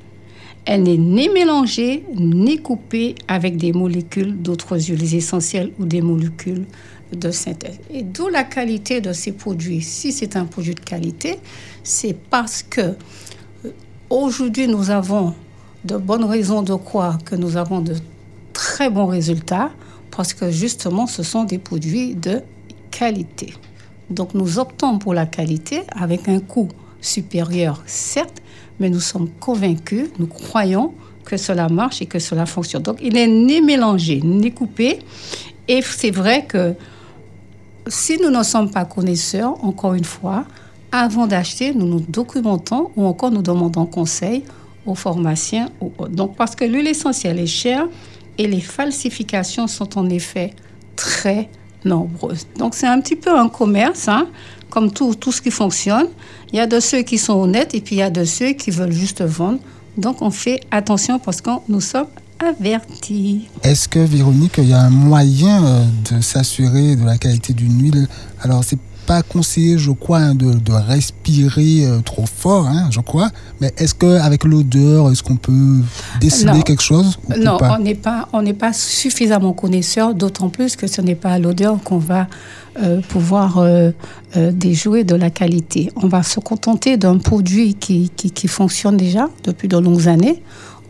Elle 0.64 0.83
n'est 0.83 0.98
ni 0.98 1.28
mélangée 1.28 2.04
ni 2.14 2.59
coupée 2.59 3.14
avec 3.26 3.57
des 3.57 3.72
molécules 3.72 4.37
d'autres 4.40 4.78
huiles 4.78 5.14
essentielles 5.14 5.72
ou 5.78 5.85
des 5.85 6.02
molécules 6.02 6.66
de 7.12 7.31
synthèse. 7.31 7.81
Et 7.90 8.02
d'où 8.02 8.28
la 8.28 8.44
qualité 8.44 9.00
de 9.00 9.12
ces 9.12 9.33
produits. 9.33 9.81
Si 9.81 10.12
c'est 10.12 10.37
un 10.37 10.44
produit 10.44 10.74
de 10.74 10.81
qualité, 10.81 11.38
c'est 11.83 12.14
parce 12.14 12.62
que 12.62 12.81
euh, 12.81 13.70
aujourd'hui 14.11 14.68
nous 14.68 14.90
avons 14.90 15.35
de 15.84 15.96
bonnes 15.96 16.24
raisons 16.24 16.62
de 16.62 16.74
croire 16.74 17.18
que 17.24 17.34
nous 17.36 17.56
avons 17.56 17.80
de 17.80 17.94
très 18.52 18.90
bons 18.90 19.06
résultats 19.06 19.70
parce 20.10 20.34
que 20.34 20.50
justement 20.50 21.06
ce 21.06 21.22
sont 21.22 21.44
des 21.44 21.58
produits 21.58 22.14
de 22.14 22.42
qualité. 22.90 23.54
Donc 24.10 24.34
nous 24.34 24.58
optons 24.58 24.98
pour 24.98 25.14
la 25.14 25.26
qualité 25.26 25.82
avec 25.90 26.28
un 26.28 26.40
coût 26.40 26.68
supérieur, 27.00 27.82
certes, 27.86 28.42
mais 28.80 28.90
nous 28.90 29.00
sommes 29.00 29.28
convaincus, 29.38 30.08
nous 30.18 30.26
croyons 30.26 30.94
que 31.24 31.36
cela 31.36 31.68
marche 31.68 32.02
et 32.02 32.06
que 32.06 32.18
cela 32.18 32.46
fonctionne. 32.46 32.82
Donc 32.82 32.98
il 33.02 33.14
n'est 33.14 33.28
ni 33.28 33.60
mélangé, 33.60 34.20
ni 34.22 34.52
coupé. 34.52 35.00
Et 35.68 35.82
c'est 35.82 36.10
vrai 36.10 36.46
que 36.46 36.74
si 37.86 38.18
nous 38.18 38.30
ne 38.30 38.42
sommes 38.42 38.70
pas 38.70 38.84
connaisseurs, 38.84 39.62
encore 39.64 39.94
une 39.94 40.04
fois, 40.04 40.44
avant 40.90 41.26
d'acheter, 41.26 41.74
nous 41.74 41.86
nous 41.86 42.00
documentons 42.00 42.90
ou 42.96 43.04
encore 43.04 43.30
nous 43.30 43.42
demandons 43.42 43.86
conseil 43.86 44.42
aux 44.88 44.94
pharmaciens. 44.94 45.68
ou 45.81 45.92
autres. 45.98 46.11
Donc 46.11 46.37
parce 46.37 46.55
que 46.55 46.64
l'huile 46.64 46.88
essentielle 46.88 47.38
est 47.38 47.46
chère 47.46 47.87
et 48.38 48.46
les 48.46 48.61
falsifications 48.61 49.66
sont 49.66 49.98
en 49.98 50.09
effet 50.09 50.55
très 50.96 51.48
nombreuses. 51.85 52.46
Donc 52.57 52.74
c'est 52.74 52.87
un 52.87 53.01
petit 53.01 53.16
peu 53.16 53.37
un 53.37 53.48
commerce, 53.48 54.09
hein, 54.09 54.27
comme 54.70 54.90
tout, 54.90 55.14
tout 55.14 55.33
ce 55.33 55.40
qui 55.40 55.51
fonctionne. 55.51 56.09
Il 56.53 56.57
y 56.57 56.61
a 56.61 56.66
de 56.66 56.81
ceux 56.81 57.03
qui 57.03 57.18
sont 57.18 57.35
honnêtes 57.35 57.74
et 57.74 57.81
puis 57.81 57.96
il 57.96 57.98
y 57.98 58.03
a 58.03 58.11
de 58.11 58.24
ceux 58.24 58.53
qui 58.53 58.70
veulent 58.70 58.92
juste 58.92 59.22
vendre. 59.22 59.59
Donc 59.96 60.22
on 60.22 60.31
fait 60.31 60.61
attention 60.70 61.18
parce 61.18 61.40
que 61.40 61.51
nous 61.68 61.81
sommes 61.81 62.09
avertis. 62.38 63.48
Est-ce 63.62 63.88
que, 63.88 63.98
Véronique, 63.98 64.59
il 64.59 64.68
y 64.68 64.72
a 64.72 64.81
un 64.81 64.90
moyen 64.90 65.64
euh, 65.64 65.85
de 66.11 66.20
s'assurer 66.20 66.96
de 66.96 67.05
la 67.05 67.18
qualité 67.18 67.53
d'une 67.53 67.83
huile? 67.83 68.09
Alors, 68.40 68.62
c'est 68.64 68.79
pas 69.08 69.22
conseillé, 69.22 69.78
je 69.78 69.90
crois, 69.90 70.18
hein, 70.18 70.34
de, 70.34 70.52
de 70.52 70.72
respirer 70.72 71.86
euh, 71.86 72.00
trop 72.00 72.26
fort, 72.26 72.66
hein, 72.66 72.88
je 72.90 73.00
crois. 73.00 73.30
Mais 73.60 73.72
est-ce 73.78 73.94
qu'avec 73.94 74.44
l'odeur, 74.44 75.10
est-ce 75.10 75.22
qu'on 75.22 75.36
peut 75.36 75.78
déceler 76.20 76.52
Non. 76.52 76.60
quelque 76.60 76.82
chose 76.82 77.18
ou- 77.26 77.32
Non, 77.42 77.56
pas 77.56 77.76
on 77.78 77.82
n'est 77.82 77.94
pas, 77.94 78.28
on 78.34 78.44
pas 78.52 78.72
suffisamment 78.74 79.54
connaisseur, 79.54 80.14
d'autant 80.14 80.50
plus 80.50 80.76
que 80.76 80.86
ce 80.86 81.00
n'est 81.00 81.14
pas 81.14 81.30
à 81.32 81.38
l'odeur 81.38 81.82
qu'on 81.82 81.98
va 81.98 82.26
euh, 82.82 83.00
pouvoir 83.08 83.58
euh, 83.58 83.90
déjouer 84.36 85.04
de 85.04 85.14
la 85.14 85.30
qualité. 85.30 85.90
On 85.96 86.06
va 86.08 86.22
se 86.22 86.38
contenter 86.40 86.96
d'un 86.98 87.16
produit 87.18 87.74
qui, 87.74 88.10
qui, 88.14 88.30
qui 88.30 88.46
fonctionne 88.46 88.96
déjà 88.98 89.28
depuis 89.44 89.68
de 89.68 89.78
longues 89.78 90.06
années. 90.08 90.42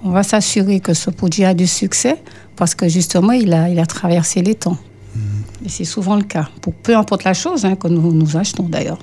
On 0.04 0.10
va 0.10 0.22
s'assurer 0.24 0.80
que 0.80 0.92
ce 0.92 1.10
produit 1.10 1.44
a 1.44 1.54
du 1.54 1.66
succès 1.68 2.16
parce 2.56 2.74
que 2.74 2.88
justement, 2.88 3.32
il 3.32 3.52
a, 3.52 3.68
il 3.68 3.78
a 3.78 3.86
traversé 3.86 4.42
les 4.42 4.54
temps. 4.56 4.76
C'est 5.66 5.84
souvent 5.84 6.16
le 6.16 6.22
cas, 6.22 6.48
pour 6.62 6.72
peu 6.74 6.96
importe 6.96 7.24
la 7.24 7.34
chose 7.34 7.64
hein, 7.64 7.76
que 7.76 7.88
nous 7.88 8.36
achetons 8.36 8.68
d'ailleurs. 8.68 8.98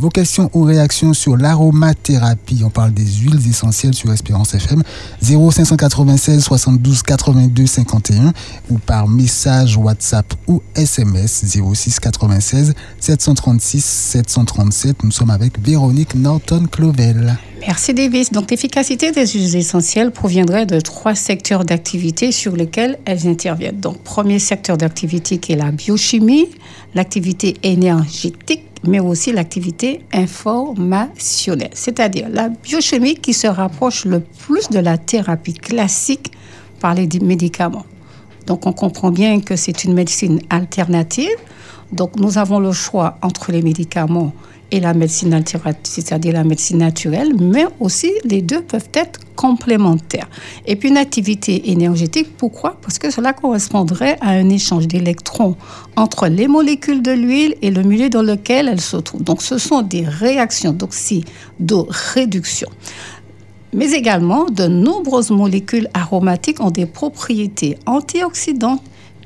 Vos 0.00 0.08
questions 0.08 0.50
ou 0.54 0.62
réactions 0.62 1.14
sur 1.14 1.36
l'aromathérapie, 1.36 2.62
on 2.64 2.70
parle 2.70 2.92
des 2.92 3.06
huiles 3.06 3.48
essentielles 3.48 3.94
sur 3.94 4.12
Espérance 4.12 4.52
FM, 4.52 4.82
0596 5.22 6.42
72 6.42 7.02
82 7.04 7.66
51 7.66 8.32
ou 8.70 8.78
par 8.78 9.06
message 9.06 9.76
WhatsApp 9.76 10.34
ou 10.48 10.62
SMS 10.74 11.44
06 11.74 12.00
96 12.00 12.74
736 12.98 13.84
737. 13.84 15.04
Nous 15.04 15.12
sommes 15.12 15.30
avec 15.30 15.60
Véronique 15.64 16.16
Norton-Clovel. 16.16 17.38
Merci 17.60 17.94
Davis. 17.94 18.32
Donc 18.32 18.50
l'efficacité 18.50 19.12
des 19.12 19.26
huiles 19.26 19.56
essentielles 19.56 20.10
proviendrait 20.10 20.66
de 20.66 20.80
trois 20.80 21.14
secteurs 21.14 21.64
d'activité 21.64 22.32
sur 22.32 22.56
lesquels 22.56 22.98
elles 23.04 23.28
interviennent. 23.28 23.80
Donc 23.80 24.02
premier 24.02 24.40
secteur 24.40 24.76
d'activité 24.76 25.38
qui 25.38 25.52
est 25.52 25.56
la 25.56 25.70
biochimie, 25.70 26.48
l'activité 26.94 27.56
énergétique, 27.62 28.64
mais 28.86 29.00
aussi 29.00 29.32
l'activité 29.32 30.00
informationnelle. 30.12 31.70
C'est-à-dire 31.74 32.28
la 32.30 32.48
biochimie 32.48 33.16
qui 33.16 33.32
se 33.32 33.46
rapproche 33.46 34.04
le 34.04 34.20
plus 34.20 34.68
de 34.70 34.78
la 34.78 34.98
thérapie 34.98 35.54
classique 35.54 36.32
par 36.80 36.94
les 36.94 37.08
médicaments. 37.22 37.86
Donc 38.46 38.66
on 38.66 38.72
comprend 38.72 39.10
bien 39.10 39.40
que 39.40 39.56
c'est 39.56 39.84
une 39.84 39.94
médecine 39.94 40.40
alternative. 40.50 41.30
Donc 41.94 42.16
nous 42.16 42.38
avons 42.38 42.58
le 42.58 42.72
choix 42.72 43.18
entre 43.22 43.52
les 43.52 43.62
médicaments 43.62 44.32
et 44.70 44.80
la 44.80 44.94
médecine 44.94 45.32
alternative, 45.32 45.92
c'est-à-dire 45.92 46.32
la 46.32 46.42
médecine 46.42 46.78
naturelle, 46.78 47.32
mais 47.38 47.66
aussi 47.78 48.10
les 48.24 48.42
deux 48.42 48.62
peuvent 48.62 48.88
être 48.94 49.20
complémentaires. 49.36 50.28
Et 50.66 50.74
puis 50.74 50.88
une 50.88 50.96
activité 50.96 51.70
énergétique, 51.70 52.36
pourquoi? 52.36 52.76
Parce 52.82 52.98
que 52.98 53.10
cela 53.10 53.32
correspondrait 53.32 54.16
à 54.20 54.30
un 54.30 54.48
échange 54.50 54.88
d'électrons 54.88 55.54
entre 55.94 56.26
les 56.26 56.48
molécules 56.48 57.02
de 57.02 57.12
l'huile 57.12 57.54
et 57.62 57.70
le 57.70 57.84
milieu 57.84 58.08
dans 58.08 58.22
lequel 58.22 58.66
elles 58.66 58.80
se 58.80 58.96
trouvent. 58.96 59.22
Donc 59.22 59.42
ce 59.42 59.58
sont 59.58 59.82
des 59.82 60.04
réactions 60.04 60.72
d'oxydoréduction. 60.72 62.68
Mais 63.72 63.92
également, 63.92 64.46
de 64.46 64.66
nombreuses 64.66 65.30
molécules 65.30 65.88
aromatiques 65.94 66.60
ont 66.60 66.70
des 66.70 66.86
propriétés 66.86 67.76
antioxydantes 67.86 68.82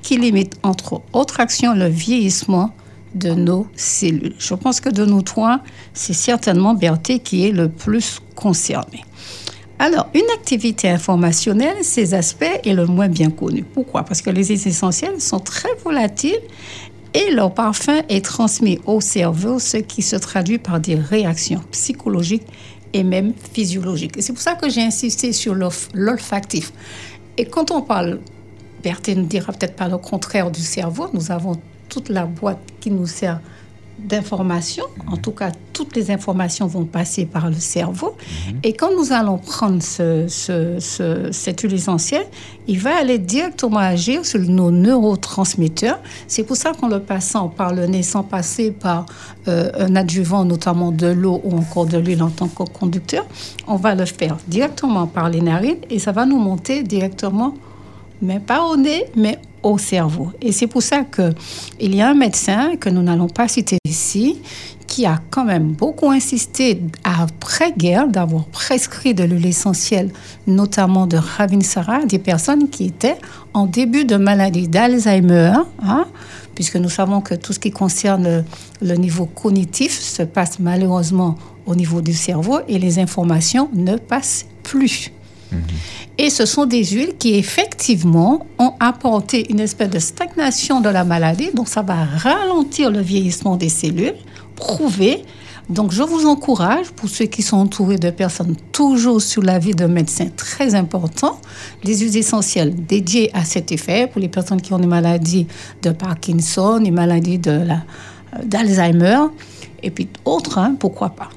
qui 0.08 0.16
limitent, 0.16 0.58
entre 0.62 1.02
autres 1.12 1.38
actions, 1.38 1.74
le 1.74 1.86
vieillissement 1.86 2.70
de 3.14 3.32
nos 3.32 3.66
cellules. 3.76 4.34
Je 4.38 4.54
pense 4.54 4.80
que 4.80 4.88
de 4.88 5.04
nous 5.04 5.20
trois, 5.20 5.60
c'est 5.92 6.14
certainement 6.14 6.72
Berthe 6.72 7.22
qui 7.22 7.46
est 7.46 7.52
le 7.52 7.68
plus 7.68 8.18
concerné. 8.34 9.04
Alors, 9.78 10.06
une 10.14 10.30
activité 10.34 10.88
informationnelle, 10.88 11.76
ces 11.82 12.14
aspects 12.14 12.58
est 12.64 12.72
le 12.72 12.86
moins 12.86 13.08
bien 13.08 13.28
connu. 13.28 13.64
Pourquoi? 13.64 14.02
Parce 14.02 14.22
que 14.22 14.30
les 14.30 14.46
huiles 14.46 14.66
essentielles 14.66 15.20
sont 15.20 15.40
très 15.40 15.74
volatiles 15.84 16.40
et 17.12 17.30
leur 17.30 17.52
parfum 17.52 18.00
est 18.08 18.24
transmis 18.24 18.80
au 18.86 19.02
cerveau, 19.02 19.58
ce 19.58 19.76
qui 19.76 20.00
se 20.00 20.16
traduit 20.16 20.56
par 20.56 20.80
des 20.80 20.94
réactions 20.94 21.60
psychologiques 21.70 22.46
et 22.94 23.04
même 23.04 23.34
physiologiques. 23.52 24.16
Et 24.16 24.22
c'est 24.22 24.32
pour 24.32 24.40
ça 24.40 24.54
que 24.54 24.70
j'ai 24.70 24.84
insisté 24.84 25.34
sur 25.34 25.54
l'olfactif. 25.92 26.72
Et 27.36 27.44
quand 27.44 27.70
on 27.70 27.82
parle, 27.82 28.20
Berthe 28.82 29.08
ne 29.08 29.24
dira 29.24 29.52
peut-être 29.52 29.76
pas 29.76 29.88
le 29.88 29.98
contraire 29.98 30.50
du 30.50 30.60
cerveau, 30.60 31.08
nous 31.12 31.30
avons 31.30 31.60
toute 31.88 32.08
la 32.08 32.26
boîte 32.26 32.58
qui 32.80 32.90
nous 32.90 33.06
sert 33.06 33.40
d'informations. 33.98 34.84
En 35.10 35.16
tout 35.16 35.32
cas, 35.32 35.50
toutes 35.72 35.96
les 35.96 36.10
informations 36.10 36.66
vont 36.66 36.84
passer 36.84 37.26
par 37.26 37.48
le 37.48 37.56
cerveau. 37.56 38.16
Mhm. 38.46 38.60
Et 38.62 38.72
quand 38.72 38.90
nous 38.96 39.12
allons 39.12 39.38
prendre 39.38 39.82
ce, 39.82 40.26
ce, 40.28 41.28
cette 41.32 41.60
huile 41.60 41.74
essentielle, 41.74 42.26
il 42.66 42.78
va 42.78 42.96
aller 42.96 43.18
directement 43.18 43.78
agir 43.78 44.24
sur 44.24 44.40
nos 44.40 44.70
neurotransmetteurs. 44.70 45.98
C'est 46.26 46.44
pour 46.44 46.56
ça 46.56 46.72
qu'en 46.78 46.88
le 46.88 47.00
passant 47.00 47.48
par 47.48 47.74
le 47.74 47.86
nez 47.86 48.02
sans 48.02 48.22
passer 48.22 48.70
par 48.70 49.06
euh, 49.48 49.70
un 49.78 49.96
adjuvant, 49.96 50.44
notamment 50.44 50.92
de 50.92 51.08
l'eau 51.08 51.40
ou 51.44 51.56
encore 51.56 51.86
de 51.86 51.98
l'huile 51.98 52.22
en 52.22 52.30
tant 52.30 52.48
que 52.48 52.62
conducteur, 52.64 53.26
on 53.66 53.76
va 53.76 53.94
le 53.94 54.04
faire 54.04 54.36
directement 54.46 55.06
par 55.06 55.28
les 55.28 55.40
narines 55.40 55.78
et 55.90 55.98
ça 55.98 56.12
va 56.12 56.26
nous 56.26 56.38
monter 56.38 56.82
directement, 56.82 57.54
mais 58.22 58.40
pas 58.40 58.64
au 58.64 58.76
nez, 58.76 59.04
mais 59.16 59.38
au 59.62 59.78
cerveau. 59.78 60.32
Et 60.40 60.52
c'est 60.52 60.66
pour 60.66 60.82
ça 60.82 61.04
qu'il 61.04 61.94
y 61.94 62.00
a 62.00 62.10
un 62.10 62.14
médecin 62.14 62.76
que 62.76 62.88
nous 62.88 63.02
n'allons 63.02 63.28
pas 63.28 63.48
citer 63.48 63.78
ici 63.84 64.40
qui 64.86 65.04
a 65.04 65.20
quand 65.30 65.44
même 65.44 65.72
beaucoup 65.72 66.10
insisté 66.10 66.80
après-guerre 67.04 68.08
d'avoir 68.08 68.46
prescrit 68.46 69.14
de 69.14 69.22
l'huile 69.22 69.46
essentielle, 69.46 70.10
notamment 70.46 71.06
de 71.06 71.18
Ravinsara, 71.18 72.04
des 72.04 72.18
personnes 72.18 72.70
qui 72.70 72.86
étaient 72.86 73.18
en 73.52 73.66
début 73.66 74.06
de 74.06 74.16
maladie 74.16 74.66
d'Alzheimer, 74.66 75.52
hein, 75.82 76.06
puisque 76.54 76.76
nous 76.76 76.88
savons 76.88 77.20
que 77.20 77.34
tout 77.34 77.52
ce 77.52 77.58
qui 77.58 77.70
concerne 77.70 78.44
le 78.80 78.94
niveau 78.94 79.26
cognitif 79.26 79.92
se 79.92 80.22
passe 80.22 80.58
malheureusement 80.58 81.36
au 81.66 81.74
niveau 81.74 82.00
du 82.00 82.14
cerveau 82.14 82.60
et 82.66 82.78
les 82.78 82.98
informations 82.98 83.68
ne 83.74 83.96
passent 83.96 84.46
plus. 84.62 85.12
Et 86.18 86.30
ce 86.30 86.46
sont 86.46 86.66
des 86.66 86.84
huiles 86.84 87.16
qui, 87.18 87.34
effectivement, 87.34 88.46
ont 88.58 88.72
apporté 88.80 89.50
une 89.50 89.60
espèce 89.60 89.90
de 89.90 89.98
stagnation 89.98 90.80
de 90.80 90.88
la 90.88 91.04
maladie. 91.04 91.50
Donc, 91.54 91.68
ça 91.68 91.82
va 91.82 92.04
ralentir 92.04 92.90
le 92.90 93.00
vieillissement 93.00 93.56
des 93.56 93.68
cellules, 93.68 94.16
prouvé. 94.56 95.22
Donc, 95.68 95.92
je 95.92 96.02
vous 96.02 96.26
encourage, 96.26 96.90
pour 96.90 97.08
ceux 97.08 97.26
qui 97.26 97.42
sont 97.42 97.58
entourés 97.58 97.98
de 97.98 98.10
personnes 98.10 98.56
toujours 98.72 99.22
sur 99.22 99.42
la 99.42 99.58
vie 99.58 99.74
de 99.74 99.84
médecins 99.84 100.28
très 100.34 100.74
important, 100.74 101.38
les 101.84 101.98
huiles 101.98 102.16
essentielles 102.16 102.74
dédiées 102.74 103.30
à 103.34 103.44
cet 103.44 103.70
effet, 103.70 104.08
pour 104.08 104.20
les 104.20 104.28
personnes 104.28 104.60
qui 104.60 104.72
ont 104.72 104.78
des 104.78 104.86
maladies 104.86 105.46
de 105.82 105.90
Parkinson, 105.90 106.80
des 106.80 106.90
maladies 106.90 107.38
d'Alzheimer, 108.44 109.26
et 109.82 109.90
puis 109.90 110.08
autres, 110.24 110.58
hein, 110.58 110.74
pourquoi 110.78 111.10
pas. 111.10 111.28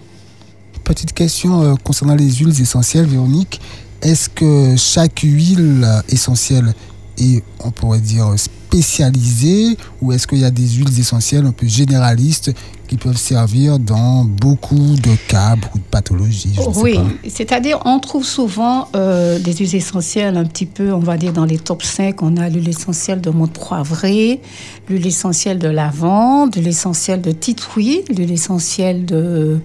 Petite 0.84 1.14
question 1.14 1.62
euh, 1.62 1.76
concernant 1.84 2.16
les 2.16 2.30
huiles 2.32 2.59
essentielles, 2.62 3.05
Véronique. 3.05 3.62
Est-ce 4.02 4.30
que 4.30 4.76
chaque 4.78 5.20
huile 5.20 5.88
essentielle 6.10 6.74
est, 7.18 7.43
on 7.64 7.72
pourrait 7.72 7.99
dire, 7.99 8.34
spécialisée 8.38 9.78
ou 10.02 10.14
est-ce 10.14 10.26
qu'il 10.26 10.39
y 10.39 10.45
a 10.45 10.52
des 10.52 10.68
huiles 10.68 10.97
essentielles 10.97 11.45
un 11.45 11.52
peu 11.52 11.68
généralistes 11.68 12.54
qui 12.88 12.95
peuvent 12.95 13.18
servir 13.18 13.80
dans 13.80 14.24
beaucoup 14.24 14.95
de 14.95 15.16
cas, 15.28 15.56
beaucoup 15.56 15.78
de 15.78 15.84
pathologies 15.84 16.56
Oui, 16.76 16.97
c'est-à-dire 17.28 17.80
on 17.86 17.99
trouve 17.99 18.26
souvent 18.26 18.88
euh, 18.95 19.39
des 19.39 19.54
huiles 19.54 19.76
essentielles 19.76 20.38
un 20.38 20.45
petit 20.45 20.66
peu, 20.66 20.93
on 20.93 20.99
va 20.99 21.18
dire 21.18 21.34
dans 21.34 21.45
les 21.45 21.58
top 21.58 21.84
5, 21.84 22.22
on 22.22 22.38
a 22.38 22.49
l'huile 22.49 22.70
essentielle 22.70 23.20
de 23.20 23.30
menthe 23.30 23.54
poivrée, 23.54 24.41
l'huile 24.89 25.08
essentielle 25.08 25.60
de 25.60 25.68
lavande, 25.70 26.56
l'huile 26.56 26.70
essentielle 26.70 27.22
de 27.22 27.32
titouille, 27.32 28.04
l'huile 28.10 28.32
essentielle 28.32 29.06
de 29.06 29.60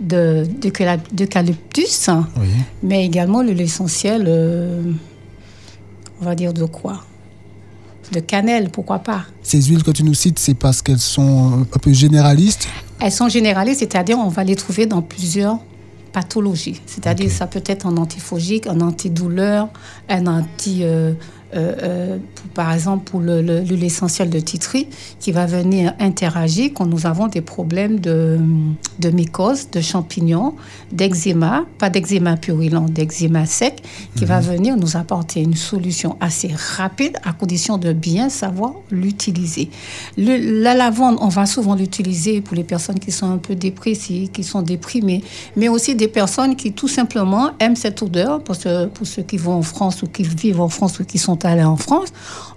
d'eucalyptus, 0.00 2.08
de, 2.08 2.14
mais 2.82 3.04
également 3.04 3.42
l'essentiel, 3.42 4.24
euh, 4.26 4.82
on 6.20 6.24
va 6.24 6.34
dire 6.34 6.52
de 6.52 6.64
quoi? 6.64 7.04
De 8.12 8.20
cannelle, 8.20 8.70
pourquoi 8.70 8.98
pas? 8.98 9.24
Ces 9.42 9.62
huiles 9.62 9.82
que 9.82 9.90
tu 9.90 10.02
nous 10.02 10.14
cites, 10.14 10.38
c'est 10.38 10.54
parce 10.54 10.82
qu'elles 10.82 10.98
sont 10.98 11.66
un 11.72 11.78
peu 11.78 11.92
généralistes? 11.92 12.68
Elles 12.98 13.12
sont 13.12 13.28
généralistes, 13.28 13.80
c'est-à-dire 13.80 14.18
on 14.18 14.28
va 14.28 14.42
les 14.42 14.56
trouver 14.56 14.86
dans 14.86 15.02
plusieurs 15.02 15.58
pathologies. 16.12 16.80
C'est-à-dire 16.86 17.30
ça 17.30 17.46
peut 17.46 17.62
être 17.66 17.86
un 17.86 17.96
antifogique, 17.96 18.66
un 18.66 18.80
antidouleur, 18.80 19.68
un 20.08 20.26
anti... 20.26 20.80
Euh, 20.82 21.12
euh, 21.54 21.74
euh, 21.82 22.18
par 22.54 22.72
exemple 22.72 23.10
pour 23.10 23.20
l'huile 23.20 23.84
essentielle 23.84 24.30
de 24.30 24.38
titri, 24.40 24.88
qui 25.18 25.32
va 25.32 25.46
venir 25.46 25.94
interagir 25.98 26.70
quand 26.74 26.86
nous 26.86 27.06
avons 27.06 27.26
des 27.26 27.40
problèmes 27.40 27.98
de, 27.98 28.38
de 28.98 29.10
mycose, 29.10 29.70
de 29.70 29.80
champignons, 29.80 30.54
d'eczéma, 30.92 31.64
pas 31.78 31.90
d'eczéma 31.90 32.36
purulent, 32.36 32.86
d'eczéma 32.88 33.46
sec, 33.46 33.82
qui 34.16 34.24
va 34.24 34.40
mhm. 34.40 34.46
venir 34.46 34.76
nous 34.76 34.96
apporter 34.96 35.40
une 35.40 35.56
solution 35.56 36.16
assez 36.20 36.50
rapide 36.76 37.16
à 37.24 37.32
condition 37.32 37.78
de 37.78 37.92
bien 37.92 38.28
savoir 38.28 38.74
l'utiliser. 38.90 39.70
La 40.16 40.74
lavande, 40.74 41.16
on 41.20 41.28
va 41.28 41.46
souvent 41.46 41.74
l'utiliser 41.74 42.40
pour 42.40 42.56
les 42.56 42.64
personnes 42.64 42.98
qui 42.98 43.10
sont 43.10 43.30
un 43.30 43.38
peu 43.38 43.54
dépressives, 43.54 44.30
qui 44.30 44.44
sont 44.44 44.62
déprimées, 44.62 45.22
mais 45.56 45.68
aussi 45.68 45.94
des 45.94 46.08
personnes 46.08 46.56
qui 46.56 46.72
tout 46.72 46.88
simplement 46.88 47.50
aiment 47.58 47.76
cette 47.76 48.02
odeur, 48.02 48.42
pour 48.42 48.54
ceux, 48.54 48.88
pour 48.88 49.06
ceux 49.06 49.22
qui 49.22 49.36
vont 49.36 49.54
en 49.54 49.62
France 49.62 50.02
ou 50.02 50.06
qui 50.06 50.22
vivent 50.22 50.60
en 50.60 50.68
France 50.68 51.00
ou 51.00 51.04
qui 51.04 51.18
sont 51.18 51.39
allés 51.44 51.64
en 51.64 51.76
France, 51.76 52.12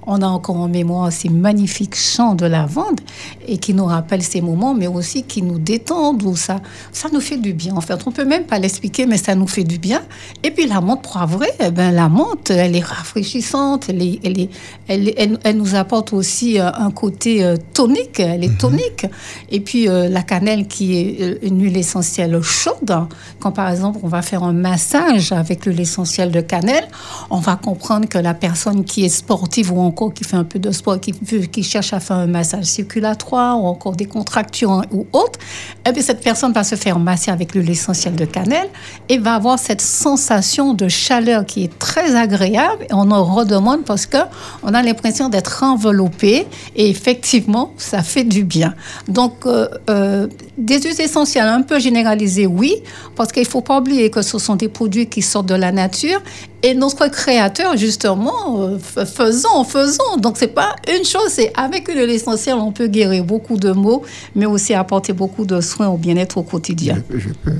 on 0.07 0.21
a 0.21 0.27
encore 0.27 0.57
en 0.57 0.67
mémoire 0.67 1.11
ces 1.11 1.29
magnifiques 1.29 1.95
chants 1.95 2.35
de 2.35 2.45
lavande 2.45 2.99
et 3.47 3.57
qui 3.57 3.73
nous 3.73 3.85
rappellent 3.85 4.23
ces 4.23 4.41
moments, 4.41 4.73
mais 4.73 4.87
aussi 4.87 5.23
qui 5.23 5.41
nous 5.41 5.59
détendent 5.59 6.23
ou 6.23 6.35
ça, 6.35 6.61
ça 6.91 7.09
nous 7.11 7.21
fait 7.21 7.37
du 7.37 7.53
bien. 7.53 7.75
En 7.75 7.81
fait, 7.81 7.99
on 8.05 8.11
peut 8.11 8.25
même 8.25 8.43
pas 8.43 8.59
l'expliquer, 8.59 9.05
mais 9.05 9.17
ça 9.17 9.35
nous 9.35 9.47
fait 9.47 9.63
du 9.63 9.77
bien. 9.77 10.01
Et 10.43 10.51
puis 10.51 10.67
la 10.67 10.81
menthe 10.81 11.03
poivrée, 11.03 11.51
eh 11.59 11.71
ben 11.71 11.91
la 11.91 12.09
menthe, 12.09 12.51
elle 12.51 12.75
est 12.75 12.83
rafraîchissante, 12.83 13.89
elle, 13.89 14.01
est, 14.01 14.19
elle, 14.23 14.39
est, 14.39 14.49
elle, 14.87 15.39
elle, 15.43 15.57
nous 15.57 15.75
apporte 15.75 16.13
aussi 16.13 16.59
euh, 16.59 16.69
un 16.73 16.91
côté 16.91 17.43
euh, 17.43 17.57
tonique, 17.73 18.19
elle 18.19 18.43
est 18.43 18.49
mhm. 18.49 18.57
tonique. 18.57 19.05
Et 19.49 19.59
puis 19.59 19.87
euh, 19.87 20.09
la 20.09 20.21
cannelle 20.21 20.67
qui 20.67 20.97
est 20.97 21.39
une 21.43 21.61
huile 21.61 21.77
essentielle 21.77 22.41
chaude. 22.41 23.07
Quand 23.39 23.51
par 23.51 23.69
exemple 23.69 23.99
on 24.03 24.07
va 24.07 24.21
faire 24.21 24.43
un 24.43 24.53
massage 24.53 25.31
avec 25.31 25.65
l'huile 25.65 25.81
essentielle 25.81 26.31
de 26.31 26.41
cannelle, 26.41 26.87
on 27.29 27.39
va 27.39 27.55
comprendre 27.55 28.07
que 28.07 28.17
la 28.17 28.33
personne 28.33 28.72
qui 28.81 29.05
est 29.05 29.09
sportive 29.09 29.71
ou 29.71 29.79
encore 29.79 30.13
qui 30.13 30.23
fait 30.23 30.35
un 30.35 30.43
peu 30.43 30.59
de 30.59 30.71
sport, 30.71 30.99
qui, 30.99 31.63
cherche 31.63 31.93
à 31.93 31.99
faire 31.99 32.17
un 32.17 32.27
massage 32.27 32.65
circulatoire 32.65 33.61
ou 33.61 33.67
encore 33.67 33.95
des 33.95 34.05
contractions 34.05 34.81
ou 34.91 35.05
autres, 35.13 35.39
eh 35.87 35.91
bien, 35.91 36.01
cette 36.01 36.21
personne 36.21 36.51
va 36.53 36.63
se 36.63 36.75
faire 36.75 36.97
masser 36.97 37.29
avec 37.29 37.53
l'huile 37.53 37.69
essentielle 37.69 38.15
de 38.15 38.25
cannelle 38.25 38.69
et 39.09 39.17
va 39.17 39.35
avoir 39.35 39.59
cette 39.59 39.81
sensation 39.81 40.73
de 40.73 40.87
chaleur 40.87 41.45
qui 41.45 41.65
est 41.65 41.79
très 41.79 42.15
agréable. 42.15 42.87
On 42.91 43.11
en 43.11 43.23
redemande 43.23 43.85
parce 43.85 44.05
que 44.05 44.17
on 44.63 44.73
a 44.73 44.81
l'impression 44.81 45.29
d'être 45.29 45.63
enveloppé 45.63 46.47
et 46.75 46.89
effectivement, 46.89 47.73
ça 47.77 48.01
fait 48.01 48.23
du 48.23 48.43
bien. 48.43 48.73
Donc, 49.07 49.45
euh, 49.45 49.67
euh, 49.89 50.27
des 50.57 50.79
huiles 50.81 51.01
essentielles 51.01 51.47
un 51.47 51.61
peu 51.61 51.79
généralisées, 51.79 52.47
oui, 52.47 52.75
parce 53.15 53.31
qu'il 53.31 53.43
ne 53.43 53.47
faut 53.47 53.61
pas 53.61 53.79
oublier 53.79 54.09
que 54.09 54.21
ce 54.21 54.39
sont 54.39 54.55
des 54.55 54.69
produits 54.69 55.07
qui 55.07 55.21
sortent 55.21 55.47
de 55.47 55.55
la 55.55 55.71
nature 55.71 56.21
et 56.65 56.73
notre 56.73 57.07
créateur, 57.09 57.75
justement, 57.75 58.57
euh, 58.63 59.05
faisons, 59.05 59.63
faisons. 59.63 60.17
Donc, 60.17 60.37
c'est 60.37 60.53
pas 60.53 60.75
une 60.87 61.05
chose, 61.05 61.29
c'est 61.29 61.51
avec 61.55 61.87
l'essentiel, 61.87 62.55
on 62.55 62.71
peut 62.71 62.87
guérir 62.87 63.23
beaucoup 63.23 63.57
de 63.57 63.71
maux, 63.71 64.03
mais 64.35 64.45
aussi 64.45 64.73
apporter 64.73 65.13
beaucoup 65.13 65.45
de 65.45 65.61
soins 65.61 65.89
au 65.89 65.97
bien-être 65.97 66.37
au 66.37 66.43
quotidien. 66.43 67.01
Je, 67.13 67.29
peux, 67.29 67.51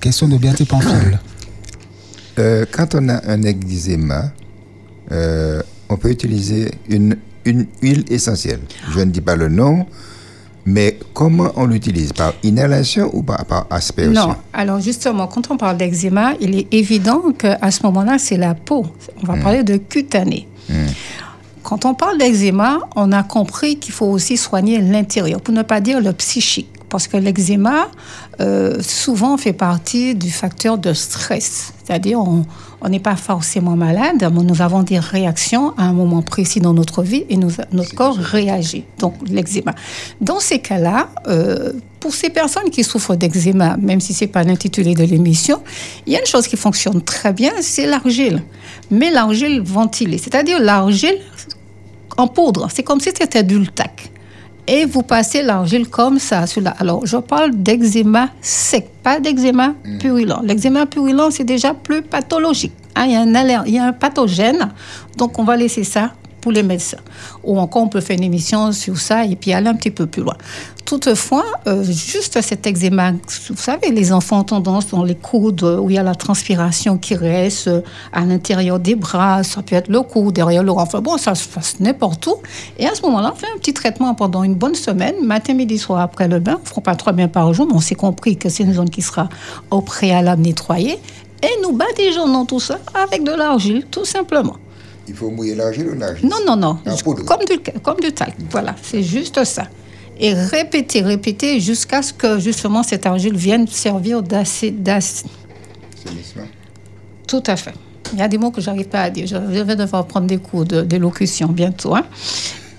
Question 0.00 0.28
de 0.28 0.64
Pamphile. 0.64 1.18
Euh, 2.38 2.64
quand 2.70 2.94
on 2.94 3.08
a 3.08 3.20
un 3.28 3.42
eczéma, 3.42 4.32
euh, 5.10 5.60
on 5.88 5.96
peut 5.96 6.10
utiliser 6.10 6.70
une, 6.88 7.16
une 7.44 7.66
huile 7.82 8.04
essentielle. 8.08 8.60
Je 8.94 9.00
ne 9.00 9.06
dis 9.06 9.20
pas 9.20 9.34
le 9.34 9.48
nom, 9.48 9.86
comment 11.18 11.50
on 11.56 11.66
l'utilise? 11.66 12.12
Par 12.12 12.32
inhalation 12.44 13.10
ou 13.12 13.24
par, 13.24 13.44
par 13.44 13.66
aspersion? 13.70 14.28
Non. 14.28 14.36
Alors 14.52 14.78
justement, 14.78 15.26
quand 15.26 15.50
on 15.50 15.56
parle 15.56 15.76
d'eczéma, 15.76 16.34
il 16.40 16.56
est 16.56 16.72
évident 16.72 17.32
qu'à 17.36 17.70
ce 17.72 17.82
moment-là, 17.86 18.18
c'est 18.18 18.36
la 18.36 18.54
peau. 18.54 18.86
On 19.20 19.26
va 19.26 19.34
hmm. 19.34 19.42
parler 19.42 19.62
de 19.64 19.78
cutané. 19.78 20.46
Hmm. 20.68 20.86
Quand 21.64 21.84
on 21.86 21.94
parle 21.94 22.18
d'eczéma, 22.18 22.78
on 22.94 23.10
a 23.10 23.24
compris 23.24 23.80
qu'il 23.80 23.92
faut 23.92 24.06
aussi 24.06 24.36
soigner 24.36 24.80
l'intérieur, 24.80 25.40
pour 25.40 25.52
ne 25.52 25.62
pas 25.62 25.80
dire 25.80 26.00
le 26.00 26.12
psychique. 26.12 26.70
parce 26.88 27.08
que 27.08 27.16
l'eczéma, 27.16 27.88
euh, 28.40 28.80
souvent, 28.80 29.36
fait 29.36 29.52
partie 29.52 30.14
du 30.14 30.30
facteur 30.30 30.78
de 30.78 30.92
stress. 30.92 31.72
C'est-à-dire, 31.84 32.20
on 32.20 32.46
on 32.80 32.88
n'est 32.88 33.00
pas 33.00 33.16
forcément 33.16 33.76
malade, 33.76 34.28
mais 34.32 34.42
nous 34.44 34.62
avons 34.62 34.82
des 34.82 34.98
réactions 34.98 35.74
à 35.76 35.84
un 35.84 35.92
moment 35.92 36.22
précis 36.22 36.60
dans 36.60 36.74
notre 36.74 37.02
vie 37.02 37.24
et 37.28 37.36
nous- 37.36 37.50
notre 37.72 37.94
corps 37.94 38.16
réagit. 38.16 38.84
Donc, 38.98 39.14
l'eczéma. 39.28 39.74
Dans 40.20 40.38
ces 40.40 40.60
cas-là, 40.60 41.08
euh, 41.26 41.72
pour 42.00 42.14
ces 42.14 42.30
personnes 42.30 42.70
qui 42.70 42.84
souffrent 42.84 43.16
d'eczéma, 43.16 43.76
même 43.78 44.00
si 44.00 44.14
ce 44.14 44.24
n'est 44.24 44.30
pas 44.30 44.44
l'intitulé 44.44 44.94
de 44.94 45.02
l'émission, 45.04 45.60
il 46.06 46.12
y 46.12 46.16
a 46.16 46.20
une 46.20 46.26
chose 46.26 46.46
qui 46.46 46.56
fonctionne 46.56 47.02
très 47.02 47.32
bien, 47.32 47.52
c'est 47.60 47.86
l'argile. 47.86 48.42
Mais 48.90 49.10
l'argile 49.10 49.60
ventilée, 49.60 50.18
c'est-à-dire 50.18 50.60
l'argile 50.60 51.18
en 52.16 52.28
poudre. 52.28 52.68
C'est 52.72 52.82
comme 52.84 53.00
si 53.00 53.10
c'était 53.16 53.42
du. 53.42 53.66
Et 54.70 54.84
vous 54.84 55.02
passez 55.02 55.42
l'argile 55.42 55.88
comme 55.88 56.18
ça. 56.18 56.46
Sur 56.46 56.60
la... 56.60 56.70
Alors, 56.72 57.06
je 57.06 57.16
parle 57.16 57.52
d'eczéma 57.54 58.28
sec, 58.42 58.90
pas 59.02 59.18
d'eczéma 59.18 59.72
purulent. 59.98 60.40
L'eczéma 60.44 60.84
purulent, 60.84 61.30
c'est 61.30 61.44
déjà 61.44 61.72
plus 61.72 62.02
pathologique. 62.02 62.74
hein. 62.94 63.06
Il 63.06 63.12
y, 63.12 63.16
a 63.16 63.20
un 63.20 63.34
aller- 63.34 63.56
il 63.66 63.74
y 63.74 63.78
a 63.78 63.86
un 63.86 63.92
pathogène, 63.94 64.68
donc 65.16 65.38
on 65.38 65.44
va 65.44 65.56
laisser 65.56 65.84
ça 65.84 66.12
pour 66.40 66.52
les 66.52 66.62
médecins. 66.62 66.98
Ou 67.44 67.58
encore, 67.58 67.82
on 67.82 67.88
peut 67.88 68.00
faire 68.00 68.16
une 68.16 68.24
émission 68.24 68.72
sur 68.72 68.98
ça 68.98 69.24
et 69.24 69.36
puis 69.36 69.52
aller 69.52 69.68
un 69.68 69.74
petit 69.74 69.90
peu 69.90 70.06
plus 70.06 70.22
loin. 70.22 70.36
Toutefois, 70.84 71.44
euh, 71.66 71.84
juste 71.84 72.40
cet 72.40 72.66
eczéma, 72.66 73.12
vous 73.12 73.56
savez, 73.56 73.90
les 73.90 74.10
enfants 74.10 74.40
ont 74.40 74.44
tendance 74.44 74.88
dans 74.88 75.04
les 75.04 75.14
coudes 75.14 75.62
euh, 75.62 75.78
où 75.78 75.90
il 75.90 75.96
y 75.96 75.98
a 75.98 76.02
la 76.02 76.14
transpiration 76.14 76.96
qui 76.96 77.14
reste 77.14 77.68
euh, 77.68 77.82
à 78.10 78.24
l'intérieur 78.24 78.78
des 78.78 78.94
bras, 78.94 79.42
ça 79.42 79.60
peut 79.60 79.76
être 79.76 79.88
le 79.88 80.00
cou, 80.00 80.32
derrière 80.32 80.62
le 80.62 80.72
enfin 80.72 81.00
bon, 81.02 81.18
ça 81.18 81.34
se 81.34 81.46
passe 81.46 81.78
n'importe 81.80 82.26
où. 82.26 82.36
Et 82.78 82.86
à 82.86 82.94
ce 82.94 83.02
moment-là, 83.02 83.32
on 83.34 83.36
fait 83.36 83.48
un 83.54 83.58
petit 83.58 83.74
traitement 83.74 84.14
pendant 84.14 84.44
une 84.44 84.54
bonne 84.54 84.74
semaine, 84.74 85.16
matin, 85.22 85.52
midi, 85.52 85.76
soir 85.76 86.00
après 86.00 86.26
le 86.26 86.38
bain. 86.38 86.54
On 86.56 86.62
ne 86.62 86.66
fera 86.66 86.80
pas 86.80 86.96
trois 86.96 87.12
bains 87.12 87.28
par 87.28 87.52
jour, 87.52 87.66
mais 87.66 87.74
on 87.74 87.80
s'est 87.80 87.94
compris 87.94 88.38
que 88.38 88.48
c'est 88.48 88.62
une 88.62 88.72
zone 88.72 88.88
qui 88.88 89.02
sera 89.02 89.28
au 89.70 89.82
préalable 89.82 90.40
nettoyée. 90.40 90.98
Et 91.42 91.62
nous 91.62 91.72
badigeonnons 91.72 92.46
tout 92.46 92.60
ça 92.60 92.78
avec 92.94 93.24
de 93.24 93.32
l'argile, 93.32 93.84
tout 93.90 94.06
simplement. 94.06 94.56
Il 95.08 95.14
faut 95.14 95.30
mouiller 95.30 95.54
l'argile 95.54 95.88
ou 95.88 95.94
l'argile? 95.98 96.28
Non, 96.28 96.36
non, 96.46 96.56
non. 96.56 96.78
Comme 97.24 97.44
du, 97.46 97.58
comme 97.82 98.00
du 98.00 98.12
talc. 98.12 98.34
Voilà, 98.50 98.74
c'est 98.82 99.02
juste 99.02 99.42
ça. 99.44 99.64
Et 100.20 100.34
répéter, 100.34 101.00
répéter 101.00 101.60
jusqu'à 101.60 102.02
ce 102.02 102.12
que 102.12 102.38
justement 102.38 102.82
cette 102.82 103.06
argile 103.06 103.36
vienne 103.36 103.66
servir 103.68 104.22
d'acide. 104.22 104.82
Tout 107.26 107.42
à 107.46 107.56
fait. 107.56 107.74
Il 108.12 108.18
y 108.18 108.22
a 108.22 108.28
des 108.28 108.38
mots 108.38 108.50
que 108.50 108.60
j'arrive 108.60 108.88
pas 108.88 109.02
à 109.02 109.10
dire. 109.10 109.26
Je 109.26 109.36
vais 109.62 109.76
devoir 109.76 110.06
prendre 110.06 110.26
des 110.26 110.38
cours 110.38 110.64
de- 110.64 110.82
d'élocution 110.82 111.48
bientôt. 111.48 111.94
hein. 111.94 112.04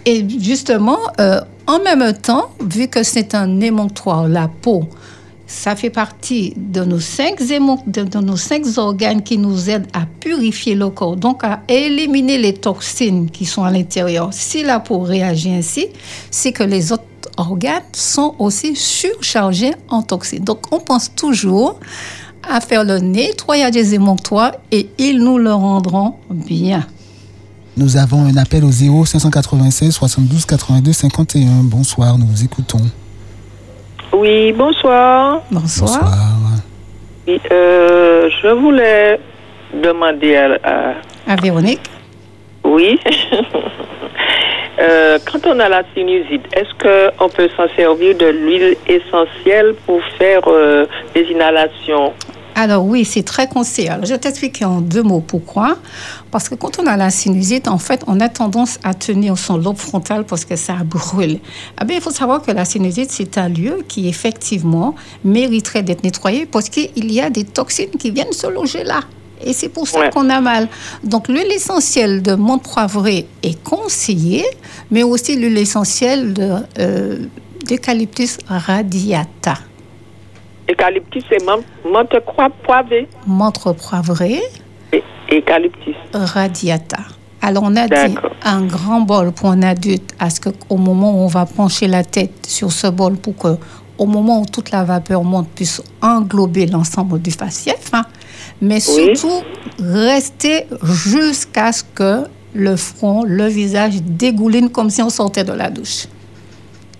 Et 0.05 0.25
justement, 0.39 0.97
euh, 1.19 1.39
en 1.67 1.79
même 1.79 2.13
temps, 2.13 2.49
vu 2.65 2.87
que 2.87 3.03
c'est 3.03 3.35
un 3.35 3.59
émonctoire, 3.61 4.27
la 4.27 4.47
peau, 4.47 4.85
ça 5.49 5.75
fait 5.75 5.89
partie 5.89 6.53
de 6.55 6.83
nos 6.83 6.99
cinq, 6.99 7.39
de, 7.39 8.03
de 8.03 8.19
nos 8.19 8.37
cinq 8.37 8.65
organes 8.77 9.23
qui 9.23 9.37
nous 9.39 9.69
aident 9.69 9.87
à 9.93 10.05
purifier 10.19 10.75
le 10.75 10.89
corps, 10.91 11.15
donc 11.15 11.43
à 11.43 11.61
éliminer 11.67 12.37
les 12.37 12.53
toxines 12.53 13.31
qui 13.31 13.45
sont 13.45 13.63
à 13.63 13.71
l'intérieur. 13.71 14.29
Si 14.31 14.63
la 14.63 14.79
peau 14.79 14.99
réagit 14.99 15.51
ainsi, 15.51 15.87
c'est 16.29 16.51
que 16.51 16.61
les 16.61 16.91
autres 16.91 17.03
organes 17.35 17.81
sont 17.93 18.35
aussi 18.37 18.75
surchargés 18.75 19.73
en 19.89 20.03
toxines. 20.03 20.43
Donc 20.43 20.71
on 20.71 20.79
pense 20.79 21.13
toujours 21.15 21.79
à 22.47 22.61
faire 22.61 22.83
le 22.83 22.99
nettoyage 22.99 23.71
des 23.71 23.95
émonctoires 23.95 24.53
et 24.71 24.87
ils 24.99 25.17
nous 25.17 25.39
le 25.39 25.51
rendront 25.51 26.13
bien. 26.29 26.85
Nous 27.75 27.97
avons 27.97 28.23
un 28.23 28.37
appel 28.37 28.63
au 28.63 28.71
0 28.71 29.03
596 29.03 29.93
72 29.93 30.45
82 30.45 30.93
51. 30.93 31.63
Bonsoir, 31.63 32.19
nous 32.19 32.27
vous 32.27 32.43
écoutons. 32.43 32.81
Oui, 34.13 34.51
bonsoir. 34.53 35.41
Bonsoir. 35.51 36.01
Oui, 37.27 37.39
euh, 37.51 38.29
je 38.41 38.47
voulais 38.49 39.19
demander 39.73 40.35
à... 40.35 40.57
à- 40.63 40.93
À 41.27 41.35
Véronique. 41.41 41.81
oui. 42.63 42.99
Euh, 44.81 45.19
quand 45.29 45.45
on 45.45 45.59
a 45.59 45.67
la 45.67 45.83
sinusite, 45.93 46.45
est-ce 46.55 46.71
qu'on 47.17 47.27
peut 47.27 47.49
s'en 47.57 47.67
servir 47.75 48.15
de 48.15 48.27
l'huile 48.27 48.77
essentielle 48.87 49.75
pour 49.85 49.99
faire 50.17 50.39
euh, 50.47 50.85
des 51.13 51.23
inhalations? 51.23 52.13
Alors 52.61 52.83
oui, 52.85 53.05
c'est 53.05 53.23
très 53.23 53.47
conseillé. 53.47 53.87
Alors, 53.87 54.03
je 54.05 54.11
vais 54.11 54.19
t'expliquer 54.19 54.65
en 54.65 54.81
deux 54.81 55.01
mots 55.01 55.23
pourquoi. 55.25 55.77
Parce 56.29 56.49
que 56.49 56.55
quand 56.55 56.77
on 56.77 56.85
a 56.87 56.97
la 56.97 57.09
sinusite, 57.09 57.69
en 57.69 57.77
fait, 57.77 58.03
on 58.05 58.19
a 58.19 58.27
tendance 58.27 58.79
à 58.83 58.93
tenir 58.93 59.37
son 59.37 59.55
lobe 59.57 59.77
frontal 59.77 60.25
parce 60.25 60.43
que 60.43 60.57
ça 60.57 60.73
brûle. 60.83 61.39
Ah 61.77 61.85
bien, 61.85 61.95
il 61.95 62.01
faut 62.01 62.11
savoir 62.11 62.41
que 62.41 62.51
la 62.51 62.65
sinusite, 62.65 63.11
c'est 63.11 63.37
un 63.37 63.47
lieu 63.47 63.77
qui 63.87 64.09
effectivement 64.09 64.93
mériterait 65.23 65.83
d'être 65.83 66.03
nettoyé 66.03 66.45
parce 66.45 66.67
qu'il 66.67 67.09
y 67.13 67.21
a 67.21 67.29
des 67.29 67.45
toxines 67.45 67.91
qui 67.97 68.11
viennent 68.11 68.33
se 68.33 68.47
loger 68.47 68.83
là. 68.83 68.99
Et 69.41 69.53
c'est 69.53 69.69
pour 69.69 69.87
ça 69.87 69.99
Ouais. 70.01 70.09
qu'on 70.09 70.29
a 70.29 70.41
mal. 70.41 70.67
Donc 71.05 71.29
l'huile 71.29 71.51
essentielle 71.53 72.21
de 72.21 72.33
menthe 72.35 72.63
poivrée 72.63 73.25
est 73.41 73.63
conseillée, 73.63 74.45
mais 74.91 75.03
aussi 75.03 75.37
l'huile 75.37 75.57
essentielle 75.59 76.33
de, 76.33 76.55
euh, 76.79 77.19
d'eucalyptus 77.65 78.37
radiata. 78.49 79.53
Eucalyptus 80.69 81.23
et 81.31 81.43
menthe, 81.43 82.15
poivrée. 82.63 83.07
Menthe 83.25 83.73
poivrée, 83.77 84.39
Et- 84.93 85.03
Eucalyptus. 85.31 85.95
radiata. 86.13 86.97
Alors, 87.41 87.63
on 87.65 87.75
a 87.77 87.87
dit 87.87 88.15
un 88.43 88.61
grand 88.65 89.01
bol 89.01 89.31
pour 89.31 89.49
un 89.49 89.61
adulte, 89.63 90.13
à 90.19 90.29
ce 90.29 90.41
qu'au 90.41 90.75
moment 90.77 91.13
où 91.13 91.17
on 91.23 91.27
va 91.27 91.45
pencher 91.45 91.87
la 91.87 92.03
tête 92.03 92.45
sur 92.45 92.71
ce 92.71 92.87
bol 92.87 93.15
pour 93.15 93.35
que, 93.37 93.55
au 93.97 94.05
moment 94.05 94.41
où 94.41 94.45
toute 94.45 94.71
la 94.71 94.83
vapeur 94.83 95.23
monte, 95.23 95.47
puisse 95.55 95.81
englober 96.01 96.65
l'ensemble 96.65 97.19
du 97.21 97.31
faciès. 97.31 97.77
hein. 97.93 98.03
Mais 98.61 98.79
Oui. 98.89 99.15
surtout, 99.15 99.41
rester 99.79 100.65
jusqu'à 100.83 101.71
ce 101.71 101.83
que 101.95 102.25
le 102.53 102.75
front, 102.75 103.23
le 103.23 103.47
visage 103.47 104.01
dégouline 104.01 104.69
comme 104.69 104.89
si 104.89 105.01
on 105.01 105.09
sortait 105.09 105.43
de 105.45 105.53
la 105.53 105.69
douche. 105.69 106.07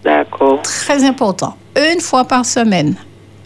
D'accord. 0.04 0.62
Très 0.62 1.04
important. 1.04 1.56
Une 1.76 2.00
fois 2.00 2.24
par 2.26 2.46
semaine. 2.46 2.96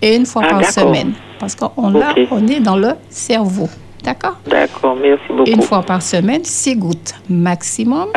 Une 0.03 0.25
fois 0.25 0.43
Ah, 0.45 0.49
par 0.59 0.69
semaine. 0.69 1.13
Parce 1.39 1.55
qu'on 1.55 1.89
là, 1.89 2.11
Ok. 2.17 2.27
on 2.31 2.47
est 2.47 2.59
dans 2.59 2.75
le 2.77 2.89
cerveau. 3.09 3.69
D'accord? 4.03 4.37
D'accord, 4.49 4.97
merci 5.01 5.23
beaucoup. 5.29 5.49
une 5.49 5.61
fois 5.61 5.81
par 5.81 6.01
semaine, 6.01 6.43
6 6.43 6.75
gouttes 6.75 7.15
maximum. 7.29 8.07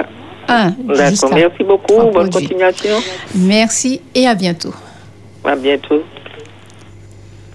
Un, 0.49 0.71
D'accord, 0.71 1.31
merci 1.35 1.63
beaucoup. 1.65 1.95
Bonne 2.13 2.29
produits. 2.31 2.49
continuation. 2.49 2.97
Merci 3.35 4.01
et 4.15 4.27
à 4.27 4.35
bientôt. 4.35 4.75
À 5.45 5.55
bientôt. 5.57 6.03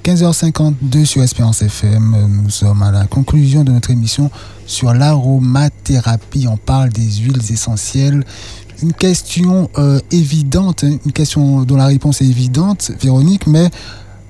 15h52 0.03 1.05
sur 1.05 1.21
Espérance 1.21 1.61
FM. 1.61 2.15
Nous 2.43 2.49
sommes 2.49 2.81
à 2.81 2.91
la 2.91 3.05
conclusion 3.05 3.63
de 3.63 3.71
notre 3.71 3.91
émission 3.91 4.31
sur 4.65 4.93
l'aromathérapie. 4.93 6.47
On 6.49 6.57
parle 6.57 6.89
des 6.89 7.17
huiles 7.21 7.51
essentielles. 7.51 8.23
Une 8.81 8.93
question 8.93 9.69
euh, 9.77 9.99
évidente, 10.11 10.83
hein, 10.83 10.97
une 11.05 11.11
question 11.11 11.61
dont 11.61 11.75
la 11.75 11.85
réponse 11.85 12.21
est 12.21 12.25
évidente, 12.25 12.91
Véronique, 12.99 13.45
mais 13.45 13.67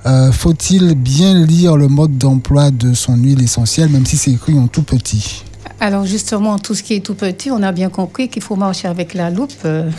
euh, 0.05 0.31
faut-il 0.31 0.95
bien 0.95 1.45
lire 1.45 1.77
le 1.77 1.87
mode 1.87 2.17
d'emploi 2.17 2.71
de 2.71 2.93
son 2.93 3.15
huile 3.15 3.41
essentielle, 3.41 3.89
même 3.89 4.05
si 4.05 4.17
c'est 4.17 4.31
écrit 4.31 4.57
en 4.57 4.67
tout 4.67 4.83
petit? 4.83 5.43
Alors 5.79 6.05
justement, 6.05 6.59
tout 6.59 6.75
ce 6.75 6.83
qui 6.83 6.93
est 6.93 6.99
tout 6.99 7.15
petit, 7.15 7.51
on 7.51 7.61
a 7.63 7.71
bien 7.71 7.89
compris 7.89 8.29
qu'il 8.29 8.41
faut 8.41 8.55
marcher 8.55 8.87
avec 8.87 9.13
la 9.13 9.29
loupe, 9.29 9.51
euh, 9.65 9.89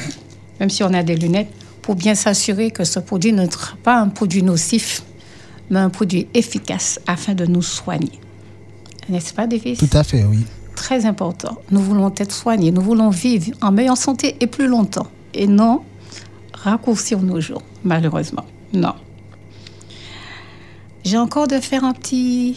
même 0.61 0.71
si 0.71 0.83
on 0.85 0.93
a 0.95 1.03
des 1.03 1.17
lunettes, 1.17 1.51
pour 1.83 1.97
bien 1.97 2.15
s'assurer 2.15 2.71
que 2.71 2.85
ce 2.85 3.01
produit 3.01 3.33
ne 3.33 3.51
sera 3.51 3.75
pas 3.83 3.99
un 3.99 4.09
produit 4.09 4.43
nocif, 4.43 5.03
mais 5.71 5.81
un 5.81 5.91
produit 5.91 6.29
efficace 6.35 7.01
afin 7.07 7.35
de 7.35 7.47
nous 7.47 7.63
soigner. 7.63 8.21
N'est-ce 9.09 9.35
pas, 9.35 9.47
Davis? 9.47 9.79
Tout 9.79 9.89
à 9.93 10.05
fait, 10.05 10.25
oui. 10.25 10.45
Très 10.77 11.07
important. 11.07 11.59
Nous 11.71 11.81
voulons 11.81 12.13
être 12.17 12.33
soignés, 12.33 12.71
nous 12.71 12.81
voulons 12.81 13.11
vivre 13.11 13.51
en 13.61 13.73
meilleure 13.73 13.97
santé 13.97 14.37
et 14.41 14.47
plus 14.47 14.69
longtemps. 14.69 15.07
Et 15.35 15.47
non 15.47 15.83
raccourcir 16.53 17.21
nos 17.21 17.41
jours, 17.41 17.63
malheureusement. 17.83 18.45
Non. 18.73 18.95
J'ai 21.05 21.19
encore 21.19 21.49
de 21.49 21.59
faire 21.59 21.85
un 21.85 21.93
petit 21.93 22.57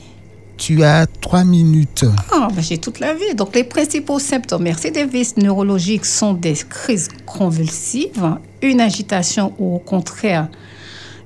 Tu 0.57 0.83
as 0.83 1.07
trois 1.21 1.43
minutes. 1.43 2.05
ah, 2.31 2.47
ben, 2.53 2.61
j'ai 2.61 2.77
toute 2.77 2.99
la 2.99 3.13
vie. 3.13 3.35
Donc, 3.35 3.55
les 3.55 3.63
principaux 3.63 4.19
symptômes 4.19 4.63
Mercedes 4.63 5.37
neurologiques 5.37 6.05
sont 6.05 6.33
des 6.33 6.53
crises 6.53 7.09
convulsives, 7.25 8.37
une 8.61 8.81
agitation 8.81 9.53
ou 9.57 9.75
au 9.75 9.79
contraire 9.79 10.49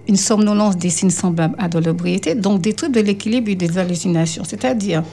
une 0.09 0.15
somnolence, 0.15 0.76
des 0.76 0.89
signes 0.89 1.11
semblables 1.11 1.55
à 1.59 1.70
de 1.70 1.78
l'ébriété, 1.78 2.34
donc 2.34 2.61
des 2.61 2.74
troubles 2.74 2.95
de 2.95 3.01
l'équilibre 3.01 3.49
et 3.49 3.55
des 3.55 3.78
hallucinations. 3.78 4.43
C'est-à-dire, 4.43 5.03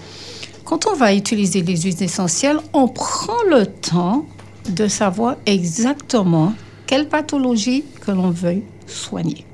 quand 0.64 0.86
on 0.86 0.94
va 0.94 1.14
utiliser 1.14 1.61
les 1.61 1.76
huiles 1.76 2.02
essentielles, 2.02 2.59
on 2.72 2.88
prend 2.88 3.42
le 3.50 3.66
temps 3.66 4.24
de 4.68 4.88
savoir 4.88 5.36
exactement 5.44 6.54
quelle 6.86 7.09
pathologie 7.09 7.84
que 8.00 8.11
l'on 8.11 8.30
veuille 8.30 8.62
soigner. 8.86 9.45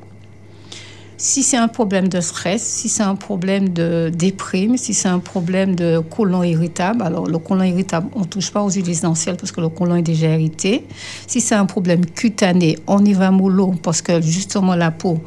Si 1.24 1.44
c'est 1.44 1.56
un 1.56 1.68
problème 1.68 2.08
de 2.08 2.20
stress, 2.20 2.64
si 2.64 2.88
c'est 2.88 3.04
un 3.04 3.14
problème 3.14 3.68
de 3.68 4.10
déprime, 4.12 4.76
si 4.76 4.92
c'est 4.92 5.06
un 5.06 5.20
problème 5.20 5.76
de 5.76 6.00
côlon 6.00 6.42
irritable, 6.42 7.00
alors 7.00 7.28
le 7.28 7.38
côlon 7.38 7.62
irritable, 7.62 8.08
on 8.16 8.22
ne 8.22 8.24
touche 8.24 8.50
pas 8.50 8.60
aux 8.60 8.70
huiles 8.70 8.90
essentielles 8.90 9.36
parce 9.36 9.52
que 9.52 9.60
le 9.60 9.68
côlon 9.68 9.94
est 9.94 10.02
déjà 10.02 10.34
irrité. 10.34 10.84
Si 11.28 11.40
c'est 11.40 11.54
un 11.54 11.64
problème 11.64 12.04
cutané, 12.04 12.76
on 12.88 13.04
y 13.04 13.12
va 13.12 13.30
mollo 13.30 13.72
parce 13.84 14.02
que 14.02 14.20
justement 14.20 14.74
la 14.74 14.90
peau 14.90 15.20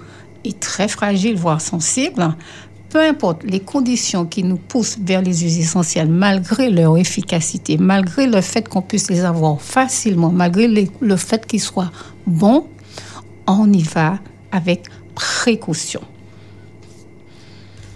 est 0.43 0.59
très 0.59 0.89
fragile, 0.89 1.37
voire 1.37 1.61
sensible 1.61 2.35
peu 2.89 3.01
importe 3.01 3.43
les 3.43 3.61
conditions 3.61 4.25
qui 4.25 4.43
nous 4.43 4.57
poussent 4.57 4.97
vers 5.01 5.21
les 5.21 5.33
huiles 5.33 5.61
essentielles, 5.61 6.09
malgré 6.09 6.69
leur 6.69 6.97
efficacité, 6.97 7.77
malgré 7.77 8.27
le 8.27 8.41
fait 8.41 8.67
qu'on 8.67 8.81
puisse 8.81 9.09
les 9.09 9.23
avoir 9.23 9.61
facilement, 9.61 10.29
malgré 10.29 10.67
le 10.67 11.15
fait 11.15 11.47
qu'ils 11.47 11.61
soient 11.61 11.91
bons, 12.27 12.67
on 13.47 13.71
y 13.71 13.83
va 13.83 14.19
avec 14.51 14.83
précaution. 15.15 16.01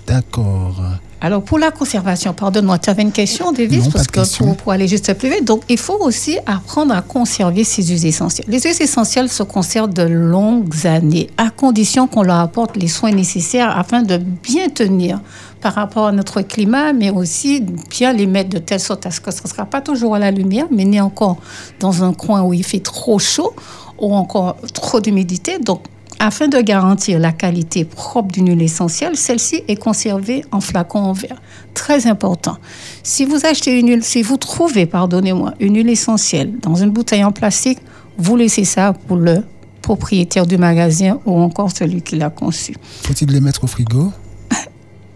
D'accord. 0.08 0.82
Alors, 1.22 1.44
pour 1.44 1.60
la 1.60 1.70
conservation, 1.70 2.34
pardonne-moi, 2.34 2.80
tu 2.80 2.90
avais 2.90 3.02
une 3.02 3.12
question, 3.12 3.52
Davis, 3.52 3.90
parce 3.90 4.08
que 4.08 4.54
pour, 4.54 4.72
aller 4.72 4.88
juste 4.88 5.14
plus 5.16 5.30
vite. 5.30 5.44
Donc, 5.44 5.64
il 5.68 5.78
faut 5.78 5.98
aussi 6.00 6.40
apprendre 6.46 6.96
à 6.96 7.02
conserver 7.02 7.66
ces 7.66 7.84
huiles 7.84 8.06
essentielles. 8.06 8.48
Les 8.50 8.62
huiles 8.62 8.82
essentielles 8.82 9.28
se 9.28 9.44
conservent 9.44 9.94
de 9.94 10.04
longues 10.04 10.88
années, 10.88 11.30
à 11.38 11.50
condition 11.50 12.08
qu'on 12.08 12.24
leur 12.24 12.38
apporte 12.38 12.78
les 12.78 12.88
soins 12.88 13.12
nécessaires 13.12 13.78
afin 13.78 14.02
de 14.02 14.18
bien 14.18 14.70
tenir 14.70 15.20
par 15.60 15.74
rapport 15.74 16.08
à 16.08 16.12
notre 16.14 16.42
climat, 16.42 16.94
mais 16.94 17.10
aussi 17.10 17.60
bien 17.90 18.14
les 18.14 18.26
mettre 18.26 18.50
de 18.50 18.60
telle 18.60 18.80
sorte 18.80 19.06
à 19.06 19.12
ce 19.12 19.20
que 19.20 19.32
ce 19.32 19.44
ne 19.44 19.48
sera 19.50 19.66
pas 19.66 19.82
toujours 19.82 20.16
à 20.16 20.20
la 20.20 20.32
lumière, 20.32 20.68
mais 20.72 20.86
ni 20.86 21.02
encore 21.02 21.38
dans 21.82 22.04
un 22.04 22.14
coin 22.14 22.44
où 22.44 22.54
il 22.54 22.64
fait 22.64 22.80
trop 22.80 23.20
chaud 23.20 23.54
ou 24.00 24.16
encore 24.16 24.56
trop 24.74 25.02
d'humidité. 25.02 25.60
Donc, 25.60 25.82
afin 26.20 26.50
de 26.50 26.60
garantir 26.60 27.18
la 27.18 27.32
qualité 27.32 27.86
propre 27.86 28.34
d'une 28.34 28.50
huile 28.50 28.62
essentielle, 28.62 29.16
celle-ci 29.16 29.64
est 29.68 29.78
conservée 29.78 30.44
en 30.52 30.60
flacon 30.60 31.00
en 31.00 31.14
verre. 31.14 31.42
Très 31.74 32.08
important. 32.08 32.58
Si 33.04 33.26
vous 33.26 33.46
achetez 33.46 33.80
une 33.80 33.90
huile, 33.90 34.04
si 34.04 34.22
vous 34.22 34.38
trouvez, 34.38 34.86
pardonnez-moi, 34.86 35.54
une 35.60 35.78
huile 35.78 35.90
essentielle 35.90 36.60
dans 36.62 36.76
une 36.76 36.90
bouteille 36.90 37.24
en 37.24 37.32
plastique, 37.32 37.80
vous 38.18 38.36
laissez 38.36 38.66
ça 38.66 38.94
pour 38.94 39.16
le 39.16 39.44
propriétaire 39.82 40.46
du 40.46 40.58
magasin 40.58 41.20
ou 41.26 41.40
encore 41.40 41.72
celui 41.72 42.02
qui 42.02 42.18
l'a 42.18 42.30
conçu. 42.30 42.76
Faut-il 43.04 43.32
les 43.32 43.40
mettre 43.40 43.64
au 43.64 43.68
frigo? 43.68 44.12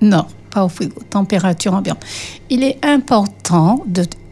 Non, 0.02 0.26
pas 0.50 0.66
au 0.66 0.70
frigo. 0.70 0.96
Température 1.10 1.74
ambiante. 1.74 2.04
Il 2.50 2.64
est 2.64 2.78
important 2.84 3.86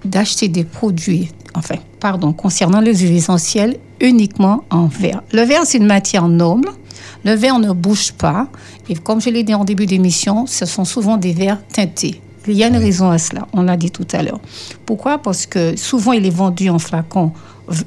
d'acheter 0.04 0.50
des 0.50 0.64
produits, 0.66 1.30
enfin, 1.54 1.76
pardon, 2.00 2.34
concernant 2.34 2.82
les 2.82 2.98
huiles 2.98 3.16
essentielles, 3.16 3.78
uniquement 4.02 4.64
en 4.70 4.88
verre. 4.88 5.22
Le 5.32 5.44
verre, 5.44 5.66
c'est 5.66 5.78
une 5.78 5.86
matière 5.86 6.28
noble. 6.28 6.70
Le 7.24 7.34
verre 7.34 7.60
ne 7.60 7.72
bouge 7.72 8.12
pas. 8.14 8.48
Et 8.90 8.96
comme 8.96 9.22
je 9.22 9.30
l'ai 9.30 9.44
dit 9.44 9.54
en 9.54 9.64
début 9.64 9.86
d'émission, 9.86 10.46
ce 10.48 10.66
sont 10.66 10.86
souvent 10.86 11.18
des 11.18 11.34
verres 11.34 11.60
teintés. 11.72 12.22
Il 12.48 12.56
y 12.56 12.64
a 12.64 12.68
une 12.68 12.78
raison 12.78 13.12
à 13.12 13.20
cela, 13.20 13.48
on 13.54 13.62
l'a 13.62 13.78
dit 13.78 13.92
tout 13.92 14.08
à 14.14 14.24
l'heure. 14.24 14.40
Pourquoi? 14.88 15.20
Parce 15.20 15.46
que 15.46 15.78
souvent 15.78 16.12
il 16.12 16.26
est 16.26 16.32
vendu 16.32 16.70
en 16.72 16.80
flacon 16.80 17.32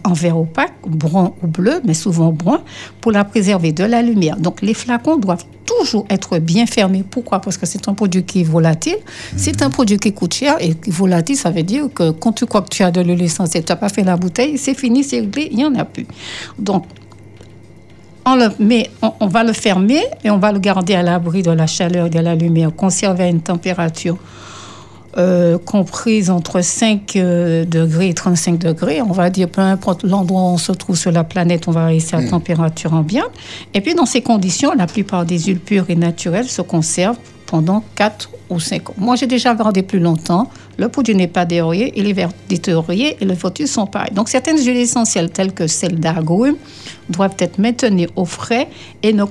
en 0.05 0.12
verre 0.12 0.39
opaque, 0.39 0.75
brun 0.87 1.33
ou 1.43 1.47
bleu, 1.47 1.81
mais 1.85 1.95
souvent 1.95 2.33
brun, 2.33 2.62
pour 3.01 3.12
la 3.12 3.25
préserver 3.25 3.73
de 3.73 3.85
la 3.85 4.03
lumière. 4.03 4.37
Donc 4.37 4.62
les 4.62 4.75
flacons 4.75 5.17
doivent 5.17 5.45
toujours 5.81 6.07
être 6.11 6.39
bien 6.39 6.66
fermés. 6.66 7.05
Pourquoi? 7.09 7.41
Parce 7.41 7.57
que 7.57 7.66
c'est 7.66 7.89
un 7.89 7.95
produit 7.95 8.25
qui 8.25 8.41
est 8.41 8.45
volatile. 8.45 8.97
C'est 9.37 9.62
un 9.62 9.70
produit 9.70 9.99
qui 9.99 10.12
coûte 10.12 10.35
cher 10.35 10.57
et 10.61 10.75
volatile, 10.87 11.37
ça 11.37 11.51
veut 11.51 11.62
dire 11.62 11.89
que 11.95 12.11
quand 12.11 12.33
tu 12.33 12.47
crois 12.47 12.62
que 12.62 12.68
tu 12.68 12.83
as 12.83 12.91
de 12.91 13.01
l'huile 13.01 13.22
essentielle, 13.22 13.64
tu 13.64 13.72
n'as 13.72 13.77
pas 13.77 13.89
fait 13.89 14.03
la 14.03 14.16
bouteille, 14.16 14.59
c'est 14.59 14.75
fini, 14.75 15.05
c'est 15.05 15.20
réglé, 15.20 15.49
il 15.51 15.57
n'y 15.57 15.64
en 15.64 15.75
a 15.75 15.85
plus. 15.85 16.07
Donc, 16.59 16.85
on, 18.27 18.37
le 18.37 18.49
met, 18.59 18.91
on, 19.03 19.27
va 19.27 19.45
le 19.45 19.53
fermer 19.53 20.03
et 20.22 20.31
on 20.31 20.39
va 20.39 20.53
le 20.53 20.59
garder 20.59 20.95
à 20.95 21.03
l'abri 21.03 21.43
de 21.43 21.51
la 21.51 21.66
chaleur 21.66 22.09
de 22.09 22.18
la 22.18 22.35
lumière, 22.35 22.75
conserver 22.75 23.25
à 23.25 23.29
une 23.29 23.43
température 23.43 24.16
euh, 25.17 25.59
comprise 25.59 26.29
entre 26.29 26.61
5 26.61 27.15
euh, 27.15 27.65
degrés 27.65 28.09
et 28.09 28.15
35 28.15 28.59
degrés. 28.59 29.01
On 29.01 29.12
va 29.12 29.31
dire, 29.31 29.49
peu 29.49 29.61
importe 29.61 30.03
l'endroit 30.03 30.43
où 30.43 30.47
on 30.47 30.59
se 30.59 30.73
trouve 30.73 30.97
sur 30.97 31.12
la 31.12 31.23
planète, 31.23 31.69
on 31.69 31.71
va 31.71 31.87
rester 31.87 32.17
à 32.17 32.21
mm. 32.21 32.31
température 32.31 32.93
ambiante. 32.93 33.31
Et 33.75 33.81
puis, 33.81 33.95
dans 33.95 34.07
ces 34.07 34.23
conditions, 34.23 34.73
la 34.77 34.87
plupart 34.87 35.25
des 35.25 35.39
huiles 35.39 35.61
pures 35.61 35.87
et 35.89 35.95
naturelles 35.95 36.49
se 36.49 36.62
conservent 36.62 37.19
pendant 37.47 37.85
4 37.95 38.31
ou 38.51 38.59
5 38.59 38.91
ans. 38.91 38.95
Moi, 38.99 39.15
j'ai 39.15 39.29
déjà 39.29 39.55
gardé 39.55 39.83
plus 39.83 40.01
longtemps. 40.01 40.51
Le 40.79 40.89
produit 40.89 41.15
n'est 41.15 41.29
pas 41.29 41.45
détérioré, 41.45 41.93
il 41.95 42.09
est 42.09 42.29
détérioré 42.49 43.17
et 43.21 43.25
les 43.25 43.37
photos 43.37 43.71
sont 43.71 43.87
pareilles. 43.87 44.12
Donc, 44.12 44.29
certaines 44.29 44.59
huiles 44.59 44.79
essentielles, 44.79 45.31
telles 45.31 45.53
que 45.53 45.69
celles 45.69 46.01
d'agrumes, 46.01 46.57
doivent 47.09 47.37
être 47.39 47.59
maintenues 47.59 48.09
au 48.17 48.25
frais 48.25 48.69
et 49.05 49.12
ne, 49.12 49.25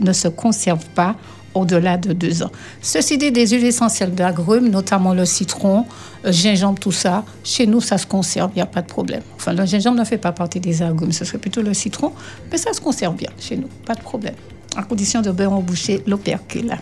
ne 0.00 0.12
se 0.12 0.28
conservent 0.28 0.88
pas 0.96 1.14
au-delà 1.54 1.96
de 1.96 2.12
deux 2.12 2.42
ans. 2.42 2.50
Ceci 2.82 3.18
dit, 3.18 3.32
des 3.32 3.46
huiles 3.46 3.64
essentielles 3.64 4.14
d'agrumes, 4.14 4.68
notamment 4.68 5.14
le 5.14 5.24
citron, 5.24 5.86
le 6.24 6.32
gingembre, 6.32 6.78
tout 6.78 6.92
ça, 6.92 7.24
chez 7.42 7.66
nous, 7.66 7.80
ça 7.80 7.98
se 7.98 8.06
conserve, 8.06 8.50
il 8.54 8.58
n'y 8.58 8.62
a 8.62 8.66
pas 8.66 8.82
de 8.82 8.86
problème. 8.86 9.22
Enfin, 9.36 9.52
le 9.52 9.64
gingembre 9.64 9.98
ne 9.98 10.04
fait 10.04 10.18
pas 10.18 10.32
partie 10.32 10.60
des 10.60 10.82
agrumes, 10.82 11.12
ce 11.12 11.24
serait 11.24 11.38
plutôt 11.38 11.62
le 11.62 11.74
citron, 11.74 12.12
mais 12.50 12.58
ça 12.58 12.72
se 12.72 12.80
conserve 12.80 13.14
bien 13.16 13.30
chez 13.38 13.56
nous, 13.56 13.68
pas 13.86 13.94
de 13.94 14.00
problème. 14.00 14.34
À 14.76 14.82
condition 14.82 15.22
de 15.22 15.30
bien 15.30 15.48
emboucher 15.48 16.02
l'opercule. 16.06 16.76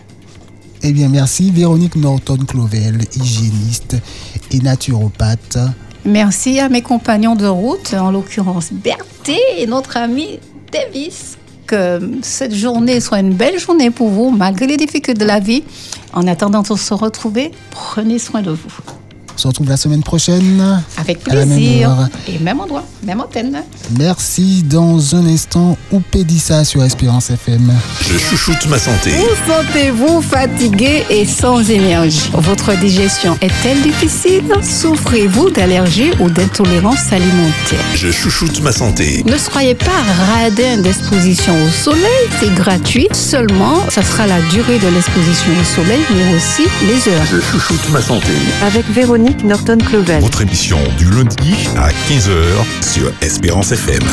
Eh 0.81 0.91
bien, 0.91 1.07
merci 1.07 1.51
Véronique 1.51 1.95
Norton-Clovel, 1.95 3.01
hygiéniste 3.15 3.95
et 4.51 4.59
naturopathe. 4.59 5.57
Merci 6.05 6.59
à 6.59 6.67
mes 6.67 6.81
compagnons 6.81 7.35
de 7.35 7.45
route, 7.45 7.93
en 7.93 8.11
l'occurrence 8.11 8.73
Berthé 8.73 9.37
et 9.57 9.67
notre 9.67 9.95
ami 9.95 10.39
Davis 10.71 11.37
que 11.65 11.99
cette 12.21 12.53
journée 12.53 12.99
soit 12.99 13.19
une 13.19 13.33
belle 13.33 13.59
journée 13.59 13.91
pour 13.91 14.09
vous, 14.09 14.29
malgré 14.29 14.67
les 14.67 14.77
difficultés 14.77 15.13
de 15.13 15.25
la 15.25 15.39
vie. 15.39 15.63
En 16.13 16.27
attendant 16.27 16.61
de 16.61 16.67
se 16.67 16.93
retrouver, 16.93 17.51
prenez 17.71 18.19
soin 18.19 18.41
de 18.41 18.51
vous. 18.51 19.02
On 19.35 19.37
se 19.37 19.47
retrouve 19.47 19.69
la 19.69 19.77
semaine 19.77 20.03
prochaine. 20.03 20.81
Avec 20.97 21.23
plaisir. 21.23 22.09
Et 22.27 22.37
même 22.39 22.59
endroit, 22.59 22.83
même 23.03 23.19
antenne. 23.21 23.63
Merci. 23.97 24.63
Dans 24.63 25.15
un 25.15 25.25
instant, 25.25 25.77
Oupédissa 25.91 26.63
sur 26.63 26.83
Espérance 26.83 27.29
FM. 27.29 27.73
Je 28.01 28.17
chouchoute 28.17 28.67
ma 28.67 28.77
santé. 28.77 29.11
Vous 29.11 29.51
sentez-vous 29.51 30.21
fatigué 30.21 31.03
et 31.09 31.25
sans 31.25 31.69
énergie? 31.69 32.29
Votre 32.33 32.77
digestion 32.79 33.37
est-elle 33.41 33.81
difficile? 33.81 34.43
Souffrez-vous 34.61 35.49
d'allergies 35.49 36.11
ou 36.19 36.29
d'intolérance 36.29 37.11
alimentaire? 37.11 37.79
Je 37.95 38.11
chouchoute 38.11 38.61
ma 38.61 38.71
santé. 38.71 39.23
Ne 39.25 39.37
soyez 39.37 39.75
pas 39.75 39.91
radin 40.31 40.77
d'exposition 40.77 41.53
au 41.63 41.69
soleil. 41.69 42.29
C'est 42.39 42.53
gratuit. 42.53 43.07
Seulement, 43.13 43.77
ça 43.89 44.03
sera 44.03 44.27
la 44.27 44.41
durée 44.51 44.79
de 44.79 44.87
l'exposition 44.87 45.51
au 45.59 45.63
soleil, 45.63 46.01
mais 46.15 46.35
aussi 46.35 46.63
les 46.85 47.11
heures. 47.11 47.25
Je 47.31 47.39
chouchoute 47.41 47.89
ma 47.91 48.01
santé. 48.01 48.31
Avec 48.65 48.85
Norton-Clovel. 49.43 50.21
Votre 50.21 50.41
émission 50.41 50.77
du 50.97 51.09
lundi 51.09 51.53
à 51.77 51.89
15h 51.89 52.83
sur 52.83 53.11
Espérance 53.21 53.71
FM. 53.71 54.03